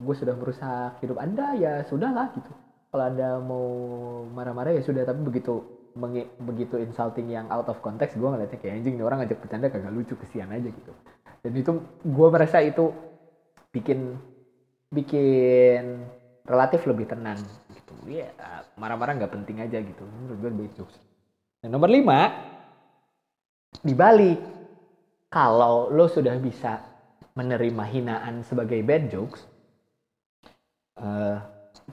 Gue 0.00 0.16
sudah 0.16 0.34
merusak 0.34 1.00
hidup 1.04 1.20
anda 1.20 1.54
ya 1.56 1.84
sudahlah 1.84 2.32
gitu. 2.36 2.52
Kalau 2.90 3.04
anda 3.06 3.38
mau 3.38 3.66
marah-marah 4.32 4.74
ya 4.74 4.82
sudah. 4.82 5.04
Tapi 5.04 5.20
begitu 5.22 5.62
begitu 6.38 6.78
insulting 6.78 7.34
yang 7.34 7.50
out 7.50 7.66
of 7.66 7.82
context 7.82 8.14
gue 8.14 8.24
ngeliatnya 8.24 8.62
kayak 8.62 8.78
anjing 8.78 8.94
nih 8.94 9.04
orang 9.04 9.26
ngajak 9.26 9.42
bercanda 9.42 9.66
kagak 9.68 9.92
lucu 9.92 10.14
kesian 10.16 10.50
aja 10.54 10.70
gitu. 10.70 10.92
Dan 11.42 11.52
itu 11.56 11.70
gue 12.06 12.28
merasa 12.30 12.62
itu 12.62 12.94
bikin 13.74 14.14
bikin 14.90 16.06
relatif 16.46 16.86
lebih 16.86 17.10
tenang 17.10 17.38
gitu. 17.74 17.94
Ya 18.06 18.30
yeah, 18.30 18.62
marah-marah 18.78 19.18
nggak 19.18 19.34
penting 19.34 19.60
aja 19.62 19.82
gitu. 19.82 20.02
Menurut 20.06 20.38
gue 20.38 20.68
jokes 20.78 21.10
dan 21.60 21.76
nomor 21.76 21.92
lima 21.92 22.32
dibalik 23.84 24.40
kalau 25.30 25.88
lo 25.88 26.10
sudah 26.10 26.36
bisa 26.36 26.82
menerima 27.38 27.84
hinaan 27.86 28.42
sebagai 28.42 28.82
bad 28.82 29.08
jokes 29.08 29.46
uh, 30.98 31.38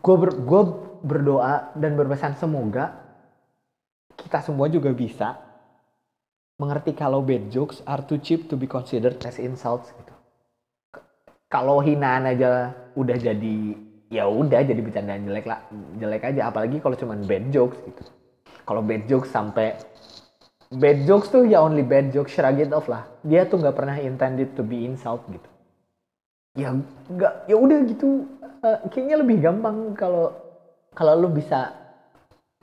gue 0.02 0.16
ber, 0.18 0.32
berdoa 1.06 1.72
dan 1.78 1.94
berpesan 1.94 2.36
semoga 2.36 2.98
kita 4.18 4.42
semua 4.42 4.68
juga 4.68 4.90
bisa 4.92 5.38
mengerti 6.58 6.98
kalau 6.98 7.22
bad 7.22 7.54
jokes 7.54 7.86
are 7.86 8.02
too 8.02 8.18
cheap 8.18 8.50
to 8.50 8.58
be 8.58 8.66
considered 8.66 9.22
as 9.22 9.38
insults 9.38 9.94
gitu. 9.94 10.14
Kalau 11.48 11.80
hinaan 11.80 12.28
aja 12.28 12.74
udah 12.98 13.16
jadi 13.16 13.78
ya 14.10 14.26
udah 14.26 14.66
jadi 14.66 14.82
bercandaan 14.82 15.28
jelek 15.30 15.46
lah 15.46 15.64
jelek 15.96 16.24
aja 16.34 16.50
apalagi 16.50 16.82
kalau 16.82 16.98
cuman 16.98 17.24
bad 17.30 17.54
jokes 17.54 17.78
gitu. 17.86 18.04
Kalau 18.68 18.82
bad 18.84 19.06
jokes 19.06 19.32
sampai 19.32 19.78
bad 20.74 21.07
jokes 21.07 21.32
tuh 21.32 21.47
ya 21.47 21.63
only 21.63 21.84
bad 21.84 22.11
jokes 22.11 22.36
shrug 22.36 22.59
it 22.59 22.72
off 22.76 22.91
lah. 22.91 23.07
Dia 23.24 23.47
tuh 23.47 23.59
nggak 23.61 23.76
pernah 23.76 23.95
intended 23.99 24.55
to 24.55 24.63
be 24.63 24.84
insult 24.84 25.24
gitu. 25.32 25.49
Ya 26.57 26.76
nggak 27.11 27.47
ya 27.47 27.55
udah 27.55 27.80
gitu. 27.88 28.28
Uh, 28.57 28.82
kayaknya 28.89 29.22
lebih 29.22 29.38
gampang 29.39 29.93
kalau 29.93 30.34
kalau 30.97 31.13
lu 31.13 31.30
bisa 31.30 31.78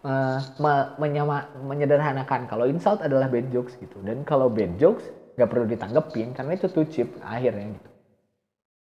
uh, 0.05 0.39
me 0.61 0.73
menyama, 1.01 1.49
menyederhanakan 1.65 2.47
kalau 2.47 2.69
insult 2.69 3.01
adalah 3.01 3.27
bad 3.27 3.49
jokes 3.51 3.75
gitu 3.81 3.99
dan 4.05 4.23
kalau 4.23 4.53
bad 4.53 4.77
jokes 4.77 5.07
nggak 5.35 5.51
perlu 5.51 5.65
ditanggepin 5.67 6.31
karena 6.37 6.53
itu 6.55 6.67
too 6.71 6.87
cheap 6.87 7.11
akhirnya 7.19 7.75
gitu 7.75 7.91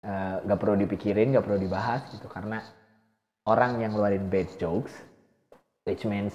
eh, 0.02 0.36
nggak 0.50 0.58
uh, 0.58 0.62
perlu 0.66 0.76
dipikirin 0.82 1.30
nggak 1.30 1.46
perlu 1.46 1.62
dibahas 1.62 2.02
gitu 2.10 2.26
karena 2.26 2.66
orang 3.46 3.78
yang 3.78 3.94
ngeluarin 3.94 4.26
bad 4.34 4.50
jokes 4.58 4.90
which 5.86 6.02
means 6.10 6.34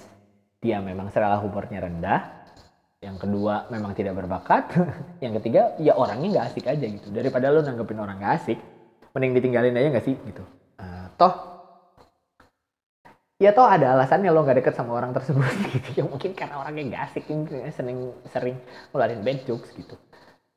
dia 0.63 0.79
memang 0.79 1.11
serala 1.11 1.35
humornya 1.43 1.83
rendah 1.83 2.44
yang 3.05 3.21
kedua 3.21 3.69
memang 3.69 3.93
tidak 3.93 4.17
berbakat. 4.17 4.73
Yang 5.23 5.39
ketiga 5.41 5.77
ya 5.77 5.93
orangnya 5.93 6.41
nggak 6.41 6.45
asik 6.49 6.65
aja 6.65 6.85
gitu. 6.89 7.13
Daripada 7.13 7.53
lo 7.53 7.61
nanggepin 7.61 8.01
orang 8.01 8.17
nggak 8.17 8.33
asik 8.41 8.57
mending 9.13 9.37
ditinggalin 9.37 9.77
aja 9.77 9.87
nggak 9.93 10.05
sih 10.09 10.17
gitu. 10.17 10.43
Uh, 10.81 11.05
toh 11.15 11.33
ya 13.37 13.53
toh 13.53 13.67
ada 13.67 13.93
alasannya 13.93 14.33
lo 14.33 14.41
nggak 14.41 14.65
deket 14.65 14.73
sama 14.73 14.97
orang 14.97 15.13
tersebut 15.13 15.45
gitu. 15.77 16.01
Ya 16.01 16.03
mungkin 16.09 16.33
karena 16.33 16.57
orangnya 16.57 16.97
gak 16.97 17.03
asik 17.13 17.29
sering 17.77 18.09
sering 18.33 18.57
ngeluarin 18.89 19.21
bad 19.21 19.39
jokes 19.45 19.69
gitu. 19.77 19.95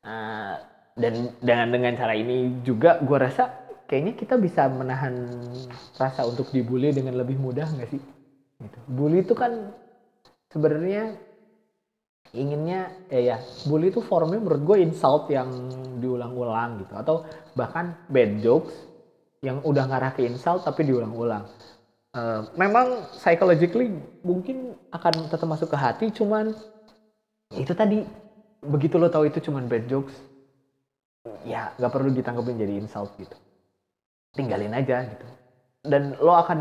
Uh, 0.01 0.57
dan 0.97 1.37
dengan 1.45 1.69
dengan 1.69 1.93
cara 1.95 2.17
ini 2.17 2.65
juga 2.65 2.99
gue 2.99 3.19
rasa 3.21 3.69
kayaknya 3.87 4.19
kita 4.19 4.35
bisa 4.41 4.67
menahan 4.67 5.15
rasa 5.95 6.27
untuk 6.27 6.51
dibully 6.51 6.91
dengan 6.91 7.15
lebih 7.15 7.39
mudah 7.39 7.71
nggak 7.71 7.89
sih 7.89 8.03
gitu. 8.59 8.79
bully 8.91 9.23
itu 9.23 9.33
kan 9.39 9.73
sebenarnya 10.51 11.28
inginnya 12.37 12.93
ya 13.09 13.21
ya 13.35 13.37
bully 13.65 13.89
itu 13.89 14.05
formnya 14.05 14.37
menurut 14.37 14.63
gue 14.65 14.77
insult 14.85 15.33
yang 15.33 15.49
diulang-ulang 16.03 16.85
gitu. 16.85 16.95
Atau 16.99 17.25
bahkan 17.57 17.97
bad 18.13 18.45
jokes 18.45 18.75
yang 19.41 19.63
udah 19.65 19.89
ngarah 19.89 20.13
ke 20.13 20.27
insult 20.29 20.67
tapi 20.67 20.85
diulang-ulang. 20.85 21.49
Uh, 22.13 22.45
memang 22.57 23.05
psychologically 23.17 23.93
mungkin 24.25 24.77
akan 24.93 25.29
tetap 25.29 25.45
masuk 25.45 25.69
ke 25.69 25.77
hati 25.77 26.07
cuman 26.09 26.57
itu 27.53 27.73
tadi 27.77 28.03
begitu 28.65 28.97
lo 28.97 29.13
tahu 29.13 29.29
itu 29.29 29.45
cuman 29.45 29.69
bad 29.69 29.85
jokes 29.87 30.17
ya 31.45 31.71
nggak 31.77 31.93
perlu 31.93 32.13
ditanggapin 32.13 32.61
jadi 32.61 32.75
insult 32.77 33.15
gitu. 33.17 33.37
Tinggalin 34.37 34.77
aja 34.77 35.05
gitu. 35.09 35.27
Dan 35.89 36.19
lo 36.21 36.37
akan 36.37 36.61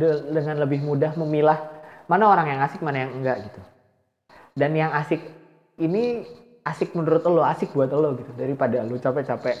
de 0.00 0.32
dengan 0.32 0.64
lebih 0.64 0.80
mudah 0.80 1.12
memilah 1.20 1.58
mana 2.08 2.24
orang 2.30 2.46
yang 2.56 2.60
asik 2.64 2.80
mana 2.80 3.04
yang 3.04 3.12
enggak 3.20 3.44
gitu 3.44 3.73
dan 4.54 4.70
yang 4.78 4.94
asik 4.94 5.20
ini 5.82 6.22
asik 6.62 6.94
menurut 6.94 7.26
lo 7.26 7.42
asik 7.42 7.74
buat 7.74 7.90
lo 7.90 8.14
gitu. 8.14 8.30
Daripada 8.38 8.86
lo 8.86 8.96
capek-capek 8.96 9.56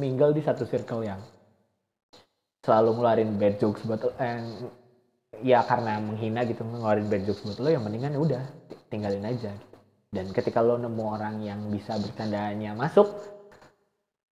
mingle 0.00 0.32
di 0.34 0.42
satu 0.42 0.64
circle 0.64 1.04
yang 1.04 1.20
selalu 2.64 2.96
ngeluarin 2.96 3.30
bad 3.36 3.54
jokes 3.60 3.84
buat 3.84 4.00
eh, 4.20 4.40
ya 5.40 5.64
karena 5.64 5.96
menghina 6.00 6.44
gitu 6.44 6.64
ngeluarin 6.64 7.08
bad 7.08 7.24
jokes 7.24 7.44
buat 7.44 7.58
lo 7.60 7.68
yang 7.72 7.84
mendingan 7.84 8.16
ya 8.16 8.20
udah 8.20 8.42
tinggalin 8.92 9.24
aja 9.24 9.48
gitu. 9.48 9.76
dan 10.12 10.26
ketika 10.28 10.60
lo 10.60 10.76
nemu 10.76 11.04
orang 11.04 11.40
yang 11.40 11.60
bisa 11.72 11.96
bercandanya 11.96 12.76
masuk 12.76 13.08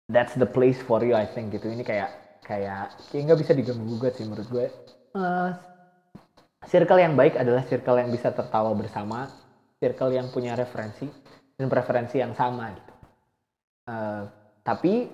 that's 0.06 0.38
the 0.38 0.46
place 0.46 0.78
for 0.78 1.02
you 1.02 1.16
I 1.16 1.26
think 1.26 1.50
gitu. 1.54 1.72
Ini 1.72 1.82
kayak 1.82 2.10
kayak 2.44 2.94
kayak 3.10 3.22
nggak 3.26 3.40
bisa 3.40 3.52
diganggu 3.54 3.86
gugat 3.96 4.18
sih 4.18 4.26
menurut 4.26 4.48
gue. 4.50 4.66
Uh, 5.16 5.50
circle 6.66 6.98
yang 6.98 7.14
baik 7.14 7.34
adalah 7.38 7.62
circle 7.66 7.98
yang 7.98 8.10
bisa 8.10 8.30
tertawa 8.30 8.72
bersama 8.76 9.30
circle 9.82 10.14
yang 10.14 10.30
punya 10.30 10.54
referensi 10.54 11.10
dan 11.58 11.66
preferensi 11.66 12.22
yang 12.22 12.38
sama 12.38 12.70
gitu 12.70 12.92
uh, 13.90 14.22
tapi 14.62 15.10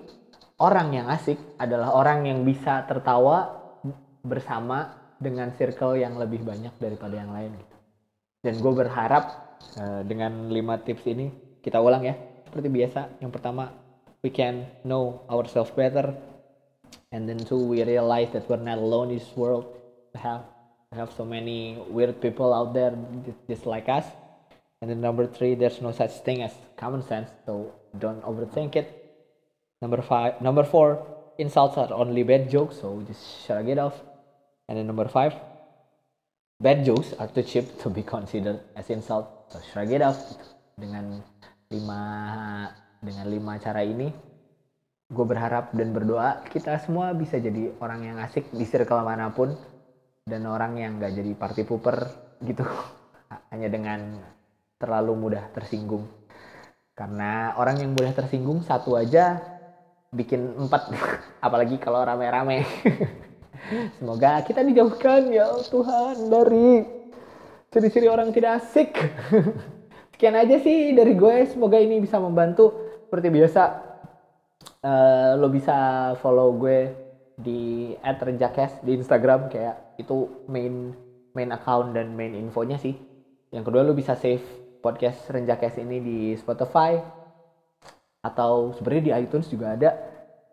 orang 0.61 0.93
yang 0.93 1.07
asik 1.09 1.39
adalah 1.57 1.95
orang 1.95 2.29
yang 2.29 2.45
bisa 2.45 2.85
tertawa 2.85 3.57
bersama 4.21 4.99
dengan 5.19 5.51
circle 5.55 5.95
yang 5.99 6.19
lebih 6.19 6.43
banyak 6.43 6.75
daripada 6.79 7.15
yang 7.15 7.31
lain 7.31 7.51
gitu. 7.55 7.75
Dan 8.39 8.53
gue 8.59 8.73
berharap 8.75 9.23
uh, 9.79 10.01
dengan 10.03 10.47
lima 10.47 10.79
tips 10.79 11.03
ini 11.07 11.31
kita 11.59 11.79
ulang 11.79 12.07
ya 12.07 12.15
seperti 12.47 12.67
biasa. 12.71 13.19
Yang 13.19 13.31
pertama, 13.35 13.71
we 14.23 14.31
can 14.31 14.67
know 14.83 15.23
ourselves 15.27 15.71
better, 15.75 16.15
and 17.11 17.27
then 17.27 17.39
two, 17.43 17.59
we 17.59 17.83
realize 17.83 18.31
that 18.31 18.47
we're 18.47 18.61
not 18.61 18.79
alone 18.79 19.11
in 19.11 19.19
this 19.19 19.31
world. 19.35 19.67
We 20.15 20.23
have 20.23 20.47
we 20.91 20.99
have 20.99 21.11
so 21.15 21.27
many 21.27 21.79
weird 21.91 22.23
people 22.23 22.55
out 22.55 22.71
there 22.71 22.95
just 23.47 23.67
like 23.67 23.91
us. 23.91 24.07
And 24.81 24.89
then 24.89 25.01
number 25.01 25.27
three, 25.27 25.55
there's 25.55 25.81
no 25.81 25.91
such 25.91 26.23
thing 26.23 26.41
as 26.41 26.53
common 26.77 27.03
sense, 27.03 27.29
so 27.45 27.73
don't 27.97 28.23
overthink 28.23 28.75
it 28.75 28.99
Number 29.79 30.03
five, 30.03 30.43
number 30.43 30.67
four, 30.67 30.99
insults 31.39 31.79
are 31.79 31.87
only 31.95 32.23
bad 32.27 32.51
jokes, 32.51 32.83
so 32.83 32.99
just 33.07 33.47
shrug 33.47 33.71
it 33.71 33.79
off. 33.79 33.95
And 34.67 34.75
then 34.75 34.91
number 34.91 35.07
five, 35.07 35.31
bad 36.59 36.83
jokes 36.83 37.15
are 37.15 37.31
too 37.31 37.47
cheap 37.47 37.79
to 37.79 37.87
be 37.87 38.03
considered 38.03 38.59
as 38.75 38.91
insult, 38.91 39.47
so 39.47 39.63
shrug 39.71 39.87
it 39.95 40.03
off. 40.03 40.19
Dengan 40.75 41.23
lima 41.71 42.01
dengan 42.99 43.31
lima 43.31 43.55
cara 43.55 43.87
ini, 43.87 44.11
gue 45.07 45.25
berharap 45.31 45.71
dan 45.71 45.95
berdoa 45.95 46.43
kita 46.51 46.75
semua 46.83 47.15
bisa 47.15 47.39
jadi 47.39 47.71
orang 47.79 48.03
yang 48.03 48.17
asik 48.19 48.51
di 48.51 48.67
circle 48.67 48.99
mana 48.99 49.31
pun 49.31 49.55
dan 50.27 50.43
orang 50.43 50.75
yang 50.75 50.99
gak 50.99 51.15
jadi 51.15 51.39
party 51.39 51.63
pooper 51.63 52.03
gitu 52.43 52.67
hanya 53.55 53.71
dengan 53.71 54.19
terlalu 54.79 55.13
mudah 55.29 55.51
tersinggung. 55.51 56.07
Karena 56.95 57.55
orang 57.59 57.83
yang 57.83 57.91
mudah 57.93 58.15
tersinggung 58.15 58.63
satu 58.63 58.95
aja 58.95 59.39
bikin 60.09 60.55
empat. 60.55 60.89
Apalagi 61.45 61.77
kalau 61.77 62.01
rame-rame. 62.01 62.63
Semoga 63.99 64.39
kita 64.47 64.63
dijauhkan 64.63 65.29
ya 65.29 65.51
Tuhan 65.67 66.31
dari 66.31 66.83
ciri-ciri 67.69 68.07
orang 68.07 68.31
tidak 68.31 68.63
asik. 68.63 68.95
Sekian 70.15 70.35
aja 70.35 70.59
sih 70.59 70.95
dari 70.95 71.15
gue. 71.15 71.47
Semoga 71.47 71.79
ini 71.79 71.99
bisa 71.99 72.17
membantu. 72.19 72.71
Seperti 73.07 73.27
biasa 73.31 73.61
uh, 74.83 75.31
lo 75.39 75.47
bisa 75.49 76.11
follow 76.19 76.55
gue 76.59 76.91
di 77.39 77.95
@renjakes 78.03 78.83
di 78.83 78.99
Instagram. 78.99 79.47
Kayak 79.47 79.95
itu 79.95 80.43
main 80.51 80.95
main 81.31 81.51
account 81.55 81.95
dan 81.95 82.11
main 82.15 82.35
infonya 82.35 82.75
sih. 82.75 82.95
Yang 83.55 83.71
kedua 83.71 83.87
lo 83.87 83.95
bisa 83.95 84.19
save 84.19 84.58
podcast 84.79 85.27
Renjakes 85.27 85.75
ini 85.79 85.97
di 85.99 86.17
Spotify 86.39 86.95
atau 88.19 88.75
sebenarnya 88.75 89.03
di 89.03 89.13
iTunes 89.27 89.47
juga 89.47 89.75
ada. 89.75 89.89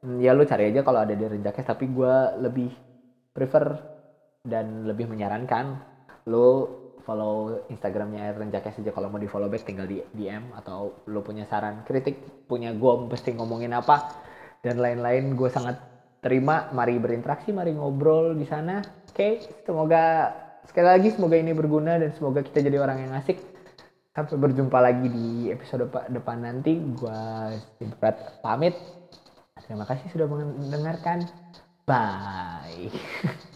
Hmm, 0.02 0.22
ya 0.22 0.36
lu 0.36 0.46
cari 0.46 0.70
aja 0.70 0.86
kalau 0.86 1.02
ada 1.02 1.14
di 1.14 1.24
Renjakes 1.24 1.66
tapi 1.66 1.90
gue 1.90 2.14
lebih 2.42 2.70
prefer 3.34 3.74
dan 4.46 4.86
lebih 4.86 5.10
menyarankan 5.10 5.82
lu 6.30 6.66
follow 7.02 7.66
Instagramnya 7.70 8.34
Renjakes 8.34 8.82
aja. 8.82 8.90
Kalau 8.90 9.10
mau 9.10 9.22
di 9.22 9.30
follow 9.30 9.46
back 9.46 9.66
tinggal 9.66 9.86
di 9.86 10.02
DM 10.14 10.54
atau 10.58 11.06
lu 11.10 11.22
punya 11.22 11.46
saran 11.46 11.86
kritik 11.86 12.46
punya 12.50 12.74
gue 12.74 12.92
mesti 13.06 13.34
ngomongin 13.34 13.74
apa 13.74 14.10
dan 14.62 14.82
lain-lain 14.82 15.38
gue 15.38 15.50
sangat 15.50 15.78
terima. 16.18 16.70
Mari 16.74 16.98
berinteraksi 16.98 17.54
mari 17.54 17.74
ngobrol 17.74 18.34
di 18.34 18.46
sana. 18.46 18.82
Oke 18.82 19.14
okay? 19.14 19.32
semoga 19.62 20.34
sekali 20.66 20.86
lagi 20.86 21.08
semoga 21.14 21.38
ini 21.38 21.54
berguna 21.54 21.94
dan 21.94 22.10
semoga 22.14 22.42
kita 22.42 22.58
jadi 22.58 22.82
orang 22.82 23.06
yang 23.06 23.14
asik 23.14 23.55
Sampai 24.16 24.40
berjumpa 24.40 24.80
lagi 24.80 25.12
di 25.12 25.52
episode 25.52 25.92
depan 26.08 26.40
nanti. 26.40 26.80
Gua 26.96 27.52
Berat 28.00 28.40
pamit. 28.40 28.72
Terima 29.60 29.84
kasih 29.84 30.08
sudah 30.08 30.24
mendengarkan. 30.24 31.28
Bye. 31.84 32.88